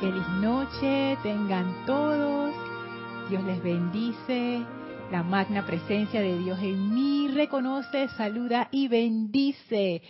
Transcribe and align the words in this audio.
Feliz 0.00 0.28
noche, 0.40 1.18
tengan 1.24 1.84
todos. 1.84 2.54
Dios 3.28 3.42
les 3.42 3.60
bendice. 3.60 4.60
La 5.10 5.24
magna 5.24 5.66
presencia 5.66 6.20
de 6.20 6.38
Dios 6.38 6.60
en 6.62 6.94
mí 6.94 7.26
reconoce, 7.34 8.06
saluda 8.16 8.68
y 8.70 8.86
bendice 8.86 10.02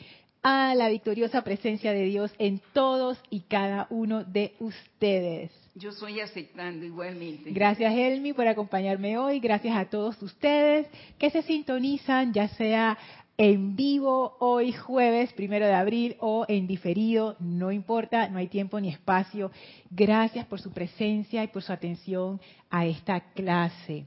a 0.43 0.74
la 0.74 0.90
victoriosa 0.90 1.43
presencia 1.43 1.95
de 1.95 2.04
Dios 2.04 2.30
en 2.38 2.61
todos 2.74 3.19
y 3.30 3.40
cada 3.40 3.87
uno 3.88 4.24
de 4.24 4.53
ustedes. 4.61 5.53
Yo 5.75 5.93
soy 5.93 6.20
aceptando 6.20 6.84
igualmente. 6.84 7.50
Gracias, 7.50 7.95
Elmi, 7.95 8.34
por 8.34 8.46
acompañarme 8.46 9.16
hoy. 9.16 9.41
Gracias 9.41 9.75
a 9.75 9.86
todos 9.86 10.20
ustedes 10.20 10.86
que 11.18 11.30
se 11.30 11.41
sintonizan, 11.41 12.34
ya 12.34 12.48
sea 12.48 12.98
en 13.41 13.77
vivo 13.77 14.36
hoy 14.41 14.73
jueves, 14.73 15.32
primero 15.32 15.64
de 15.64 15.73
abril, 15.73 16.16
o 16.18 16.45
en 16.48 16.66
diferido, 16.66 17.36
no 17.39 17.71
importa, 17.71 18.29
no 18.29 18.39
hay 18.39 18.48
tiempo 18.48 18.80
ni 18.80 18.89
espacio. 18.89 19.53
Gracias 19.91 20.45
por 20.46 20.61
su 20.61 20.72
presencia 20.72 21.45
y 21.45 21.46
por 21.46 21.62
su 21.62 21.72
atención 21.72 22.40
a 22.68 22.85
esta 22.85 23.21
clase. 23.35 24.07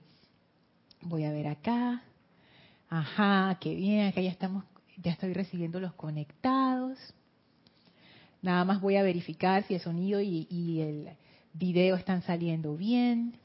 Voy 1.02 1.24
a 1.24 1.32
ver 1.32 1.48
acá. 1.48 2.04
Ajá, 2.90 3.58
qué 3.62 3.74
bien, 3.74 4.08
acá 4.08 4.20
ya 4.20 4.32
estamos, 4.32 4.66
ya 4.98 5.14
estoy 5.14 5.32
recibiendo 5.32 5.80
los 5.80 5.94
conectados. 5.94 7.00
Nada 8.42 8.66
más 8.66 8.82
voy 8.82 8.98
a 8.98 9.04
verificar 9.04 9.64
si 9.64 9.76
el 9.76 9.80
sonido 9.80 10.20
y, 10.20 10.46
y 10.50 10.82
el 10.82 11.10
video 11.54 11.96
están 11.96 12.22
saliendo 12.24 12.76
bien. 12.76 13.41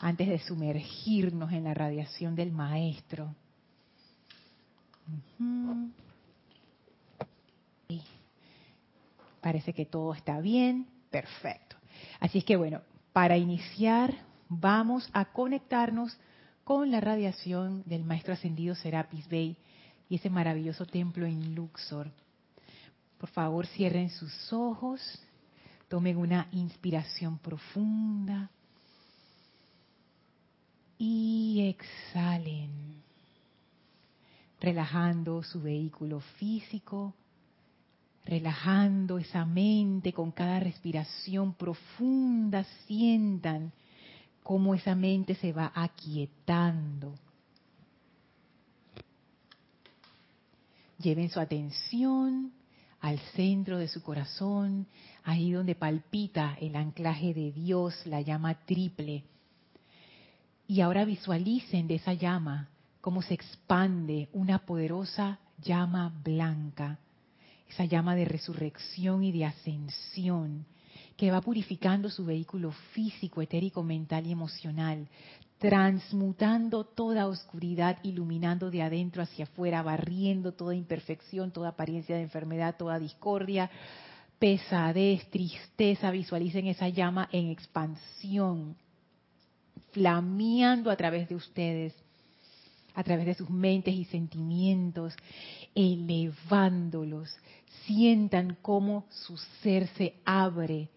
Antes 0.00 0.28
de 0.28 0.38
sumergirnos 0.38 1.52
en 1.52 1.64
la 1.64 1.74
radiación 1.74 2.34
del 2.34 2.52
maestro. 2.52 3.34
Parece 9.40 9.72
que 9.72 9.84
todo 9.84 10.14
está 10.14 10.40
bien, 10.40 10.86
perfecto. 11.10 11.76
Así 12.18 12.38
es 12.38 12.44
que 12.44 12.56
bueno, 12.56 12.80
para 13.12 13.36
iniciar 13.36 14.14
vamos 14.48 15.08
a 15.12 15.26
conectarnos 15.26 16.18
con 16.64 16.90
la 16.90 17.00
radiación 17.00 17.82
del 17.84 18.04
maestro 18.04 18.32
ascendido 18.32 18.74
Serapis 18.74 19.28
Bey 19.28 19.56
y 20.08 20.16
ese 20.16 20.30
maravilloso 20.30 20.86
templo 20.86 21.26
en 21.26 21.54
Luxor. 21.54 22.10
Por 23.18 23.28
favor, 23.28 23.66
cierren 23.66 24.08
sus 24.08 24.52
ojos, 24.52 25.00
tomen 25.88 26.16
una 26.16 26.48
inspiración 26.52 27.38
profunda 27.38 28.50
y 31.02 31.62
exhalen, 31.62 33.00
relajando 34.60 35.42
su 35.42 35.62
vehículo 35.62 36.20
físico, 36.20 37.14
relajando 38.26 39.16
esa 39.16 39.46
mente 39.46 40.12
con 40.12 40.30
cada 40.30 40.60
respiración 40.60 41.54
profunda, 41.54 42.64
sientan 42.86 43.72
cómo 44.42 44.74
esa 44.74 44.94
mente 44.94 45.34
se 45.36 45.54
va 45.54 45.72
aquietando. 45.74 47.14
Lleven 50.98 51.30
su 51.30 51.40
atención 51.40 52.52
al 53.00 53.18
centro 53.34 53.78
de 53.78 53.88
su 53.88 54.02
corazón, 54.02 54.86
ahí 55.24 55.50
donde 55.50 55.74
palpita 55.74 56.58
el 56.60 56.76
anclaje 56.76 57.32
de 57.32 57.52
Dios, 57.52 58.04
la 58.04 58.20
llama 58.20 58.54
triple 58.66 59.24
y 60.70 60.82
ahora 60.82 61.04
visualicen 61.04 61.88
de 61.88 61.96
esa 61.96 62.12
llama 62.12 62.68
cómo 63.00 63.22
se 63.22 63.34
expande 63.34 64.28
una 64.32 64.60
poderosa 64.60 65.40
llama 65.60 66.14
blanca, 66.22 67.00
esa 67.68 67.86
llama 67.86 68.14
de 68.14 68.24
resurrección 68.24 69.24
y 69.24 69.32
de 69.32 69.46
ascensión, 69.46 70.64
que 71.16 71.32
va 71.32 71.40
purificando 71.40 72.08
su 72.08 72.24
vehículo 72.24 72.70
físico, 72.92 73.42
etérico, 73.42 73.82
mental 73.82 74.28
y 74.28 74.30
emocional, 74.30 75.08
transmutando 75.58 76.84
toda 76.84 77.26
oscuridad, 77.26 77.98
iluminando 78.04 78.70
de 78.70 78.82
adentro 78.82 79.24
hacia 79.24 79.46
afuera, 79.46 79.82
barriendo 79.82 80.52
toda 80.52 80.76
imperfección, 80.76 81.50
toda 81.50 81.70
apariencia 81.70 82.14
de 82.14 82.22
enfermedad, 82.22 82.76
toda 82.78 83.00
discordia, 83.00 83.68
pesadez, 84.38 85.28
tristeza. 85.30 86.12
Visualicen 86.12 86.68
esa 86.68 86.88
llama 86.88 87.28
en 87.32 87.48
expansión, 87.48 88.76
flameando 89.92 90.90
a 90.90 90.96
través 90.96 91.28
de 91.28 91.34
ustedes, 91.34 91.94
a 92.94 93.02
través 93.04 93.26
de 93.26 93.34
sus 93.34 93.50
mentes 93.50 93.94
y 93.94 94.04
sentimientos, 94.04 95.14
elevándolos. 95.74 97.34
Sientan 97.86 98.56
cómo 98.62 99.06
su 99.10 99.36
ser 99.62 99.88
se 99.96 100.14
abre 100.24 100.88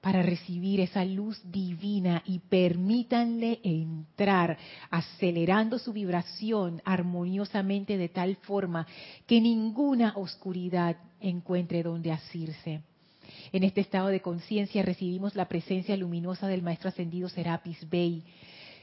para 0.00 0.22
recibir 0.22 0.80
esa 0.80 1.04
luz 1.04 1.40
divina 1.50 2.22
y 2.24 2.38
permítanle 2.38 3.58
entrar, 3.64 4.56
acelerando 4.88 5.80
su 5.80 5.92
vibración 5.92 6.80
armoniosamente 6.84 7.98
de 7.98 8.08
tal 8.08 8.36
forma 8.36 8.86
que 9.26 9.40
ninguna 9.40 10.12
oscuridad 10.16 10.96
encuentre 11.20 11.82
donde 11.82 12.12
asirse. 12.12 12.82
En 13.56 13.64
este 13.64 13.80
estado 13.80 14.08
de 14.08 14.20
conciencia 14.20 14.82
recibimos 14.82 15.34
la 15.34 15.48
presencia 15.48 15.96
luminosa 15.96 16.46
del 16.46 16.60
Maestro 16.60 16.90
Ascendido 16.90 17.30
Serapis 17.30 17.88
Bey 17.88 18.22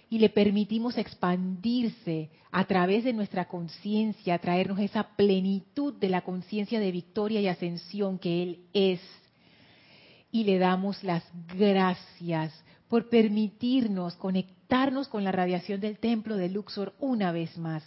y 0.09 0.17
le 0.17 0.29
permitimos 0.29 0.97
expandirse 0.97 2.31
a 2.51 2.65
través 2.65 3.03
de 3.03 3.13
nuestra 3.13 3.47
conciencia, 3.47 4.39
traernos 4.39 4.79
esa 4.79 5.15
plenitud 5.15 5.93
de 5.93 6.09
la 6.09 6.21
conciencia 6.21 6.79
de 6.79 6.91
victoria 6.91 7.39
y 7.39 7.47
ascensión 7.49 8.17
que 8.17 8.41
Él 8.41 8.61
es. 8.73 8.99
Y 10.31 10.43
le 10.43 10.57
damos 10.57 11.03
las 11.03 11.23
gracias 11.55 12.51
por 12.93 13.09
permitirnos 13.09 14.13
conectarnos 14.17 15.07
con 15.07 15.23
la 15.23 15.31
radiación 15.31 15.81
del 15.81 15.97
templo 15.97 16.37
de 16.37 16.47
Luxor 16.47 16.93
una 16.99 17.31
vez 17.31 17.57
más. 17.57 17.83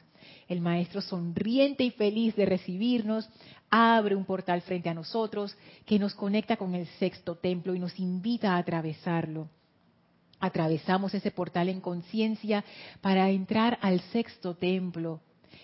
El 0.48 0.60
Maestro 0.60 1.00
sonriente 1.00 1.84
y 1.84 1.92
feliz 1.92 2.34
de 2.34 2.44
recibirnos 2.44 3.28
abre 3.70 4.16
un 4.16 4.24
portal 4.24 4.62
frente 4.62 4.88
a 4.88 4.94
nosotros 4.94 5.56
que 5.84 6.00
nos 6.00 6.12
conecta 6.12 6.56
con 6.56 6.74
el 6.74 6.88
sexto 6.98 7.36
templo 7.36 7.76
y 7.76 7.78
nos 7.78 7.96
invita 8.00 8.54
a 8.54 8.58
atravesarlo. 8.58 9.48
Atravesamos 10.40 11.14
ese 11.14 11.30
portal 11.30 11.68
en 11.68 11.80
conciencia 11.80 12.64
para 13.00 13.30
entrar 13.30 13.78
al 13.82 14.00
sexto 14.10 14.56
templo, 14.56 15.20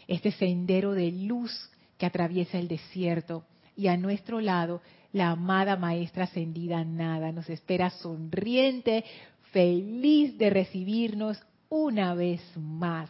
este 0.06 0.30
sendero 0.30 0.92
de 0.92 1.10
luz 1.10 1.68
que 1.98 2.06
atraviesa 2.06 2.60
el 2.60 2.68
desierto. 2.68 3.42
Y 3.74 3.88
a 3.88 3.96
nuestro 3.96 4.40
lado, 4.40 4.82
la 5.12 5.30
amada 5.30 5.76
maestra 5.76 6.24
ascendida 6.24 6.84
Nada 6.84 7.32
nos 7.32 7.48
espera 7.50 7.90
sonriente, 7.90 9.04
feliz 9.52 10.36
de 10.38 10.50
recibirnos 10.50 11.38
una 11.68 12.14
vez 12.14 12.40
más 12.56 13.08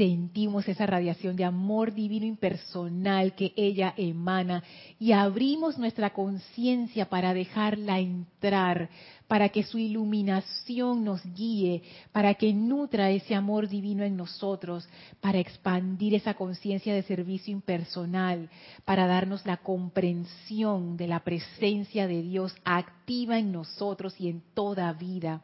sentimos 0.00 0.66
esa 0.66 0.86
radiación 0.86 1.36
de 1.36 1.44
amor 1.44 1.92
divino 1.92 2.24
impersonal 2.24 3.34
que 3.34 3.52
ella 3.54 3.92
emana 3.98 4.64
y 4.98 5.12
abrimos 5.12 5.76
nuestra 5.76 6.14
conciencia 6.14 7.10
para 7.10 7.34
dejarla 7.34 7.98
entrar, 7.98 8.88
para 9.28 9.50
que 9.50 9.62
su 9.62 9.76
iluminación 9.76 11.04
nos 11.04 11.20
guíe, 11.34 11.82
para 12.12 12.32
que 12.32 12.54
nutra 12.54 13.10
ese 13.10 13.34
amor 13.34 13.68
divino 13.68 14.02
en 14.02 14.16
nosotros, 14.16 14.88
para 15.20 15.38
expandir 15.38 16.14
esa 16.14 16.32
conciencia 16.32 16.94
de 16.94 17.02
servicio 17.02 17.52
impersonal, 17.52 18.48
para 18.86 19.06
darnos 19.06 19.44
la 19.44 19.58
comprensión 19.58 20.96
de 20.96 21.08
la 21.08 21.20
presencia 21.20 22.06
de 22.06 22.22
Dios 22.22 22.54
activa 22.64 23.38
en 23.38 23.52
nosotros 23.52 24.18
y 24.18 24.30
en 24.30 24.42
toda 24.54 24.90
vida 24.94 25.42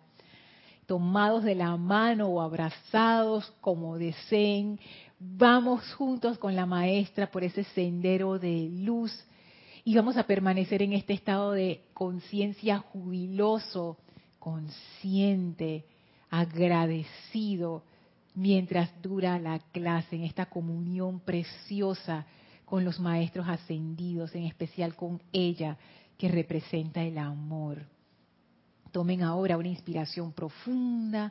tomados 0.86 1.44
de 1.44 1.54
la 1.54 1.76
mano 1.76 2.28
o 2.28 2.40
abrazados 2.40 3.52
como 3.60 3.98
deseen, 3.98 4.78
vamos 5.18 5.92
juntos 5.94 6.38
con 6.38 6.54
la 6.54 6.66
maestra 6.66 7.30
por 7.30 7.44
ese 7.44 7.64
sendero 7.64 8.38
de 8.38 8.68
luz 8.70 9.12
y 9.84 9.94
vamos 9.94 10.16
a 10.16 10.26
permanecer 10.26 10.82
en 10.82 10.92
este 10.92 11.12
estado 11.12 11.52
de 11.52 11.82
conciencia 11.94 12.78
jubiloso, 12.78 13.98
consciente, 14.38 15.84
agradecido, 16.28 17.84
mientras 18.34 18.90
dura 19.00 19.38
la 19.38 19.58
clase, 19.58 20.16
en 20.16 20.24
esta 20.24 20.46
comunión 20.46 21.20
preciosa 21.20 22.26
con 22.64 22.84
los 22.84 22.98
maestros 22.98 23.48
ascendidos, 23.48 24.34
en 24.34 24.42
especial 24.44 24.96
con 24.96 25.22
ella 25.32 25.78
que 26.18 26.28
representa 26.28 27.02
el 27.02 27.18
amor. 27.18 27.86
Tomen 28.96 29.22
ahora 29.22 29.58
una 29.58 29.68
inspiración 29.68 30.32
profunda, 30.32 31.30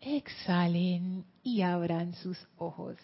exhalen 0.00 1.24
y 1.42 1.62
abran 1.62 2.14
sus 2.14 2.38
ojos. 2.58 2.96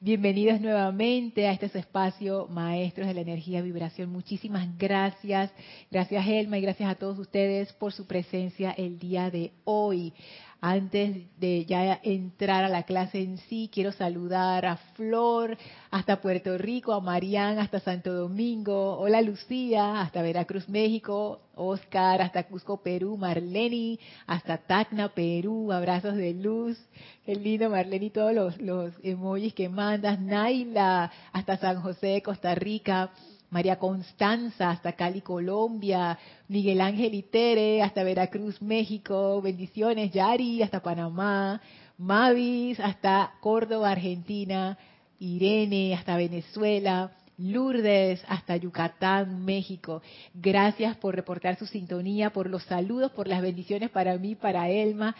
Bienvenidos 0.00 0.60
nuevamente 0.60 1.46
a 1.46 1.52
este 1.52 1.66
espacio, 1.78 2.48
Maestros 2.48 3.06
de 3.06 3.14
la 3.14 3.20
Energía 3.20 3.62
Vibración. 3.62 4.10
Muchísimas 4.10 4.76
gracias. 4.76 5.52
Gracias, 5.92 6.26
Elma, 6.26 6.58
y 6.58 6.62
gracias 6.62 6.90
a 6.90 6.96
todos 6.96 7.20
ustedes 7.20 7.72
por 7.74 7.92
su 7.92 8.04
presencia 8.04 8.72
el 8.72 8.98
día 8.98 9.30
de 9.30 9.52
hoy. 9.62 10.12
Antes 10.60 11.38
de 11.38 11.66
ya 11.66 12.00
entrar 12.02 12.64
a 12.64 12.70
la 12.70 12.84
clase 12.84 13.20
en 13.20 13.36
sí, 13.36 13.70
quiero 13.72 13.92
saludar 13.92 14.64
a 14.64 14.76
Flor 14.94 15.58
hasta 15.90 16.22
Puerto 16.22 16.56
Rico, 16.56 16.94
a 16.94 17.00
Marián 17.00 17.58
hasta 17.58 17.78
Santo 17.78 18.14
Domingo, 18.14 18.98
hola 18.98 19.20
Lucía 19.20 20.00
hasta 20.00 20.22
Veracruz, 20.22 20.66
México, 20.68 21.42
Oscar 21.54 22.22
hasta 22.22 22.44
Cusco, 22.44 22.82
Perú, 22.82 23.18
Marleni 23.18 24.00
hasta 24.26 24.56
Tacna, 24.56 25.10
Perú, 25.10 25.72
abrazos 25.72 26.16
de 26.16 26.32
luz, 26.32 26.78
qué 27.26 27.34
lindo 27.34 27.68
Marleni, 27.68 28.08
todos 28.08 28.32
los, 28.32 28.58
los 28.58 28.94
emojis 29.02 29.52
que 29.52 29.68
mandas, 29.68 30.18
Naila 30.18 31.12
hasta 31.32 31.58
San 31.58 31.82
José, 31.82 32.22
Costa 32.22 32.54
Rica, 32.54 33.10
María 33.56 33.78
Constanza 33.78 34.68
hasta 34.68 34.92
Cali, 34.92 35.22
Colombia, 35.22 36.18
Miguel 36.48 36.78
Ángel 36.82 37.14
Itere 37.14 37.82
hasta 37.82 38.02
Veracruz, 38.02 38.60
México, 38.60 39.40
bendiciones, 39.40 40.12
Yari 40.12 40.62
hasta 40.62 40.82
Panamá, 40.82 41.62
Mavis 41.96 42.78
hasta 42.78 43.32
Córdoba, 43.40 43.92
Argentina, 43.92 44.76
Irene 45.18 45.94
hasta 45.94 46.18
Venezuela, 46.18 47.12
Lourdes 47.38 48.22
hasta 48.28 48.58
Yucatán, 48.58 49.42
México. 49.46 50.02
Gracias 50.34 50.94
por 50.98 51.16
reportar 51.16 51.56
su 51.56 51.64
sintonía, 51.64 52.34
por 52.34 52.50
los 52.50 52.62
saludos, 52.64 53.12
por 53.12 53.26
las 53.26 53.40
bendiciones 53.40 53.88
para 53.88 54.18
mí, 54.18 54.34
para 54.34 54.68
Elma. 54.68 55.16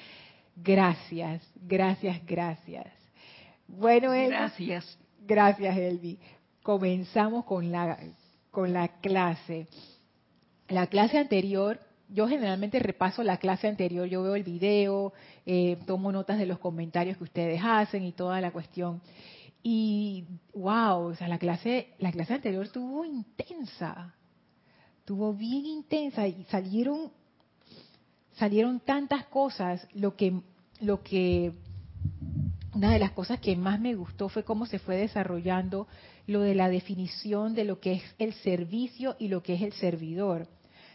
Gracias, 0.57 1.43
gracias, 1.55 2.21
gracias. 2.27 2.87
Bueno, 3.67 4.13
Elma. 4.13 4.41
Gracias. 4.41 4.99
Gracias, 5.27 5.77
Elvi 5.79 6.19
comenzamos 6.67 7.45
con 7.45 7.71
la, 7.71 7.97
con 8.57 8.73
la 8.73 8.89
clase. 8.89 9.69
La 10.69 10.87
clase 10.87 11.19
anterior, 11.19 11.79
yo 12.09 12.27
generalmente 12.27 12.79
repaso 12.79 13.23
la 13.23 13.37
clase 13.37 13.69
anterior, 13.69 14.07
yo 14.07 14.23
veo 14.23 14.35
el 14.35 14.45
video, 14.45 15.13
eh, 15.45 15.77
tomo 15.87 16.11
notas 16.11 16.39
de 16.39 16.47
los 16.47 16.59
comentarios 16.59 17.19
que 17.19 17.25
ustedes 17.25 17.61
hacen 17.63 18.03
y 18.03 18.13
toda 18.13 18.41
la 18.41 18.53
cuestión. 18.53 19.03
Y 19.63 20.25
wow, 20.55 21.09
o 21.09 21.15
sea, 21.15 21.29
la 21.29 21.39
clase, 21.39 21.89
la 21.99 22.11
clase 22.11 22.33
anterior 22.33 22.65
estuvo 22.65 23.05
intensa, 23.05 24.15
estuvo 25.01 25.35
bien 25.35 25.67
intensa 25.67 26.27
y 26.27 26.43
salieron, 26.45 27.13
salieron 28.37 28.81
tantas 28.81 29.27
cosas. 29.27 29.87
Lo 29.93 30.17
que, 30.17 30.41
lo 30.81 31.03
que, 31.03 31.53
una 32.73 32.91
de 32.91 33.01
las 33.01 33.11
cosas 33.11 33.39
que 33.39 33.55
más 33.55 33.79
me 33.81 33.95
gustó 33.95 34.31
fue 34.31 34.45
cómo 34.45 34.65
se 34.65 34.79
fue 34.79 34.97
desarrollando 34.97 35.89
lo 36.27 36.41
de 36.41 36.55
la 36.55 36.69
definición 36.69 37.55
de 37.55 37.65
lo 37.65 37.81
que 37.81 37.95
es 37.95 38.03
el 38.19 38.33
servicio 38.35 39.17
y 39.19 39.29
lo 39.29 39.43
que 39.43 39.55
es 39.55 39.63
el 39.63 39.73
servidor, 39.73 40.49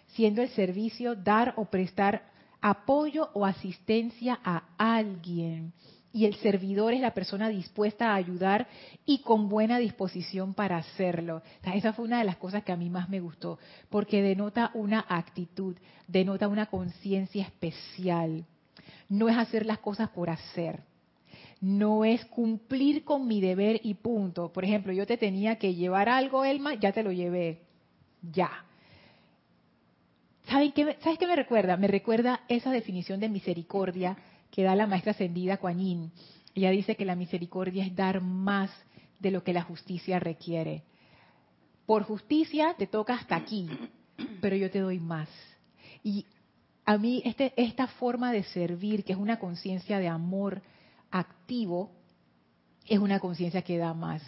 siendo 0.07 0.42
el 0.42 0.50
servicio 0.50 1.16
dar 1.16 1.54
o 1.57 1.66
prestar 1.66 2.24
apoyo 2.62 3.30
o 3.33 3.45
asistencia 3.45 4.39
a 4.44 4.63
alguien. 4.78 5.74
Y 6.13 6.25
el 6.25 6.36
servidor 6.36 6.94
es 6.94 7.00
la 7.00 7.13
persona 7.13 7.48
dispuesta 7.48 8.12
a 8.12 8.16
ayudar 8.16 8.68
y 9.06 9.22
con 9.22 9.48
buena 9.48 9.78
disposición 9.80 10.54
para 10.54 10.75
hacerlo. 10.78 11.42
esa 11.74 11.94
fue 11.94 12.04
una 12.04 12.19
de 12.19 12.25
las 12.25 12.36
cosas 12.36 12.63
que 12.63 12.74
a 12.74 12.77
mí 12.77 12.89
más 12.89 13.07
me 13.07 13.22
gustó, 13.22 13.60
porque 13.89 14.22
denota 14.22 14.72
una 14.74 15.06
actitud, 15.07 15.77
denota 16.07 16.50
una 16.50 16.66
conciencia 16.66 17.44
especial. 17.44 18.45
No 19.07 19.30
es 19.30 19.38
hacer 19.38 19.66
las 19.66 19.80
cosas 19.80 20.10
por 20.10 20.30
hacer 20.30 20.81
no 21.62 22.04
es 22.04 22.25
cumplir 22.25 23.04
con 23.04 23.28
mi 23.28 23.40
deber 23.40 23.80
y 23.84 23.94
punto. 23.94 24.52
Por 24.52 24.66
ejemplo, 24.66 24.92
yo 24.92 25.06
te 25.06 25.18
tenía 25.18 25.58
que 25.58 25.75
llevar 25.75 26.10
algo, 26.10 26.44
Elma, 26.44 26.74
ya 26.74 26.92
te 26.92 27.04
lo 27.04 27.12
llevé. 27.12 27.62
Ya. 28.34 28.66
¿Sabes 30.48 30.74
qué, 30.74 30.98
¿Sabes 31.02 31.19
qué 31.19 31.28
me 31.28 31.36
recuerda? 31.36 31.78
Me 31.78 31.88
recuerda 31.88 32.42
esa 32.50 32.72
definición 32.72 33.19
de 33.19 33.30
misericordia 33.30 34.18
que 34.50 34.63
da 34.63 34.75
la 34.75 34.88
maestra 34.88 35.12
ascendida 35.12 35.58
Kuan. 35.58 36.12
Ella 36.56 36.72
dice 36.72 36.96
que 36.96 37.06
la 37.06 37.16
misericordia 37.16 37.86
es 37.86 37.96
dar 37.96 38.22
más 38.22 38.72
de 39.19 39.30
lo 39.30 39.44
que 39.44 39.54
la 39.54 39.62
justicia 39.62 40.19
requiere. 40.19 40.84
Por 41.86 42.04
justicia 42.04 42.74
te 42.78 42.88
toca 42.88 43.13
hasta 43.13 43.36
aquí, 43.36 43.69
pero 44.42 44.56
yo 44.56 44.72
te 44.72 44.80
doy 44.80 45.00
más. 45.00 45.30
Y 46.04 46.25
a 46.86 46.98
mí 46.98 47.22
este, 47.24 47.54
esta 47.56 47.86
forma 47.86 48.31
de 48.31 48.44
servir, 48.44 49.04
que 49.04 49.13
es 49.13 49.19
una 49.19 49.38
conciencia 49.38 50.00
de 50.00 50.08
amor, 50.08 50.63
activo 51.12 51.92
es 52.88 53.00
una 53.00 53.19
conciencia 53.19 53.62
que 53.62 53.78
da 53.78 53.94
más. 53.94 54.22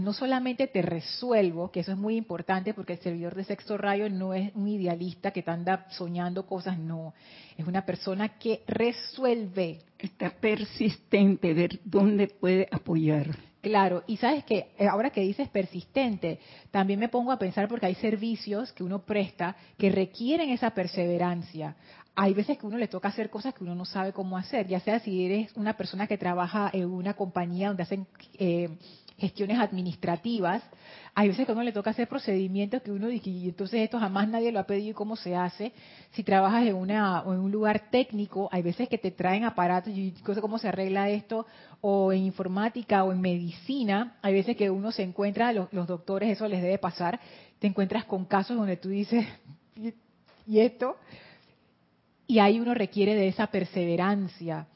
no 0.00 0.12
solamente 0.12 0.66
te 0.66 0.82
resuelvo, 0.82 1.70
que 1.70 1.80
eso 1.80 1.92
es 1.92 1.98
muy 1.98 2.16
importante 2.16 2.74
porque 2.74 2.94
el 2.94 3.00
servidor 3.00 3.34
de 3.34 3.44
sexto 3.44 3.76
rayo 3.76 4.08
no 4.08 4.34
es 4.34 4.54
un 4.54 4.68
idealista 4.68 5.32
que 5.32 5.42
te 5.42 5.50
anda 5.50 5.86
soñando 5.90 6.46
cosas, 6.46 6.78
no. 6.78 7.14
Es 7.56 7.66
una 7.66 7.84
persona 7.84 8.38
que 8.38 8.62
resuelve. 8.66 9.80
Está 9.98 10.30
persistente, 10.30 11.54
ver 11.54 11.80
dónde 11.84 12.28
puede 12.28 12.68
apoyar. 12.70 13.36
Claro, 13.60 14.04
y 14.06 14.16
sabes 14.16 14.44
que 14.44 14.70
eh, 14.78 14.88
ahora 14.88 15.10
que 15.10 15.20
dices 15.20 15.48
persistente, 15.50 16.38
también 16.70 16.98
me 16.98 17.10
pongo 17.10 17.30
a 17.30 17.38
pensar 17.38 17.68
porque 17.68 17.86
hay 17.86 17.94
servicios 17.96 18.72
que 18.72 18.82
uno 18.82 19.00
presta 19.00 19.54
que 19.76 19.90
requieren 19.90 20.48
esa 20.48 20.70
perseverancia 20.70 21.76
hay 22.14 22.34
veces 22.34 22.58
que 22.58 22.66
uno 22.66 22.76
le 22.76 22.88
toca 22.88 23.08
hacer 23.08 23.30
cosas 23.30 23.54
que 23.54 23.64
uno 23.64 23.74
no 23.74 23.84
sabe 23.84 24.12
cómo 24.12 24.36
hacer, 24.36 24.66
ya 24.66 24.80
sea 24.80 25.00
si 25.00 25.24
eres 25.24 25.52
una 25.56 25.76
persona 25.76 26.06
que 26.06 26.18
trabaja 26.18 26.70
en 26.72 26.90
una 26.90 27.14
compañía 27.14 27.68
donde 27.68 27.84
hacen 27.84 28.06
eh, 28.38 28.68
gestiones 29.20 29.58
administrativas, 29.58 30.62
hay 31.14 31.28
veces 31.28 31.44
que 31.44 31.52
uno 31.52 31.62
le 31.62 31.72
toca 31.72 31.90
hacer 31.90 32.08
procedimientos 32.08 32.82
que 32.82 32.90
uno 32.90 33.08
dice, 33.08 33.30
y 33.30 33.48
entonces 33.48 33.80
esto 33.80 33.98
jamás 33.98 34.28
nadie 34.28 34.50
lo 34.50 34.60
ha 34.60 34.64
pedido 34.64 34.90
y 34.90 34.94
cómo 34.94 35.16
se 35.16 35.36
hace. 35.36 35.72
Si 36.12 36.22
trabajas 36.22 36.66
en, 36.66 36.74
una, 36.74 37.22
en 37.26 37.38
un 37.38 37.50
lugar 37.50 37.90
técnico, 37.90 38.48
hay 38.50 38.62
veces 38.62 38.88
que 38.88 38.96
te 38.96 39.10
traen 39.10 39.44
aparatos 39.44 39.92
y 39.94 40.12
cosas 40.24 40.40
cómo 40.40 40.58
se 40.58 40.68
arregla 40.68 41.10
esto, 41.10 41.46
o 41.80 42.12
en 42.12 42.22
informática 42.22 43.04
o 43.04 43.12
en 43.12 43.20
medicina, 43.20 44.16
hay 44.22 44.34
veces 44.34 44.56
que 44.56 44.70
uno 44.70 44.92
se 44.92 45.02
encuentra, 45.02 45.52
los, 45.52 45.72
los 45.72 45.86
doctores, 45.86 46.30
eso 46.30 46.48
les 46.48 46.62
debe 46.62 46.78
pasar, 46.78 47.20
te 47.58 47.66
encuentras 47.66 48.04
con 48.04 48.24
casos 48.24 48.56
donde 48.56 48.76
tú 48.76 48.88
dices, 48.88 49.26
¿y 50.46 50.60
esto? 50.60 50.96
Y 52.30 52.38
ahí 52.38 52.60
uno 52.60 52.74
requiere 52.74 53.16
de 53.16 53.26
esa 53.26 53.48
perseverancia. 53.48 54.68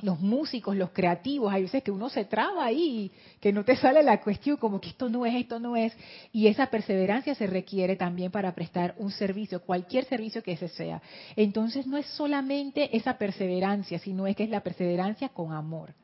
Los 0.00 0.18
músicos, 0.18 0.74
los 0.74 0.90
creativos, 0.90 1.52
hay 1.52 1.62
veces 1.62 1.80
que 1.84 1.92
uno 1.92 2.08
se 2.08 2.24
traba 2.24 2.64
ahí, 2.64 3.12
que 3.40 3.52
no 3.52 3.64
te 3.64 3.76
sale 3.76 4.02
la 4.02 4.20
cuestión 4.20 4.56
como 4.56 4.80
que 4.80 4.88
esto 4.88 5.08
no 5.08 5.24
es, 5.24 5.36
esto 5.36 5.60
no 5.60 5.76
es. 5.76 5.96
Y 6.32 6.48
esa 6.48 6.66
perseverancia 6.66 7.36
se 7.36 7.46
requiere 7.46 7.94
también 7.94 8.32
para 8.32 8.52
prestar 8.52 8.96
un 8.98 9.12
servicio, 9.12 9.62
cualquier 9.62 10.06
servicio 10.06 10.42
que 10.42 10.54
ese 10.54 10.66
sea. 10.66 11.00
Entonces 11.36 11.86
no 11.86 11.98
es 11.98 12.06
solamente 12.06 12.96
esa 12.96 13.16
perseverancia, 13.16 14.00
sino 14.00 14.26
es 14.26 14.34
que 14.34 14.42
es 14.42 14.50
la 14.50 14.64
perseverancia 14.64 15.28
con 15.28 15.52
amor. 15.52 15.94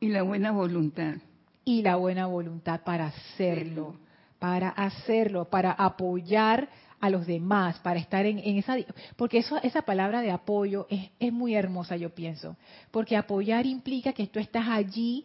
Y 0.00 0.08
la 0.08 0.24
buena 0.24 0.50
voluntad. 0.50 1.18
Y 1.64 1.82
la 1.82 1.94
buena 1.94 2.26
voluntad 2.26 2.80
para 2.82 3.06
hacerlo, 3.06 3.94
para 4.40 4.70
hacerlo, 4.70 5.44
para 5.44 5.70
apoyar 5.70 6.68
a 7.00 7.10
los 7.10 7.26
demás, 7.26 7.78
para 7.80 8.00
estar 8.00 8.26
en, 8.26 8.38
esa... 8.58 8.76
Porque 9.16 9.38
eso, 9.38 9.56
esa 9.62 9.82
palabra 9.82 10.20
de 10.20 10.30
apoyo 10.30 10.86
es, 10.90 11.10
es 11.18 11.32
muy 11.32 11.54
hermosa, 11.54 11.96
yo 11.96 12.14
pienso. 12.14 12.56
Porque 12.90 13.16
apoyar 13.16 13.66
implica 13.66 14.12
que 14.12 14.26
tú 14.26 14.38
estás 14.38 14.66
allí 14.68 15.24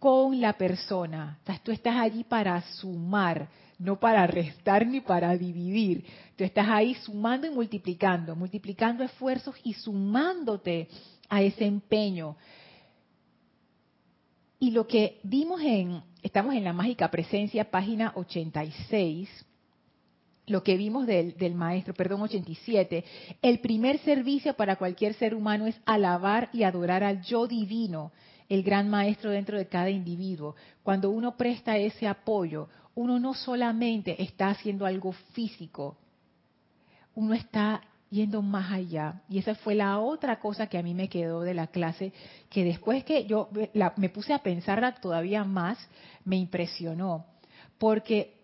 con 0.00 0.40
la 0.40 0.54
persona. 0.54 1.38
O 1.46 1.52
tú 1.62 1.70
estás 1.70 1.96
allí 1.96 2.24
para 2.24 2.60
sumar, 2.62 3.48
no 3.78 4.00
para 4.00 4.26
restar 4.26 4.86
ni 4.86 5.00
para 5.00 5.36
dividir. 5.36 6.04
Tú 6.34 6.42
estás 6.42 6.66
ahí 6.68 6.94
sumando 6.94 7.46
y 7.46 7.50
multiplicando, 7.50 8.34
multiplicando 8.34 9.04
esfuerzos 9.04 9.54
y 9.62 9.74
sumándote 9.74 10.88
a 11.28 11.42
ese 11.42 11.66
empeño. 11.66 12.36
Y 14.58 14.72
lo 14.72 14.86
que 14.86 15.20
vimos 15.22 15.60
en, 15.62 16.02
estamos 16.22 16.54
en 16.54 16.64
la 16.64 16.72
mágica 16.72 17.10
presencia, 17.10 17.70
página 17.70 18.12
86, 18.14 19.28
lo 20.50 20.62
que 20.62 20.76
vimos 20.76 21.06
del, 21.06 21.54
maestro, 21.54 21.94
perdón, 21.94 22.22
87, 22.22 23.04
el 23.40 23.60
primer 23.60 23.98
servicio 24.00 24.54
para 24.54 24.76
cualquier 24.76 25.14
ser 25.14 25.34
humano 25.34 25.66
es 25.66 25.80
alabar 25.86 26.50
y 26.52 26.64
adorar 26.64 27.04
al 27.04 27.22
yo 27.22 27.46
divino, 27.46 28.12
el 28.48 28.64
gran 28.64 28.90
maestro 28.90 29.30
dentro 29.30 29.56
de 29.56 29.68
cada 29.68 29.90
individuo. 29.90 30.56
Cuando 30.82 31.10
uno 31.10 31.36
presta 31.36 31.76
ese 31.76 32.08
apoyo, 32.08 32.68
uno 32.96 33.20
no 33.20 33.32
solamente 33.32 34.20
está 34.20 34.48
haciendo 34.48 34.86
algo 34.86 35.12
físico, 35.32 35.96
uno 37.14 37.32
está 37.34 37.82
yendo 38.10 38.42
más 38.42 38.72
allá. 38.72 39.22
Y 39.28 39.38
esa 39.38 39.54
fue 39.54 39.76
la 39.76 40.00
otra 40.00 40.40
cosa 40.40 40.66
que 40.66 40.78
a 40.78 40.82
mí 40.82 40.94
me 40.94 41.08
quedó 41.08 41.42
de 41.42 41.54
la 41.54 41.68
clase, 41.68 42.12
que 42.48 42.64
después 42.64 43.04
que 43.04 43.24
yo 43.24 43.48
me 43.96 44.08
puse 44.08 44.32
a 44.32 44.40
pensarla 44.40 44.96
todavía 44.96 45.44
más, 45.44 45.78
me 46.24 46.36
impresionó. 46.36 47.24
Porque 47.78 48.39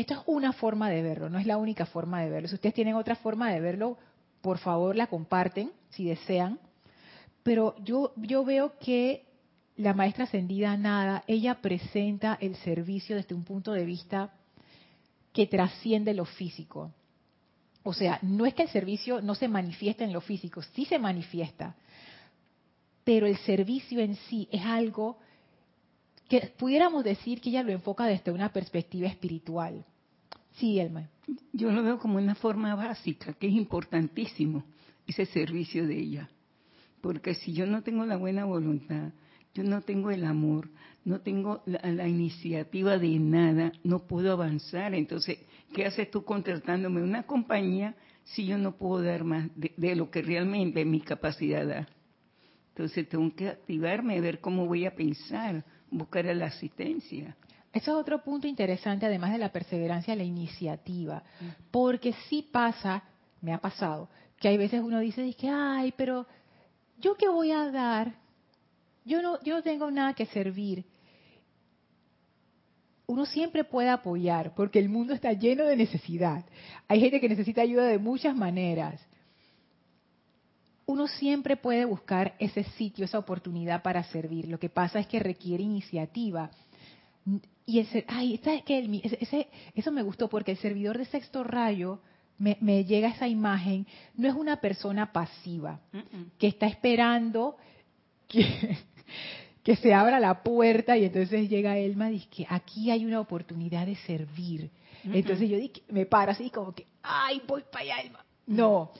esto 0.00 0.14
es 0.14 0.20
una 0.26 0.52
forma 0.52 0.88
de 0.90 1.02
verlo, 1.02 1.28
no 1.28 1.38
es 1.38 1.46
la 1.46 1.56
única 1.56 1.86
forma 1.86 2.20
de 2.22 2.30
verlo. 2.30 2.48
Si 2.48 2.54
ustedes 2.54 2.74
tienen 2.74 2.94
otra 2.94 3.16
forma 3.16 3.50
de 3.50 3.60
verlo, 3.60 3.98
por 4.40 4.58
favor 4.58 4.94
la 4.94 5.08
comparten 5.08 5.72
si 5.90 6.04
desean. 6.04 6.58
Pero 7.42 7.74
yo, 7.82 8.12
yo 8.16 8.44
veo 8.44 8.78
que 8.78 9.26
la 9.76 9.94
maestra 9.94 10.24
ascendida 10.24 10.76
Nada, 10.76 11.24
ella 11.26 11.60
presenta 11.60 12.36
el 12.40 12.56
servicio 12.56 13.16
desde 13.16 13.34
un 13.34 13.44
punto 13.44 13.72
de 13.72 13.84
vista 13.84 14.32
que 15.32 15.46
trasciende 15.46 16.14
lo 16.14 16.24
físico. 16.24 16.92
O 17.82 17.92
sea, 17.92 18.18
no 18.22 18.44
es 18.44 18.54
que 18.54 18.62
el 18.62 18.68
servicio 18.68 19.20
no 19.20 19.34
se 19.34 19.48
manifieste 19.48 20.04
en 20.04 20.12
lo 20.12 20.20
físico, 20.20 20.62
sí 20.62 20.84
se 20.84 20.98
manifiesta, 20.98 21.74
pero 23.04 23.26
el 23.26 23.36
servicio 23.38 24.00
en 24.00 24.14
sí 24.14 24.48
es 24.52 24.64
algo 24.64 25.18
que 26.28 26.52
pudiéramos 26.58 27.04
decir 27.04 27.40
que 27.40 27.48
ella 27.50 27.62
lo 27.62 27.72
enfoca 27.72 28.04
desde 28.04 28.30
una 28.30 28.52
perspectiva 28.52 29.08
espiritual. 29.08 29.84
Sí, 30.52 30.78
Elma. 30.78 31.08
Yo 31.52 31.70
lo 31.70 31.82
veo 31.82 31.98
como 31.98 32.18
una 32.18 32.34
forma 32.34 32.74
básica, 32.74 33.32
que 33.34 33.48
es 33.48 33.54
importantísimo 33.54 34.64
ese 35.06 35.26
servicio 35.26 35.86
de 35.86 35.98
ella. 35.98 36.28
Porque 37.00 37.34
si 37.34 37.52
yo 37.52 37.66
no 37.66 37.82
tengo 37.82 38.04
la 38.04 38.16
buena 38.16 38.44
voluntad, 38.44 39.12
yo 39.54 39.62
no 39.62 39.80
tengo 39.82 40.10
el 40.10 40.24
amor, 40.24 40.68
no 41.04 41.20
tengo 41.20 41.62
la, 41.66 42.06
iniciativa 42.06 42.98
de 42.98 43.18
nada, 43.18 43.72
no 43.82 44.06
puedo 44.06 44.32
avanzar. 44.32 44.94
Entonces, 44.94 45.38
¿qué 45.74 45.86
haces 45.86 46.10
tú 46.10 46.24
contratándome 46.24 47.02
una 47.02 47.22
compañía 47.24 47.94
si 48.24 48.46
yo 48.46 48.58
no 48.58 48.76
puedo 48.76 49.02
dar 49.02 49.24
más 49.24 49.48
de, 49.56 49.96
lo 49.96 50.10
que 50.10 50.22
realmente 50.22 50.84
mi 50.84 51.00
capacidad 51.00 51.66
da? 51.66 51.88
Entonces, 52.70 53.08
tengo 53.08 53.34
que 53.34 53.48
activarme, 53.48 54.20
ver 54.20 54.40
cómo 54.40 54.66
voy 54.66 54.86
a 54.86 54.94
pensar, 54.94 55.64
buscar 55.90 56.24
la 56.24 56.46
asistencia. 56.46 57.36
Eso 57.72 57.92
es 57.92 57.96
otro 57.96 58.22
punto 58.22 58.46
interesante, 58.46 59.06
además 59.06 59.32
de 59.32 59.38
la 59.38 59.52
perseverancia, 59.52 60.16
la 60.16 60.24
iniciativa. 60.24 61.22
Porque 61.70 62.14
sí 62.28 62.48
pasa, 62.50 63.02
me 63.40 63.52
ha 63.52 63.58
pasado, 63.58 64.08
que 64.40 64.48
hay 64.48 64.56
veces 64.56 64.80
uno 64.82 65.00
dice, 65.00 65.32
que, 65.34 65.48
ay, 65.48 65.92
pero 65.96 66.26
¿yo 66.98 67.16
qué 67.16 67.28
voy 67.28 67.52
a 67.52 67.70
dar? 67.70 68.14
Yo 69.04 69.22
no, 69.22 69.42
yo 69.42 69.56
no 69.56 69.62
tengo 69.62 69.90
nada 69.90 70.14
que 70.14 70.26
servir. 70.26 70.84
Uno 73.06 73.24
siempre 73.26 73.64
puede 73.64 73.88
apoyar, 73.88 74.54
porque 74.54 74.78
el 74.78 74.88
mundo 74.88 75.14
está 75.14 75.32
lleno 75.32 75.64
de 75.64 75.76
necesidad. 75.76 76.44
Hay 76.88 77.00
gente 77.00 77.20
que 77.20 77.28
necesita 77.28 77.62
ayuda 77.62 77.84
de 77.84 77.98
muchas 77.98 78.34
maneras. 78.34 79.00
Uno 80.88 81.06
siempre 81.06 81.58
puede 81.58 81.84
buscar 81.84 82.34
ese 82.38 82.64
sitio, 82.64 83.04
esa 83.04 83.18
oportunidad 83.18 83.82
para 83.82 84.02
servir. 84.04 84.48
Lo 84.48 84.58
que 84.58 84.70
pasa 84.70 84.98
es 84.98 85.06
que 85.06 85.18
requiere 85.18 85.62
iniciativa. 85.62 86.50
Y 87.66 87.80
ese, 87.80 88.06
ay, 88.08 88.40
¿sabes 88.42 88.62
qué? 88.62 88.78
Ese, 89.20 89.48
eso 89.74 89.92
me 89.92 90.00
gustó 90.02 90.30
porque 90.30 90.52
el 90.52 90.56
servidor 90.56 90.96
de 90.96 91.04
sexto 91.04 91.44
rayo 91.44 92.00
me, 92.38 92.56
me, 92.62 92.86
llega 92.86 93.08
esa 93.08 93.28
imagen, 93.28 93.86
no 94.14 94.28
es 94.28 94.34
una 94.34 94.62
persona 94.62 95.12
pasiva 95.12 95.78
que 96.38 96.46
está 96.46 96.66
esperando 96.66 97.58
que, 98.26 98.78
que 99.62 99.76
se 99.76 99.92
abra 99.92 100.18
la 100.18 100.42
puerta 100.42 100.96
y 100.96 101.04
entonces 101.04 101.50
llega 101.50 101.76
Elma 101.76 102.08
y 102.08 102.14
dice 102.14 102.28
que 102.30 102.46
aquí 102.48 102.90
hay 102.90 103.04
una 103.04 103.20
oportunidad 103.20 103.84
de 103.84 103.96
servir. 103.96 104.70
Entonces 105.04 105.50
yo 105.50 105.58
dije, 105.58 105.82
me 105.90 106.06
paro 106.06 106.32
así 106.32 106.48
como 106.48 106.72
que, 106.72 106.86
ay, 107.02 107.42
voy 107.46 107.62
para 107.70 107.84
allá, 107.84 108.00
Elma. 108.00 108.24
No, 108.46 108.90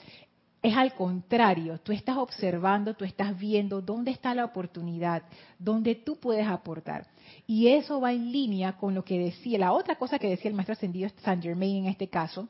es 0.68 0.76
al 0.76 0.94
contrario, 0.94 1.78
tú 1.80 1.92
estás 1.92 2.16
observando, 2.16 2.94
tú 2.94 3.04
estás 3.04 3.38
viendo 3.38 3.80
dónde 3.80 4.10
está 4.10 4.34
la 4.34 4.44
oportunidad, 4.44 5.22
dónde 5.58 5.94
tú 5.94 6.16
puedes 6.16 6.46
aportar. 6.46 7.06
Y 7.46 7.68
eso 7.68 8.00
va 8.00 8.12
en 8.12 8.32
línea 8.32 8.76
con 8.76 8.94
lo 8.94 9.04
que 9.04 9.18
decía, 9.18 9.58
la 9.58 9.72
otra 9.72 9.96
cosa 9.96 10.18
que 10.18 10.28
decía 10.28 10.50
el 10.50 10.54
maestro 10.54 10.72
ascendido 10.72 11.10
Saint 11.22 11.42
Germain 11.42 11.84
en 11.84 11.90
este 11.90 12.08
caso, 12.08 12.48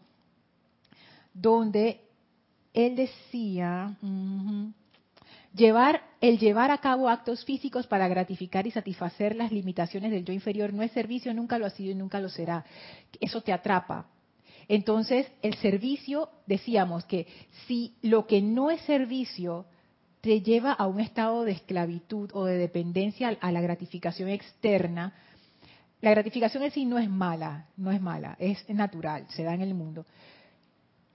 donde 1.32 2.00
él 2.74 2.96
decía, 2.96 3.96
llevar, 5.54 6.02
el 6.20 6.38
llevar 6.38 6.70
a 6.70 6.78
cabo 6.78 7.08
actos 7.08 7.44
físicos 7.44 7.86
para 7.86 8.08
gratificar 8.08 8.66
y 8.66 8.70
satisfacer 8.70 9.34
las 9.36 9.52
limitaciones 9.52 10.10
del 10.10 10.24
yo 10.24 10.32
inferior 10.32 10.72
no 10.72 10.82
es 10.82 10.92
servicio, 10.92 11.32
nunca 11.34 11.58
lo 11.58 11.66
ha 11.66 11.70
sido 11.70 11.92
y 11.92 11.94
nunca 11.94 12.20
lo 12.20 12.28
será. 12.28 12.64
Eso 13.20 13.40
te 13.40 13.52
atrapa. 13.52 14.06
Entonces, 14.68 15.26
el 15.42 15.54
servicio, 15.54 16.28
decíamos 16.46 17.04
que 17.06 17.26
si 17.66 17.94
lo 18.02 18.26
que 18.26 18.42
no 18.42 18.70
es 18.70 18.80
servicio 18.82 19.66
te 20.20 20.42
lleva 20.42 20.72
a 20.72 20.86
un 20.86 21.00
estado 21.00 21.44
de 21.44 21.52
esclavitud 21.52 22.30
o 22.34 22.44
de 22.44 22.58
dependencia 22.58 23.36
a 23.40 23.52
la 23.52 23.60
gratificación 23.60 24.28
externa, 24.28 25.14
la 26.00 26.10
gratificación 26.10 26.62
en 26.62 26.70
sí 26.70 26.84
no 26.84 26.98
es 26.98 27.08
mala, 27.08 27.66
no 27.76 27.90
es 27.90 28.00
mala, 28.00 28.36
es 28.38 28.68
natural, 28.68 29.26
se 29.30 29.42
da 29.42 29.54
en 29.54 29.62
el 29.62 29.74
mundo 29.74 30.04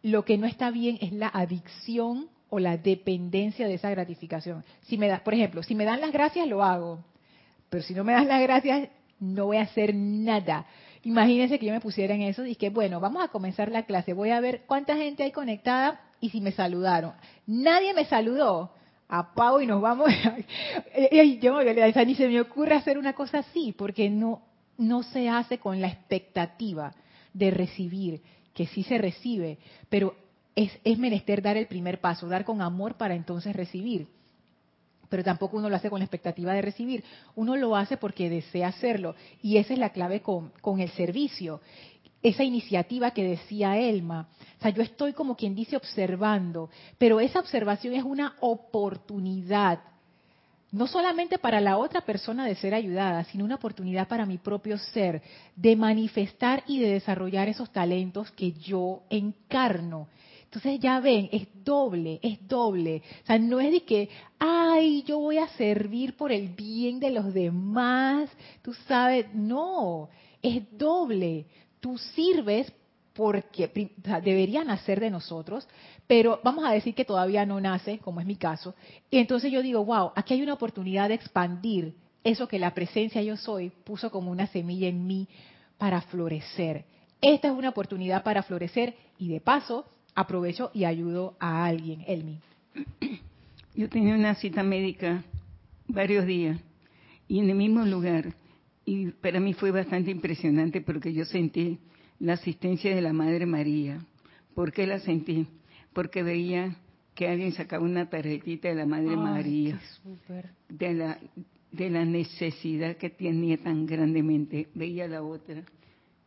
lo 0.04 0.26
que 0.26 0.38
no 0.38 0.46
está 0.46 0.70
bien 0.70 1.00
es 1.02 1.12
la 1.14 1.30
adicción 1.30 2.28
o 2.50 2.60
la 2.60 2.78
dependencia 2.78 3.68
de 3.68 3.74
esa 3.76 3.90
gratificación. 3.90 4.64
Si 4.84 4.98
me 4.98 5.08
das, 5.08 5.22
por 5.22 5.34
ejemplo, 5.34 5.64
si 5.64 5.74
me 5.74 5.86
dan 5.86 6.02
las 6.02 6.12
gracias, 6.12 6.48
lo 6.48 6.64
hago. 6.64 7.04
Pero 7.70 7.82
si 7.84 7.96
no 7.96 8.04
me 8.04 8.14
das 8.14 8.28
las 8.28 8.42
gracias, 8.42 8.90
no 9.20 9.46
voy 9.46 9.58
a 9.58 9.62
hacer 9.62 9.96
nada. 9.96 10.68
Imagínense 11.04 11.60
que 11.60 11.66
yo 11.66 11.74
me 11.74 11.82
pusiera 11.82 12.16
en 12.16 12.22
eso 12.22 12.46
y 12.46 12.56
que, 12.56 12.70
bueno, 12.70 13.00
vamos 13.00 13.24
a 13.24 13.28
comenzar 13.28 13.70
la 13.70 13.84
clase. 13.84 14.14
Voy 14.14 14.30
a 14.30 14.40
ver 14.40 14.64
cuánta 14.66 14.96
gente 14.96 15.24
hay 15.24 15.32
conectada 15.32 16.02
y 16.22 16.30
si 16.30 16.40
me 16.40 16.54
saludaron. 16.54 17.14
Nadie 17.46 17.94
me 17.94 18.06
saludó. 18.06 18.72
Apago 19.10 19.62
y 19.62 19.68
nos 19.68 19.82
vamos. 19.82 20.10
yo 21.42 21.60
ni 22.06 22.16
se 22.16 22.28
me 22.30 22.40
ocurre 22.40 22.76
hacer 22.76 22.98
una 22.98 23.14
cosa 23.14 23.40
así, 23.40 23.74
porque 23.78 24.10
no, 24.10 24.42
no 24.78 25.04
se 25.04 25.28
hace 25.28 25.58
con 25.58 25.82
la 25.82 25.88
expectativa 25.88 26.94
de 27.34 27.52
recibir 27.52 28.22
que 28.54 28.68
sí 28.68 28.84
se 28.84 28.98
recibe, 28.98 29.58
pero 29.90 30.16
es, 30.56 30.72
es 30.84 30.98
menester 30.98 31.42
dar 31.42 31.58
el 31.58 31.68
primer 31.68 32.00
paso, 32.00 32.28
dar 32.28 32.46
con 32.46 32.62
amor 32.62 32.96
para 32.96 33.16
entonces 33.16 33.56
recibir. 33.56 34.08
Pero 35.14 35.24
tampoco 35.24 35.58
uno 35.58 35.70
lo 35.70 35.76
hace 35.76 35.92
con 35.92 36.00
la 36.00 36.06
expectativa 36.06 36.54
de 36.54 36.64
recibir, 36.64 37.04
uno 37.36 37.56
lo 37.56 37.76
hace 37.76 37.98
porque 37.98 38.32
desea 38.32 38.70
hacerlo. 38.70 39.14
Y 39.44 39.58
esa 39.58 39.74
es 39.74 39.78
la 39.78 39.92
clave 39.92 40.22
con, 40.22 40.52
con 40.60 40.80
el 40.80 40.90
servicio 40.90 41.62
esa 42.24 42.44
iniciativa 42.44 43.12
que 43.12 43.24
decía 43.24 43.78
Elma. 43.78 44.28
O 44.58 44.62
sea, 44.64 44.72
yo 44.72 44.82
estoy 44.82 45.14
como 45.14 45.36
quien 45.36 45.54
dice 45.54 45.78
observando, 45.78 46.72
pero 46.98 47.20
esa 47.20 47.40
observación 47.40 47.94
es 47.94 48.04
una 48.04 48.38
oportunidad 48.40 49.82
no 50.72 50.88
solamente 50.88 51.38
para 51.38 51.62
la 51.62 51.78
otra 51.78 52.02
persona 52.02 52.48
de 52.48 52.56
ser 52.56 52.74
ayudada, 52.74 53.24
sino 53.26 53.46
una 53.46 53.56
oportunidad 53.56 54.08
para 54.08 54.26
mi 54.26 54.40
propio 54.40 54.80
ser 54.80 55.22
de 55.56 55.76
manifestar 55.76 56.64
y 56.66 56.80
de 56.80 56.94
desarrollar 56.94 57.48
esos 57.48 57.72
talentos 57.72 58.32
que 58.32 58.54
yo 58.54 59.04
encarno. 59.12 60.08
Entonces 60.54 60.80
ya 60.80 61.00
ven, 61.00 61.30
es 61.32 61.48
doble, 61.66 62.20
es 62.22 62.48
doble. 62.48 63.02
O 63.24 63.26
sea, 63.26 63.40
no 63.40 63.60
es 63.60 63.72
de 63.72 63.82
que, 63.82 64.08
ay, 64.38 65.02
yo 65.02 65.18
voy 65.18 65.40
a 65.40 65.48
servir 65.48 66.16
por 66.16 66.32
el 66.32 66.50
bien 66.50 67.00
de 67.00 67.10
los 67.10 67.34
demás, 67.34 68.30
tú 68.62 68.72
sabes, 68.88 69.34
no, 69.34 70.10
es 70.44 70.62
doble. 70.78 71.48
Tú 71.80 71.98
sirves 71.98 72.72
porque 73.14 73.68
deberían 74.24 74.68
nacer 74.68 75.00
de 75.00 75.10
nosotros, 75.10 75.68
pero 76.06 76.40
vamos 76.44 76.66
a 76.66 76.72
decir 76.72 76.94
que 76.94 77.04
todavía 77.04 77.48
no 77.48 77.60
nace, 77.60 77.98
como 77.98 78.20
es 78.20 78.28
mi 78.28 78.36
caso, 78.36 78.76
y 79.10 79.18
entonces 79.18 79.52
yo 79.52 79.64
digo, 79.64 79.84
wow, 79.84 80.12
aquí 80.16 80.36
hay 80.36 80.44
una 80.44 80.54
oportunidad 80.54 81.08
de 81.08 81.16
expandir 81.16 81.96
eso 82.24 82.48
que 82.48 82.60
la 82.60 82.76
presencia 82.76 83.24
yo 83.24 83.38
soy 83.38 83.72
puso 83.72 84.12
como 84.12 84.30
una 84.30 84.46
semilla 84.46 84.88
en 84.88 85.08
mí 85.08 85.28
para 85.80 86.02
florecer. 86.02 86.86
Esta 87.20 87.48
es 87.48 87.54
una 87.56 87.70
oportunidad 87.70 88.22
para 88.22 88.44
florecer 88.44 88.96
y 89.18 89.30
de 89.30 89.42
paso 89.42 89.86
aprovecho 90.16 90.72
y 90.74 90.86
ayudo 90.86 91.36
a 91.40 91.66
alguien, 91.66 92.04
Elmi. 92.08 92.40
Yo 93.76 93.90
tenía 93.90 94.16
una 94.16 94.36
cita 94.36 94.64
médica 94.64 95.24
varios 95.88 96.26
días 96.26 96.60
y 97.28 97.40
en 97.40 97.50
el 97.50 97.56
mismo 97.56 97.84
lugar 97.86 98.36
y 98.86 99.08
para 99.12 99.40
mí 99.40 99.54
fue 99.54 99.72
bastante 99.72 100.12
impresionante 100.12 100.82
porque 100.82 101.14
yo 101.14 101.24
sentí 101.24 101.80
la 102.20 102.34
asistencia 102.34 102.94
de 102.94 103.02
la 103.02 103.14
Madre 103.14 103.46
María. 103.46 104.06
¿Por 104.54 104.74
qué 104.74 104.86
la 104.86 105.00
sentí? 105.00 105.48
Porque 105.94 106.22
veía 106.22 106.76
que 107.16 107.28
alguien 107.28 107.54
sacaba 107.54 107.84
una 107.84 108.10
tarjetita 108.10 108.68
de 108.68 108.76
la 108.76 108.86
Madre 108.86 109.16
María, 109.16 109.80
de 110.68 110.94
la 110.94 111.20
de 111.72 111.90
la 111.90 112.06
necesidad 112.06 112.98
que 112.98 113.10
tenía 113.10 113.58
tan 113.58 113.86
grandemente. 113.86 114.70
Veía 114.76 115.08
la 115.08 115.24
otra 115.24 115.64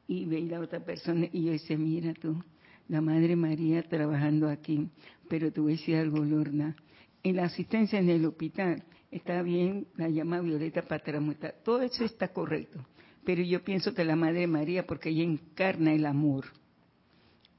y 0.09 0.25
veía 0.25 0.59
la 0.59 0.61
otra 0.61 0.81
persona 0.81 1.29
y 1.33 1.45
yo 1.45 1.53
decía, 1.53 1.79
mira 1.79 2.13
tú, 2.15 2.43
la 2.89 3.01
Madre 3.01 3.37
María 3.37 3.83
trabajando 3.83 4.49
aquí. 4.49 4.89
Pero 5.29 5.53
tú 5.53 5.67
decías 5.67 6.03
algo, 6.03 6.25
Lorna. 6.25 6.77
En 7.23 7.37
la 7.37 7.45
asistencia 7.45 7.99
en 7.99 8.09
el 8.09 8.25
hospital 8.25 8.85
está 9.11 9.43
bien 9.43 9.87
la 9.97 10.09
llama 10.09 10.41
Violeta 10.41 10.83
Patramuta. 10.83 11.53
Todo 11.65 11.83
eso 11.83 12.05
está 12.05 12.29
correcto 12.29 12.85
pero 13.27 13.43
yo 13.43 13.65
pienso 13.65 13.93
que 13.93 14.05
la 14.05 14.15
Madre 14.15 14.47
María, 14.47 14.87
porque 14.87 15.09
ella 15.09 15.25
encarna 15.25 15.93
el 15.93 16.07
amor 16.07 16.45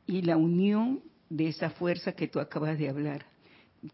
y 0.05 0.21
la 0.21 0.37
unión 0.37 1.01
de 1.29 1.49
esa 1.49 1.71
fuerza 1.71 2.13
que 2.13 2.29
tú 2.29 2.39
acabas 2.39 2.79
de 2.79 2.87
hablar. 2.87 3.25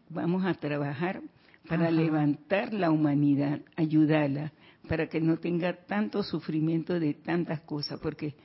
Vamos 0.08 0.46
a 0.46 0.54
trabajar 0.54 1.20
para 1.68 1.90
levantar 1.90 2.72
la 2.72 2.92
humanidad, 2.92 3.60
ayudarla, 3.74 4.52
para 4.88 5.08
que 5.08 5.20
no 5.20 5.38
tenga 5.38 5.72
tanto 5.72 6.22
sufrimiento 6.22 7.00
de 7.00 7.12
tantas 7.12 7.60
cosas, 7.62 7.98
porque 7.98 8.36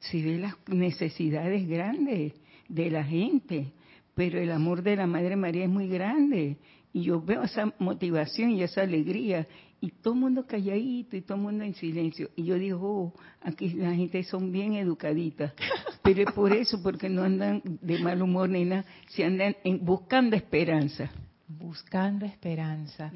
si 0.00 0.22
ve 0.22 0.38
las 0.38 0.54
necesidades 0.66 1.68
grandes 1.68 2.34
de 2.68 2.90
la 2.90 3.04
gente, 3.04 3.72
pero 4.14 4.40
el 4.40 4.50
amor 4.50 4.82
de 4.82 4.96
la 4.96 5.06
Madre 5.06 5.36
María 5.36 5.64
es 5.64 5.70
muy 5.70 5.88
grande 5.88 6.56
y 6.92 7.02
yo 7.02 7.20
veo 7.20 7.42
esa 7.42 7.72
motivación 7.78 8.50
y 8.50 8.62
esa 8.62 8.82
alegría 8.82 9.46
y 9.80 9.90
todo 9.90 10.14
el 10.14 10.20
mundo 10.20 10.46
calladito 10.46 11.16
y 11.16 11.22
todo 11.22 11.36
el 11.36 11.42
mundo 11.42 11.64
en 11.64 11.74
silencio. 11.74 12.30
Y 12.34 12.44
yo 12.44 12.56
digo, 12.56 12.80
oh, 12.82 13.14
aquí 13.40 13.68
la 13.70 13.94
gente 13.94 14.22
son 14.24 14.50
bien 14.50 14.74
educaditas. 14.74 15.52
Pero 16.02 16.22
es 16.22 16.32
por 16.32 16.52
eso, 16.52 16.82
porque 16.82 17.08
no 17.08 17.22
andan 17.22 17.62
de 17.64 17.98
mal 17.98 18.20
humor 18.22 18.48
ni 18.48 18.64
nada, 18.64 18.84
se 19.08 19.24
andan 19.24 19.54
buscando 19.82 20.34
esperanza. 20.34 21.10
Buscando 21.46 22.26
esperanza. 22.26 23.12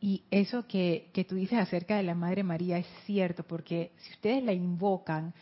Y 0.00 0.24
eso 0.30 0.66
que, 0.66 1.10
que 1.12 1.24
tú 1.24 1.36
dices 1.36 1.58
acerca 1.58 1.96
de 1.96 2.02
la 2.02 2.14
Madre 2.14 2.42
María 2.42 2.78
es 2.78 2.86
cierto, 3.06 3.44
porque 3.44 3.92
si 3.98 4.12
ustedes 4.14 4.42
la 4.42 4.52
invocan, 4.52 5.32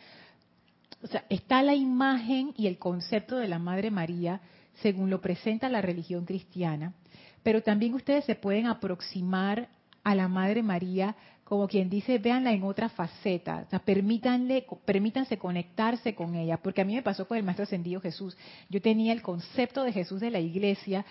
o 1.02 1.06
sea, 1.06 1.24
está 1.28 1.62
la 1.62 1.74
imagen 1.74 2.52
y 2.56 2.66
el 2.66 2.78
concepto 2.78 3.36
de 3.36 3.48
la 3.48 3.58
Madre 3.58 3.90
María 3.90 4.40
según 4.74 5.10
lo 5.10 5.20
presenta 5.20 5.68
la 5.68 5.82
religión 5.82 6.24
cristiana, 6.24 6.94
pero 7.42 7.62
también 7.62 7.94
ustedes 7.94 8.24
se 8.24 8.34
pueden 8.34 8.66
aproximar 8.66 9.68
a 10.04 10.14
la 10.14 10.28
Madre 10.28 10.62
María 10.62 11.16
como 11.44 11.66
quien 11.66 11.90
dice, 11.90 12.18
véanla 12.18 12.52
en 12.52 12.62
otra 12.62 12.88
faceta, 12.88 13.64
o 13.66 13.70
sea, 13.70 13.80
permítanle, 13.80 14.66
permítanse 14.84 15.36
conectarse 15.36 16.14
con 16.14 16.36
ella, 16.36 16.58
porque 16.58 16.80
a 16.80 16.84
mí 16.84 16.94
me 16.94 17.02
pasó 17.02 17.26
con 17.26 17.36
el 17.36 17.42
Maestro 17.42 17.64
Ascendido 17.64 18.00
Jesús, 18.00 18.36
yo 18.68 18.80
tenía 18.80 19.12
el 19.12 19.20
concepto 19.20 19.82
de 19.82 19.92
Jesús 19.92 20.20
de 20.20 20.30
la 20.30 20.38
iglesia 20.38 21.04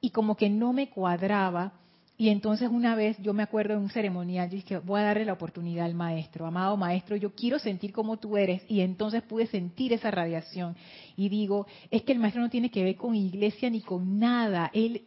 y 0.00 0.10
como 0.10 0.36
que 0.36 0.50
no 0.50 0.72
me 0.72 0.90
cuadraba, 0.90 1.74
y 2.16 2.28
entonces 2.28 2.68
una 2.70 2.94
vez 2.94 3.16
yo 3.18 3.32
me 3.32 3.42
acuerdo 3.42 3.74
en 3.74 3.80
un 3.80 3.90
ceremonial, 3.90 4.48
yo 4.48 4.56
dije, 4.56 4.78
voy 4.78 5.00
a 5.00 5.04
darle 5.04 5.24
la 5.24 5.32
oportunidad 5.32 5.86
al 5.86 5.94
maestro, 5.94 6.46
amado 6.46 6.76
maestro, 6.76 7.16
yo 7.16 7.34
quiero 7.34 7.58
sentir 7.58 7.92
como 7.92 8.18
tú 8.18 8.36
eres, 8.36 8.62
y 8.68 8.80
entonces 8.80 9.22
pude 9.22 9.46
sentir 9.46 9.92
esa 9.92 10.10
radiación, 10.10 10.76
y 11.16 11.28
digo, 11.28 11.66
es 11.90 12.02
que 12.02 12.12
el 12.12 12.18
maestro 12.18 12.42
no 12.42 12.50
tiene 12.50 12.70
que 12.70 12.84
ver 12.84 12.96
con 12.96 13.14
iglesia 13.14 13.68
ni 13.70 13.80
con 13.80 14.18
nada, 14.18 14.70
él 14.72 15.02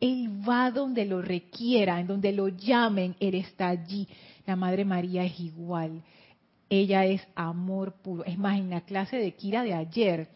él 0.00 0.28
va 0.46 0.70
donde 0.70 1.06
lo 1.06 1.22
requiera, 1.22 1.98
en 1.98 2.06
donde 2.06 2.30
lo 2.30 2.48
llamen, 2.48 3.16
Él 3.20 3.36
está 3.36 3.68
allí. 3.68 4.06
La 4.46 4.54
Madre 4.54 4.84
María 4.84 5.24
es 5.24 5.40
igual. 5.40 6.02
Ella 6.68 7.06
es 7.06 7.26
amor 7.34 7.94
puro. 8.02 8.22
Es 8.24 8.36
más, 8.36 8.58
en 8.58 8.68
la 8.68 8.82
clase 8.82 9.16
de 9.16 9.32
Kira 9.32 9.62
de 9.62 9.72
ayer, 9.72 10.28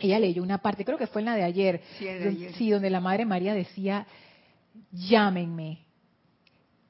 ella 0.00 0.18
leyó 0.18 0.42
una 0.42 0.58
parte, 0.58 0.84
creo 0.84 0.98
que 0.98 1.06
fue 1.06 1.20
en 1.20 1.26
la 1.26 1.36
de 1.36 1.44
ayer, 1.44 1.82
sí, 2.56 2.70
donde 2.70 2.90
la 2.90 3.00
Madre 3.00 3.26
María 3.26 3.54
decía, 3.54 4.06
llámenme, 4.92 5.86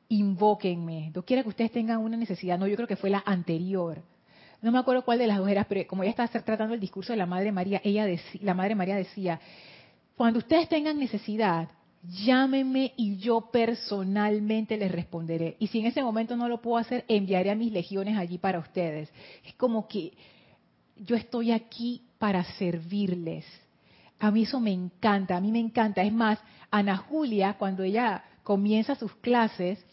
invóquenme, 0.09 1.13
no 1.15 1.25
quiera 1.25 1.43
que 1.43 1.49
ustedes 1.49 1.73
tengan 1.73 1.99
una 1.99 2.17
necesidad. 2.17 2.59
No, 2.59 2.67
yo 2.67 2.77
creo 2.77 2.89
que 2.89 2.97
fue 2.97 3.11
la 3.11 3.23
anterior. 3.25 4.03
No 4.63 4.73
me 4.73 4.79
acuerdo 4.79 5.05
cuál 5.05 5.19
de 5.19 5.27
las 5.27 5.39
dos 5.39 5.49
era, 5.49 5.65
pero 5.65 5.87
como 5.87 6.03
ella 6.03 6.11
estaba 6.11 6.29
tratando 6.29 6.75
el 6.75 6.81
discurso 6.81 7.13
de 7.13 7.17
la 7.17 7.27
Madre 7.27 7.53
María, 7.53 7.81
ella 7.83 8.07
la 8.43 8.55
Madre 8.55 8.75
María 8.75 8.97
decía, 8.97 9.41
cuando 10.17 10.39
ustedes 10.39 10.69
tengan 10.69 10.99
necesidad, 10.99 11.69
llámenme 12.03 12.93
y 12.97 13.17
yo 13.17 13.51
personalmente 13.51 14.77
les 14.77 14.93
responderé. 14.93 15.57
Y 15.59 15.69
si 15.69 15.81
en 15.81 15.87
ese 15.87 16.03
momento 16.03 16.37
no 16.37 16.49
lo 16.49 16.61
puedo 16.61 16.79
hacer, 16.79 17.05
enviaré 17.09 17.51
a 17.51 17.55
mis 17.55 17.73
legiones 17.73 18.19
allí 18.19 18.39
para 18.39 18.59
ustedes. 18.59 19.11
Es 19.45 19.55
como 19.55 19.89
que 19.89 20.13
yo 20.97 21.17
estoy 21.17 21.53
aquí 21.53 22.03
para 22.19 22.45
servirles. 22.45 23.47
A 24.19 24.31
mí 24.31 24.43
eso 24.43 24.61
me 24.61 24.73
encanta, 24.73 25.37
a 25.37 25.41
mí 25.41 25.51
me 25.51 25.61
encanta. 25.61 26.03
Es 26.03 26.13
más, 26.13 26.39
Ana 26.71 26.97
Julia, 26.97 27.57
cuando 27.59 27.83
ella 27.83 28.25
comienza 28.43 28.95
sus 28.95 29.15
clases, 29.17 29.85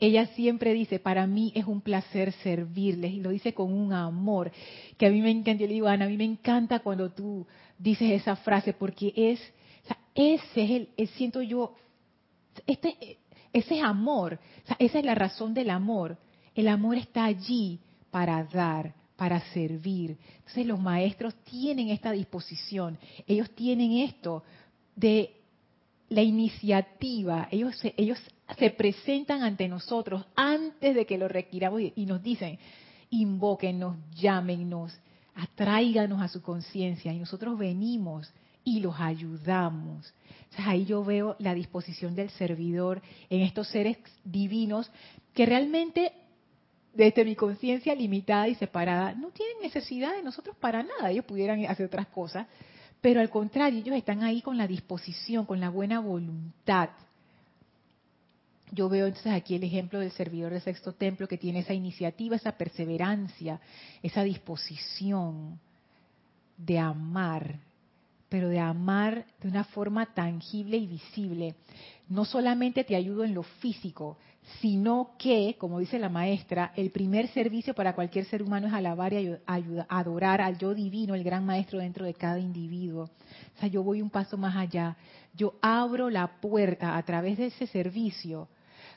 ella 0.00 0.26
siempre 0.28 0.74
dice, 0.74 0.98
para 0.98 1.26
mí 1.26 1.52
es 1.54 1.66
un 1.66 1.80
placer 1.80 2.32
servirles, 2.32 3.12
y 3.12 3.20
lo 3.20 3.30
dice 3.30 3.54
con 3.54 3.72
un 3.72 3.92
amor, 3.92 4.50
que 4.98 5.06
a 5.06 5.10
mí 5.10 5.20
me 5.20 5.30
encanta. 5.30 5.62
Yo 5.62 5.68
le 5.68 5.74
digo, 5.74 5.88
Ana, 5.88 6.06
a 6.06 6.08
mí 6.08 6.16
me 6.16 6.24
encanta 6.24 6.80
cuando 6.80 7.10
tú 7.10 7.46
dices 7.78 8.10
esa 8.10 8.36
frase, 8.36 8.72
porque 8.72 9.12
es 9.16 9.40
ese 10.14 10.62
es 10.62 10.88
el, 10.96 11.08
siento 11.08 11.42
yo, 11.42 11.74
este, 12.66 13.18
ese 13.52 13.78
es 13.78 13.82
amor, 13.82 14.38
esa 14.78 14.98
es 14.98 15.04
la 15.04 15.14
razón 15.14 15.54
del 15.54 15.70
amor. 15.70 16.16
El 16.54 16.68
amor 16.68 16.96
está 16.96 17.24
allí 17.24 17.80
para 18.10 18.44
dar, 18.44 18.94
para 19.16 19.40
servir. 19.52 20.16
Entonces 20.38 20.66
los 20.66 20.78
maestros 20.78 21.34
tienen 21.44 21.88
esta 21.88 22.12
disposición, 22.12 22.96
ellos 23.26 23.50
tienen 23.50 23.98
esto 23.98 24.44
de 24.94 25.34
la 26.14 26.22
iniciativa, 26.22 27.48
ellos 27.50 27.76
se, 27.76 27.92
ellos 27.96 28.18
se 28.56 28.70
presentan 28.70 29.42
ante 29.42 29.66
nosotros 29.66 30.24
antes 30.36 30.94
de 30.94 31.06
que 31.06 31.18
lo 31.18 31.26
requiramos 31.26 31.80
y, 31.80 32.06
nos 32.06 32.22
dicen, 32.22 32.56
invóquenos, 33.10 33.96
llámenos, 34.14 34.96
atráiganos 35.34 36.22
a 36.22 36.28
su 36.28 36.40
conciencia 36.40 37.12
y 37.12 37.18
nosotros 37.18 37.58
venimos 37.58 38.32
y 38.62 38.78
los 38.78 38.94
ayudamos. 39.00 40.14
ahí 40.58 40.84
yo 40.84 41.04
veo 41.04 41.34
la 41.40 41.52
disposición 41.52 42.14
del 42.14 42.30
servidor 42.30 43.02
en 43.28 43.40
estos 43.40 43.66
seres 43.66 43.98
divinos 44.22 44.88
que 45.34 45.46
realmente 45.46 46.12
desde 46.92 47.24
mi 47.24 47.34
conciencia 47.34 47.92
limitada 47.92 48.46
y 48.46 48.54
separada 48.54 49.14
no 49.14 49.30
tienen 49.30 49.62
necesidad 49.62 50.14
de 50.14 50.22
nosotros 50.22 50.54
para 50.60 50.84
nada. 50.84 51.10
Ellos 51.10 51.24
pudieran 51.24 51.64
hacer 51.66 51.86
otras 51.86 52.06
cosas, 52.06 52.46
pero 53.04 53.20
al 53.20 53.28
contrario, 53.28 53.80
ellos 53.80 53.96
están 53.96 54.22
ahí 54.22 54.40
con 54.40 54.56
la 54.56 54.66
disposición, 54.66 55.44
con 55.44 55.60
la 55.60 55.68
buena 55.68 56.00
voluntad. 56.00 56.88
Yo 58.72 58.88
veo 58.88 59.06
entonces 59.06 59.34
aquí 59.34 59.54
el 59.54 59.62
ejemplo 59.62 59.98
del 59.98 60.10
servidor 60.10 60.52
del 60.52 60.62
sexto 60.62 60.94
templo 60.94 61.28
que 61.28 61.36
tiene 61.36 61.58
esa 61.58 61.74
iniciativa, 61.74 62.34
esa 62.34 62.52
perseverancia, 62.52 63.60
esa 64.02 64.22
disposición 64.22 65.60
de 66.56 66.78
amar, 66.78 67.58
pero 68.30 68.48
de 68.48 68.58
amar 68.58 69.26
de 69.38 69.48
una 69.48 69.64
forma 69.64 70.06
tangible 70.14 70.78
y 70.78 70.86
visible. 70.86 71.56
No 72.08 72.24
solamente 72.24 72.84
te 72.84 72.96
ayudo 72.96 73.24
en 73.24 73.34
lo 73.34 73.42
físico, 73.42 74.16
sino 74.60 75.12
que, 75.18 75.56
como 75.58 75.78
dice 75.78 75.98
la 75.98 76.08
maestra, 76.08 76.72
el 76.76 76.90
primer 76.90 77.28
servicio 77.28 77.74
para 77.74 77.94
cualquier 77.94 78.26
ser 78.26 78.42
humano 78.42 78.66
es 78.66 78.72
alabar 78.74 79.12
y 79.12 79.36
adorar 79.88 80.40
al 80.40 80.58
yo 80.58 80.74
divino, 80.74 81.14
el 81.14 81.24
gran 81.24 81.46
maestro 81.46 81.78
dentro 81.78 82.04
de 82.04 82.14
cada 82.14 82.38
individuo. 82.38 83.04
O 83.04 83.60
sea, 83.60 83.68
yo 83.68 83.82
voy 83.82 84.02
un 84.02 84.10
paso 84.10 84.36
más 84.36 84.54
allá. 84.56 84.96
Yo 85.34 85.54
abro 85.62 86.10
la 86.10 86.40
puerta 86.40 86.96
a 86.96 87.02
través 87.02 87.38
de 87.38 87.46
ese 87.46 87.66
servicio 87.66 88.48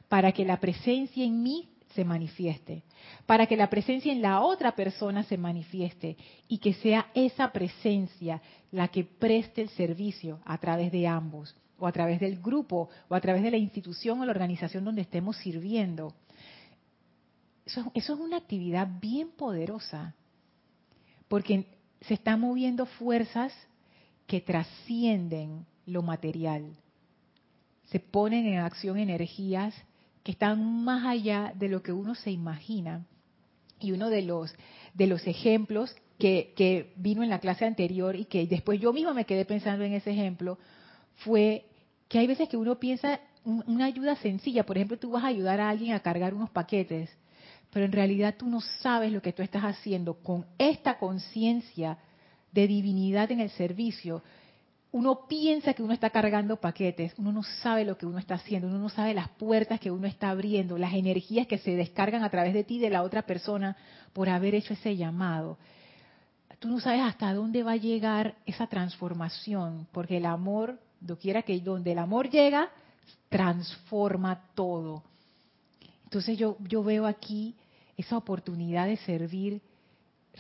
para 0.10 0.32
que 0.32 0.46
la 0.46 0.60
presencia 0.60 1.24
en 1.24 1.42
mí 1.42 1.70
se 1.96 2.04
manifieste, 2.04 2.84
para 3.26 3.48
que 3.48 3.58
la 3.58 3.70
presencia 3.70 4.12
en 4.12 4.22
la 4.22 4.42
otra 4.42 4.76
persona 4.76 5.24
se 5.24 5.38
manifieste 5.38 6.18
y 6.48 6.60
que 6.60 6.74
sea 6.74 7.08
esa 7.16 7.52
presencia 7.52 8.42
la 8.72 8.90
que 8.90 9.04
preste 9.04 9.62
el 9.62 9.70
servicio 9.70 10.40
a 10.46 10.58
través 10.58 10.92
de 10.92 11.08
ambos, 11.08 11.56
o 11.80 11.88
a 11.88 11.92
través 11.92 12.20
del 12.20 12.40
grupo, 12.42 12.90
o 13.08 13.16
a 13.16 13.22
través 13.22 13.44
de 13.44 13.52
la 13.52 13.58
institución 13.58 14.20
o 14.20 14.26
la 14.26 14.32
organización 14.32 14.84
donde 14.84 15.02
estemos 15.02 15.38
sirviendo. 15.38 16.14
Eso, 17.66 17.92
es 17.94 18.10
una 18.10 18.38
actividad 18.38 18.88
bien 19.02 19.30
poderosa, 19.30 20.16
porque 21.28 21.66
se 22.02 22.14
están 22.14 22.40
moviendo 22.40 22.86
fuerzas 22.86 23.54
que 24.26 24.42
trascienden 24.42 25.66
lo 25.86 26.02
material. 26.02 26.76
Se 27.86 28.00
ponen 28.00 28.46
en 28.46 28.60
acción 28.60 28.98
energías 28.98 29.74
que 30.24 30.32
están 30.32 30.84
más 30.84 31.06
allá 31.06 31.54
de 31.56 31.70
lo 31.70 31.82
que 31.84 31.94
uno 31.94 32.16
se 32.16 32.32
imagina. 32.32 33.06
Y 33.80 33.92
uno 33.92 34.10
de 34.10 34.24
los, 34.24 34.54
de 34.94 35.08
los 35.08 35.26
ejemplos 35.28 35.96
que, 36.18 36.54
que 36.56 36.94
vino 36.96 37.22
en 37.22 37.30
la 37.30 37.40
clase 37.40 37.66
anterior 37.66 38.16
y 38.16 38.26
que 38.26 38.48
después 38.48 38.80
yo 38.80 38.92
misma 38.92 39.14
me 39.14 39.26
quedé 39.26 39.46
pensando 39.46 39.86
en 39.86 39.94
ese 39.94 40.12
ejemplo 40.12 40.58
fue 41.18 41.66
que 42.08 42.20
hay 42.20 42.28
veces 42.28 42.50
que 42.50 42.58
uno 42.58 42.80
piensa 42.80 43.20
una 43.44 43.86
ayuda 43.86 44.16
sencilla, 44.18 44.66
por 44.66 44.78
ejemplo, 44.78 44.98
tú 44.98 45.12
vas 45.12 45.24
a 45.24 45.28
ayudar 45.28 45.62
a 45.62 45.70
alguien 45.70 45.94
a 45.94 46.02
cargar 46.02 46.34
unos 46.34 46.50
paquetes, 46.50 47.10
pero 47.72 47.86
en 47.86 47.92
realidad 47.92 48.36
tú 48.38 48.46
no 48.48 48.60
sabes 48.82 49.12
lo 49.12 49.22
que 49.22 49.34
tú 49.34 49.42
estás 49.42 49.64
haciendo 49.64 50.16
con 50.16 50.46
esta 50.58 50.98
conciencia 50.98 51.98
de 52.52 52.68
divinidad 52.68 53.32
en 53.32 53.40
el 53.40 53.50
servicio 53.52 54.22
uno 54.92 55.28
piensa 55.28 55.74
que 55.74 55.84
uno 55.84 55.94
está 55.94 56.10
cargando 56.10 56.56
paquetes, 56.58 57.14
uno 57.18 57.32
no 57.32 57.44
sabe 57.44 57.84
lo 57.84 57.98
que 57.98 58.06
uno 58.06 58.20
está 58.20 58.36
haciendo, 58.36 58.68
uno 58.68 58.80
no 58.80 58.90
sabe 58.90 59.14
las 59.14 59.30
puertas 59.30 59.80
que 59.80 59.92
uno 59.92 60.08
está 60.08 60.30
abriendo, 60.30 60.78
las 60.78 60.94
energías 60.94 61.46
que 61.46 61.58
se 61.58 61.76
descargan 61.76 62.24
a 62.24 62.30
través 62.30 62.54
de 62.54 62.64
ti, 62.64 62.80
de 62.80 62.90
la 62.90 63.04
otra 63.04 63.24
persona, 63.24 63.76
por 64.14 64.30
haber 64.30 64.56
hecho 64.56 64.74
ese 64.74 64.96
llamado. 64.96 65.58
Tú 66.60 66.70
no 66.70 66.80
sabes 66.80 67.02
hasta 67.02 67.34
dónde 67.34 67.64
va 67.64 67.74
a 67.74 67.78
llegar 67.78 68.36
esa 68.46 68.68
transformación, 68.68 69.88
porque 69.92 70.18
el 70.18 70.26
amor, 70.26 70.80
quiera 71.20 71.44
que 71.44 71.60
donde 71.60 71.92
el 71.92 72.00
amor 72.00 72.30
llega, 72.30 72.70
transforma 73.30 74.42
todo. 74.56 75.04
Entonces 76.04 76.38
yo, 76.38 76.58
yo 76.68 76.84
veo 76.84 77.06
aquí 77.06 77.56
esa 77.98 78.18
oportunidad 78.18 78.88
de 78.88 78.98
servir, 78.98 79.62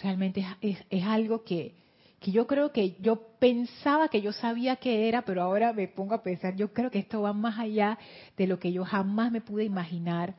realmente 0.01 0.45
es 0.61 1.03
algo 1.03 1.43
que, 1.43 1.73
que 2.19 2.31
yo 2.31 2.47
creo 2.47 2.71
que 2.71 2.95
yo 2.99 3.21
pensaba 3.39 4.09
que 4.09 4.21
yo 4.21 4.31
sabía 4.31 4.77
que 4.77 5.07
era, 5.07 5.23
pero 5.23 5.41
ahora 5.41 5.73
me 5.73 5.87
pongo 5.87 6.15
a 6.15 6.23
pensar, 6.23 6.55
yo 6.55 6.73
creo 6.73 6.89
que 6.89 6.99
esto 6.99 7.21
va 7.21 7.33
más 7.33 7.59
allá 7.59 7.97
de 8.35 8.47
lo 8.47 8.59
que 8.59 8.71
yo 8.71 8.83
jamás 8.85 9.31
me 9.31 9.41
pude 9.41 9.63
imaginar 9.63 10.35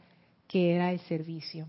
que 0.46 0.74
era 0.74 0.92
el 0.92 1.00
servicio. 1.00 1.66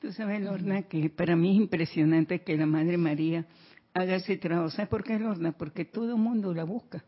Tú 0.00 0.12
sabes, 0.12 0.40
Lorna, 0.40 0.82
que 0.82 1.10
para 1.10 1.36
mí 1.36 1.52
es 1.52 1.56
impresionante 1.56 2.42
que 2.42 2.56
la 2.56 2.66
Madre 2.66 2.96
María 2.96 3.46
haga 3.94 4.16
ese 4.16 4.36
trabajo. 4.36 4.70
¿Sabes 4.70 4.88
por 4.88 5.04
qué, 5.04 5.18
Lorna? 5.18 5.52
Porque 5.52 5.84
todo 5.84 6.10
el 6.10 6.20
mundo 6.20 6.52
la 6.54 6.64
busca. 6.64 7.04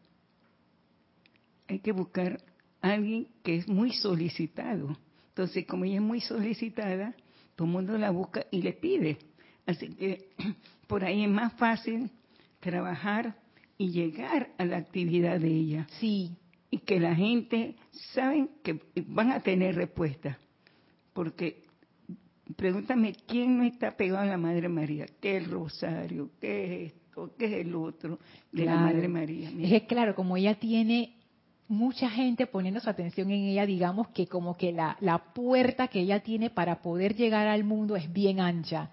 Hay 1.68 1.78
que 1.80 1.92
buscar 1.92 2.38
a 2.80 2.92
alguien 2.92 3.28
que 3.42 3.56
es 3.56 3.68
muy 3.68 3.92
solicitado. 3.92 4.96
Entonces, 5.28 5.66
como 5.66 5.84
ella 5.84 5.96
es 5.96 6.02
muy 6.02 6.20
solicitada, 6.20 7.14
todo 7.56 7.66
el 7.66 7.72
mundo 7.72 7.98
la 7.98 8.10
busca 8.10 8.46
y 8.50 8.62
le 8.62 8.72
pide. 8.72 9.18
Así 9.66 9.88
que 9.88 10.28
por 10.86 11.04
ahí 11.04 11.24
es 11.24 11.30
más 11.30 11.52
fácil 11.54 12.10
trabajar 12.60 13.36
y 13.78 13.90
llegar 13.90 14.50
a 14.58 14.64
la 14.64 14.78
actividad 14.78 15.40
de 15.40 15.48
ella. 15.48 15.86
Sí. 16.00 16.36
Y 16.70 16.78
que 16.78 17.00
la 17.00 17.14
gente 17.14 17.76
saben 18.12 18.50
que 18.62 18.80
van 19.06 19.32
a 19.32 19.40
tener 19.40 19.76
respuesta. 19.76 20.38
Porque 21.12 21.62
pregúntame 22.56 23.14
quién 23.26 23.58
no 23.58 23.64
está 23.64 23.96
pegado 23.96 24.22
a 24.22 24.26
la 24.26 24.36
Madre 24.36 24.68
María, 24.68 25.06
qué 25.20 25.36
es 25.36 25.44
el 25.44 25.50
rosario, 25.50 26.30
qué 26.40 26.64
es 26.64 26.92
esto, 26.92 27.34
qué 27.38 27.46
es 27.46 27.66
el 27.66 27.74
otro 27.74 28.18
de 28.52 28.64
la 28.64 28.76
Madre 28.76 29.08
María. 29.08 29.50
Es 29.60 29.84
claro, 29.84 30.14
como 30.14 30.36
ella 30.36 30.54
tiene 30.54 31.13
mucha 31.74 32.08
gente 32.08 32.46
poniendo 32.46 32.80
su 32.80 32.88
atención 32.88 33.30
en 33.30 33.44
ella, 33.44 33.66
digamos 33.66 34.08
que 34.08 34.26
como 34.26 34.56
que 34.56 34.72
la, 34.72 34.96
la 35.00 35.18
puerta 35.18 35.88
que 35.88 36.00
ella 36.00 36.20
tiene 36.20 36.50
para 36.50 36.80
poder 36.80 37.14
llegar 37.14 37.46
al 37.46 37.64
mundo 37.64 37.96
es 37.96 38.12
bien 38.12 38.40
ancha. 38.40 38.90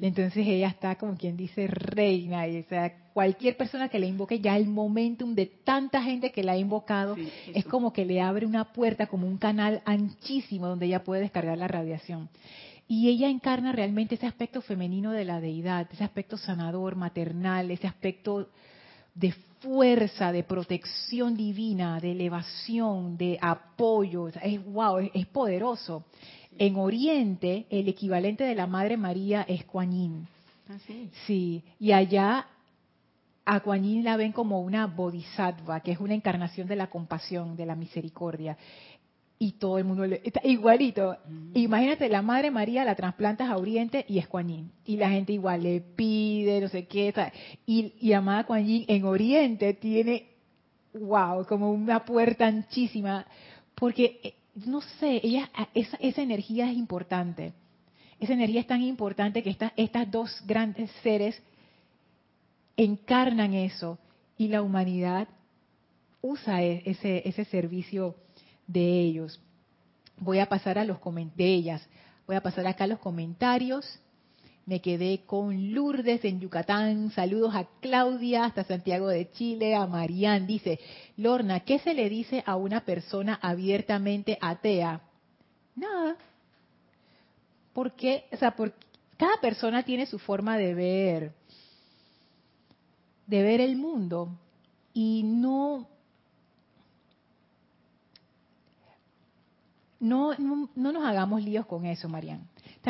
Entonces 0.00 0.46
ella 0.46 0.68
está 0.68 0.96
como 0.96 1.16
quien 1.16 1.36
dice 1.36 1.66
reina, 1.66 2.48
y 2.48 2.60
o 2.60 2.64
sea, 2.64 2.94
cualquier 3.12 3.56
persona 3.56 3.88
que 3.88 3.98
la 3.98 4.06
invoque, 4.06 4.40
ya 4.40 4.56
el 4.56 4.66
momentum 4.66 5.34
de 5.34 5.46
tanta 5.46 6.02
gente 6.02 6.32
que 6.32 6.42
la 6.42 6.52
ha 6.52 6.56
invocado, 6.56 7.16
es 7.52 7.64
como 7.66 7.92
que 7.92 8.04
le 8.04 8.20
abre 8.20 8.46
una 8.46 8.72
puerta, 8.72 9.06
como 9.06 9.26
un 9.26 9.36
canal 9.36 9.82
anchísimo 9.84 10.66
donde 10.68 10.86
ella 10.86 11.04
puede 11.04 11.22
descargar 11.22 11.58
la 11.58 11.68
radiación. 11.68 12.28
Y 12.88 13.08
ella 13.08 13.28
encarna 13.28 13.70
realmente 13.70 14.16
ese 14.16 14.26
aspecto 14.26 14.62
femenino 14.62 15.12
de 15.12 15.24
la 15.24 15.40
deidad, 15.40 15.86
ese 15.92 16.02
aspecto 16.02 16.36
sanador, 16.36 16.96
maternal, 16.96 17.70
ese 17.70 17.86
aspecto 17.86 18.48
de 19.14 19.32
fuerza, 19.60 20.32
de 20.32 20.42
protección 20.42 21.36
divina, 21.36 22.00
de 22.00 22.12
elevación, 22.12 23.16
de 23.16 23.38
apoyo. 23.40 24.28
Es 24.28 24.64
wow, 24.64 24.98
es, 25.12 25.26
poderoso. 25.26 26.04
En 26.58 26.76
Oriente, 26.76 27.66
el 27.70 27.88
equivalente 27.88 28.44
de 28.44 28.54
la 28.54 28.66
Madre 28.66 28.96
María 28.96 29.42
es 29.48 29.64
Kuan 29.64 29.92
Yin. 29.92 30.28
¿Ah, 30.68 30.76
sí, 31.26 31.62
y 31.78 31.92
allá 31.92 32.46
a 33.44 33.60
Kuan 33.60 33.82
Yin 33.82 34.04
la 34.04 34.16
ven 34.16 34.32
como 34.32 34.60
una 34.60 34.86
bodhisattva, 34.86 35.80
que 35.80 35.92
es 35.92 36.00
una 36.00 36.14
encarnación 36.14 36.68
de 36.68 36.76
la 36.76 36.88
compasión, 36.88 37.56
de 37.56 37.66
la 37.66 37.74
misericordia 37.74 38.56
y 39.42 39.52
todo 39.52 39.78
el 39.78 39.84
mundo 39.84 40.06
le, 40.06 40.20
está 40.22 40.42
igualito. 40.44 41.16
Imagínate, 41.54 42.10
la 42.10 42.20
Madre 42.20 42.50
María 42.50 42.84
la 42.84 42.94
trasplantas 42.94 43.48
a 43.48 43.56
Oriente 43.56 44.04
y 44.06 44.18
es 44.18 44.28
Kuan 44.28 44.70
Y 44.84 44.96
la 44.98 45.08
gente 45.08 45.32
igual 45.32 45.62
le 45.62 45.80
pide, 45.80 46.60
no 46.60 46.68
sé 46.68 46.86
qué. 46.86 47.14
Y, 47.64 47.94
y 47.98 48.12
amada 48.12 48.44
Kuan 48.44 48.66
en 48.68 49.04
Oriente 49.06 49.72
tiene, 49.72 50.26
wow, 50.92 51.46
como 51.46 51.72
una 51.72 52.04
puerta 52.04 52.46
anchísima. 52.46 53.24
Porque, 53.74 54.20
eh, 54.22 54.34
no 54.66 54.82
sé, 54.82 55.22
ella, 55.24 55.50
esa, 55.72 55.96
esa 55.96 56.20
energía 56.20 56.70
es 56.70 56.76
importante. 56.76 57.54
Esa 58.20 58.34
energía 58.34 58.60
es 58.60 58.66
tan 58.66 58.82
importante 58.82 59.42
que 59.42 59.48
estas 59.48 59.72
estas 59.74 60.10
dos 60.10 60.42
grandes 60.46 60.90
seres 61.02 61.42
encarnan 62.76 63.54
eso. 63.54 63.98
Y 64.36 64.48
la 64.48 64.60
humanidad 64.60 65.28
usa 66.20 66.62
e, 66.62 66.82
ese, 66.84 67.26
ese 67.26 67.46
servicio 67.46 68.16
de 68.72 69.00
ellos. 69.00 69.40
Voy 70.18 70.38
a 70.38 70.48
pasar 70.48 70.78
a 70.78 70.84
los 70.84 70.98
de 71.36 71.44
ellas. 71.44 71.86
Voy 72.26 72.36
a 72.36 72.42
pasar 72.42 72.66
acá 72.66 72.84
a 72.84 72.88
los 72.88 72.98
comentarios. 72.98 73.86
Me 74.66 74.80
quedé 74.80 75.22
con 75.26 75.74
Lourdes 75.74 76.24
en 76.24 76.40
Yucatán. 76.40 77.10
Saludos 77.10 77.54
a 77.54 77.66
Claudia 77.80 78.44
hasta 78.44 78.64
Santiago 78.64 79.08
de 79.08 79.30
Chile. 79.32 79.74
A 79.74 79.86
Marian 79.86 80.46
dice, 80.46 80.78
Lorna, 81.16 81.60
¿qué 81.60 81.78
se 81.80 81.94
le 81.94 82.08
dice 82.08 82.44
a 82.46 82.56
una 82.56 82.84
persona 82.84 83.38
abiertamente 83.42 84.38
atea? 84.40 85.00
Nada. 85.74 86.16
Porque, 87.72 88.24
o 88.32 88.36
sea, 88.36 88.54
porque 88.54 88.86
cada 89.16 89.40
persona 89.40 89.82
tiene 89.82 90.06
su 90.06 90.18
forma 90.18 90.56
de 90.56 90.74
ver, 90.74 91.32
de 93.26 93.42
ver 93.42 93.60
el 93.60 93.76
mundo. 93.76 94.28
Y 94.92 95.22
no, 95.24 95.88
no, 100.00 100.34
no, 100.36 100.92
nos 100.92 101.04
hagamos 101.04 101.44
líos 101.44 101.66
con 101.66 101.84
eso, 101.84 102.08
Marian. 102.08 102.48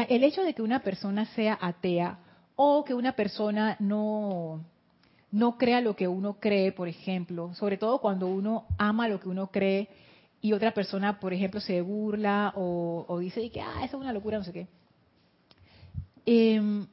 el 0.09 0.25
hecho 0.25 0.43
de 0.43 0.55
que 0.55 0.63
una 0.63 0.81
persona 0.81 1.27
sea 1.27 1.59
atea 1.61 2.19
o 2.55 2.85
que 2.85 2.95
una 2.95 3.13
persona 3.13 3.77
no, 3.81 4.65
no 5.33 5.59
crea 5.59 5.81
lo 5.81 5.97
que 5.97 6.07
uno 6.07 6.39
cree, 6.39 6.73
por 6.73 6.89
ejemplo, 6.89 7.53
sobre 7.55 7.77
todo 7.77 8.01
cuando 8.01 8.29
uno 8.29 8.67
ama 8.79 9.09
lo 9.09 9.19
que 9.21 9.29
uno 9.29 9.49
cree 9.49 9.89
y 10.41 10.53
otra 10.53 10.73
persona, 10.73 11.19
por 11.21 11.35
ejemplo, 11.35 11.61
se 11.61 11.83
burla 11.83 12.53
o, 12.57 13.19
dice 13.21 13.51
que 13.51 13.61
ah, 13.61 13.85
eso 13.85 13.97
es 13.97 14.01
una 14.03 14.13
locura, 14.13 14.39
no 14.39 14.45
sé 14.45 14.53
qué. 14.53 14.67
Em, 16.25 16.87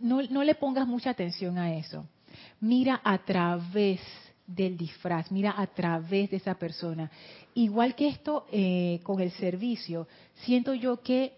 no, 0.00 0.22
no 0.22 0.44
le 0.44 0.54
pongas 0.54 0.86
mucha 0.86 1.10
atención 1.10 1.58
a 1.58 1.74
eso. 1.74 2.06
Mira 2.60 3.00
a 3.04 3.18
través 3.18 4.00
del 4.46 4.76
disfraz, 4.76 5.30
mira 5.30 5.54
a 5.56 5.66
través 5.66 6.30
de 6.30 6.36
esa 6.36 6.54
persona. 6.54 7.10
Igual 7.54 7.94
que 7.94 8.08
esto 8.08 8.46
eh, 8.52 9.00
con 9.02 9.20
el 9.20 9.30
servicio, 9.32 10.06
siento 10.44 10.74
yo 10.74 11.00
que 11.00 11.32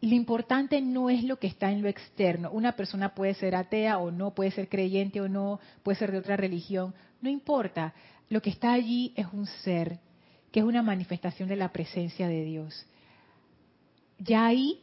lo 0.00 0.14
importante 0.14 0.80
no 0.80 1.10
es 1.10 1.24
lo 1.24 1.38
que 1.38 1.48
está 1.48 1.70
en 1.72 1.82
lo 1.82 1.88
externo. 1.88 2.50
Una 2.52 2.76
persona 2.76 3.14
puede 3.14 3.34
ser 3.34 3.54
atea 3.54 3.98
o 3.98 4.10
no, 4.10 4.34
puede 4.34 4.50
ser 4.50 4.68
creyente 4.68 5.20
o 5.20 5.28
no, 5.28 5.58
puede 5.82 5.98
ser 5.98 6.12
de 6.12 6.18
otra 6.18 6.36
religión, 6.36 6.94
no 7.20 7.28
importa. 7.28 7.94
Lo 8.28 8.42
que 8.42 8.50
está 8.50 8.72
allí 8.72 9.12
es 9.16 9.26
un 9.32 9.46
ser, 9.46 9.98
que 10.52 10.60
es 10.60 10.66
una 10.66 10.82
manifestación 10.82 11.48
de 11.48 11.56
la 11.56 11.72
presencia 11.72 12.28
de 12.28 12.44
Dios. 12.44 12.86
Ya 14.18 14.46
ahí 14.46 14.80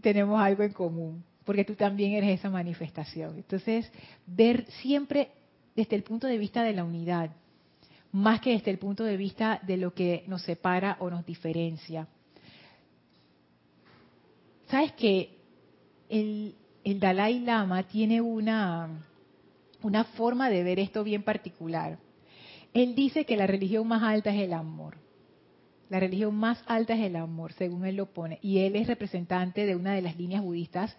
tenemos 0.00 0.40
algo 0.40 0.64
en 0.64 0.72
común 0.72 1.24
porque 1.44 1.64
tú 1.64 1.74
también 1.74 2.12
eres 2.12 2.38
esa 2.38 2.50
manifestación. 2.50 3.36
Entonces, 3.36 3.90
ver 4.26 4.66
siempre 4.82 5.30
desde 5.76 5.96
el 5.96 6.02
punto 6.02 6.26
de 6.26 6.38
vista 6.38 6.62
de 6.62 6.72
la 6.72 6.84
unidad, 6.84 7.30
más 8.12 8.40
que 8.40 8.52
desde 8.52 8.70
el 8.70 8.78
punto 8.78 9.04
de 9.04 9.16
vista 9.16 9.60
de 9.66 9.76
lo 9.76 9.92
que 9.92 10.24
nos 10.28 10.42
separa 10.42 10.96
o 11.00 11.10
nos 11.10 11.26
diferencia. 11.26 12.06
Sabes 14.68 14.92
que 14.92 15.36
el, 16.08 16.54
Dalai 16.84 17.40
Lama 17.40 17.82
tiene 17.82 18.20
una, 18.20 18.88
una 19.82 20.04
forma 20.04 20.48
de 20.48 20.62
ver 20.62 20.78
esto 20.78 21.02
bien 21.02 21.22
particular. 21.22 21.98
Él 22.72 22.94
dice 22.94 23.24
que 23.24 23.36
la 23.36 23.46
religión 23.46 23.86
más 23.86 24.02
alta 24.02 24.30
es 24.30 24.42
el 24.42 24.52
amor. 24.52 24.96
La 25.90 26.00
religión 26.00 26.34
más 26.34 26.62
alta 26.66 26.94
es 26.94 27.02
el 27.02 27.16
amor, 27.16 27.52
según 27.52 27.84
él 27.84 27.96
lo 27.96 28.06
pone. 28.06 28.38
Y 28.42 28.60
él 28.60 28.76
es 28.76 28.86
representante 28.86 29.66
de 29.66 29.76
una 29.76 29.94
de 29.94 30.02
las 30.02 30.16
líneas 30.16 30.42
budistas 30.42 30.96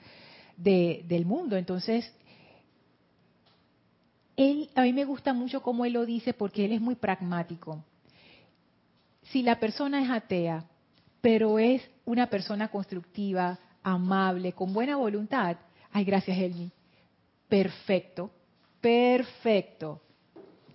del 0.58 1.26
mundo. 1.26 1.58
Entonces, 1.58 2.12
él, 4.36 4.70
a 4.76 4.82
mí 4.84 4.94
me 4.94 5.06
gusta 5.06 5.34
mucho 5.34 5.62
cómo 5.62 5.86
él 5.86 5.94
lo 5.94 6.06
dice 6.06 6.34
porque 6.34 6.66
él 6.66 6.74
es 6.74 6.82
muy 6.82 6.96
pragmático. 6.96 7.84
Si 9.24 9.42
la 9.42 9.60
persona 9.60 10.04
es 10.04 10.10
atea, 10.10 10.66
pero 11.22 11.58
es 11.58 11.82
una 12.06 12.28
persona 12.28 12.68
constructiva, 12.68 13.58
amable, 13.82 14.54
con 14.54 14.74
buena 14.74 14.98
voluntad, 14.98 15.58
ay, 15.92 16.04
gracias, 16.04 16.38
Elmi, 16.38 16.72
perfecto, 17.48 18.30
perfecto. 18.82 20.02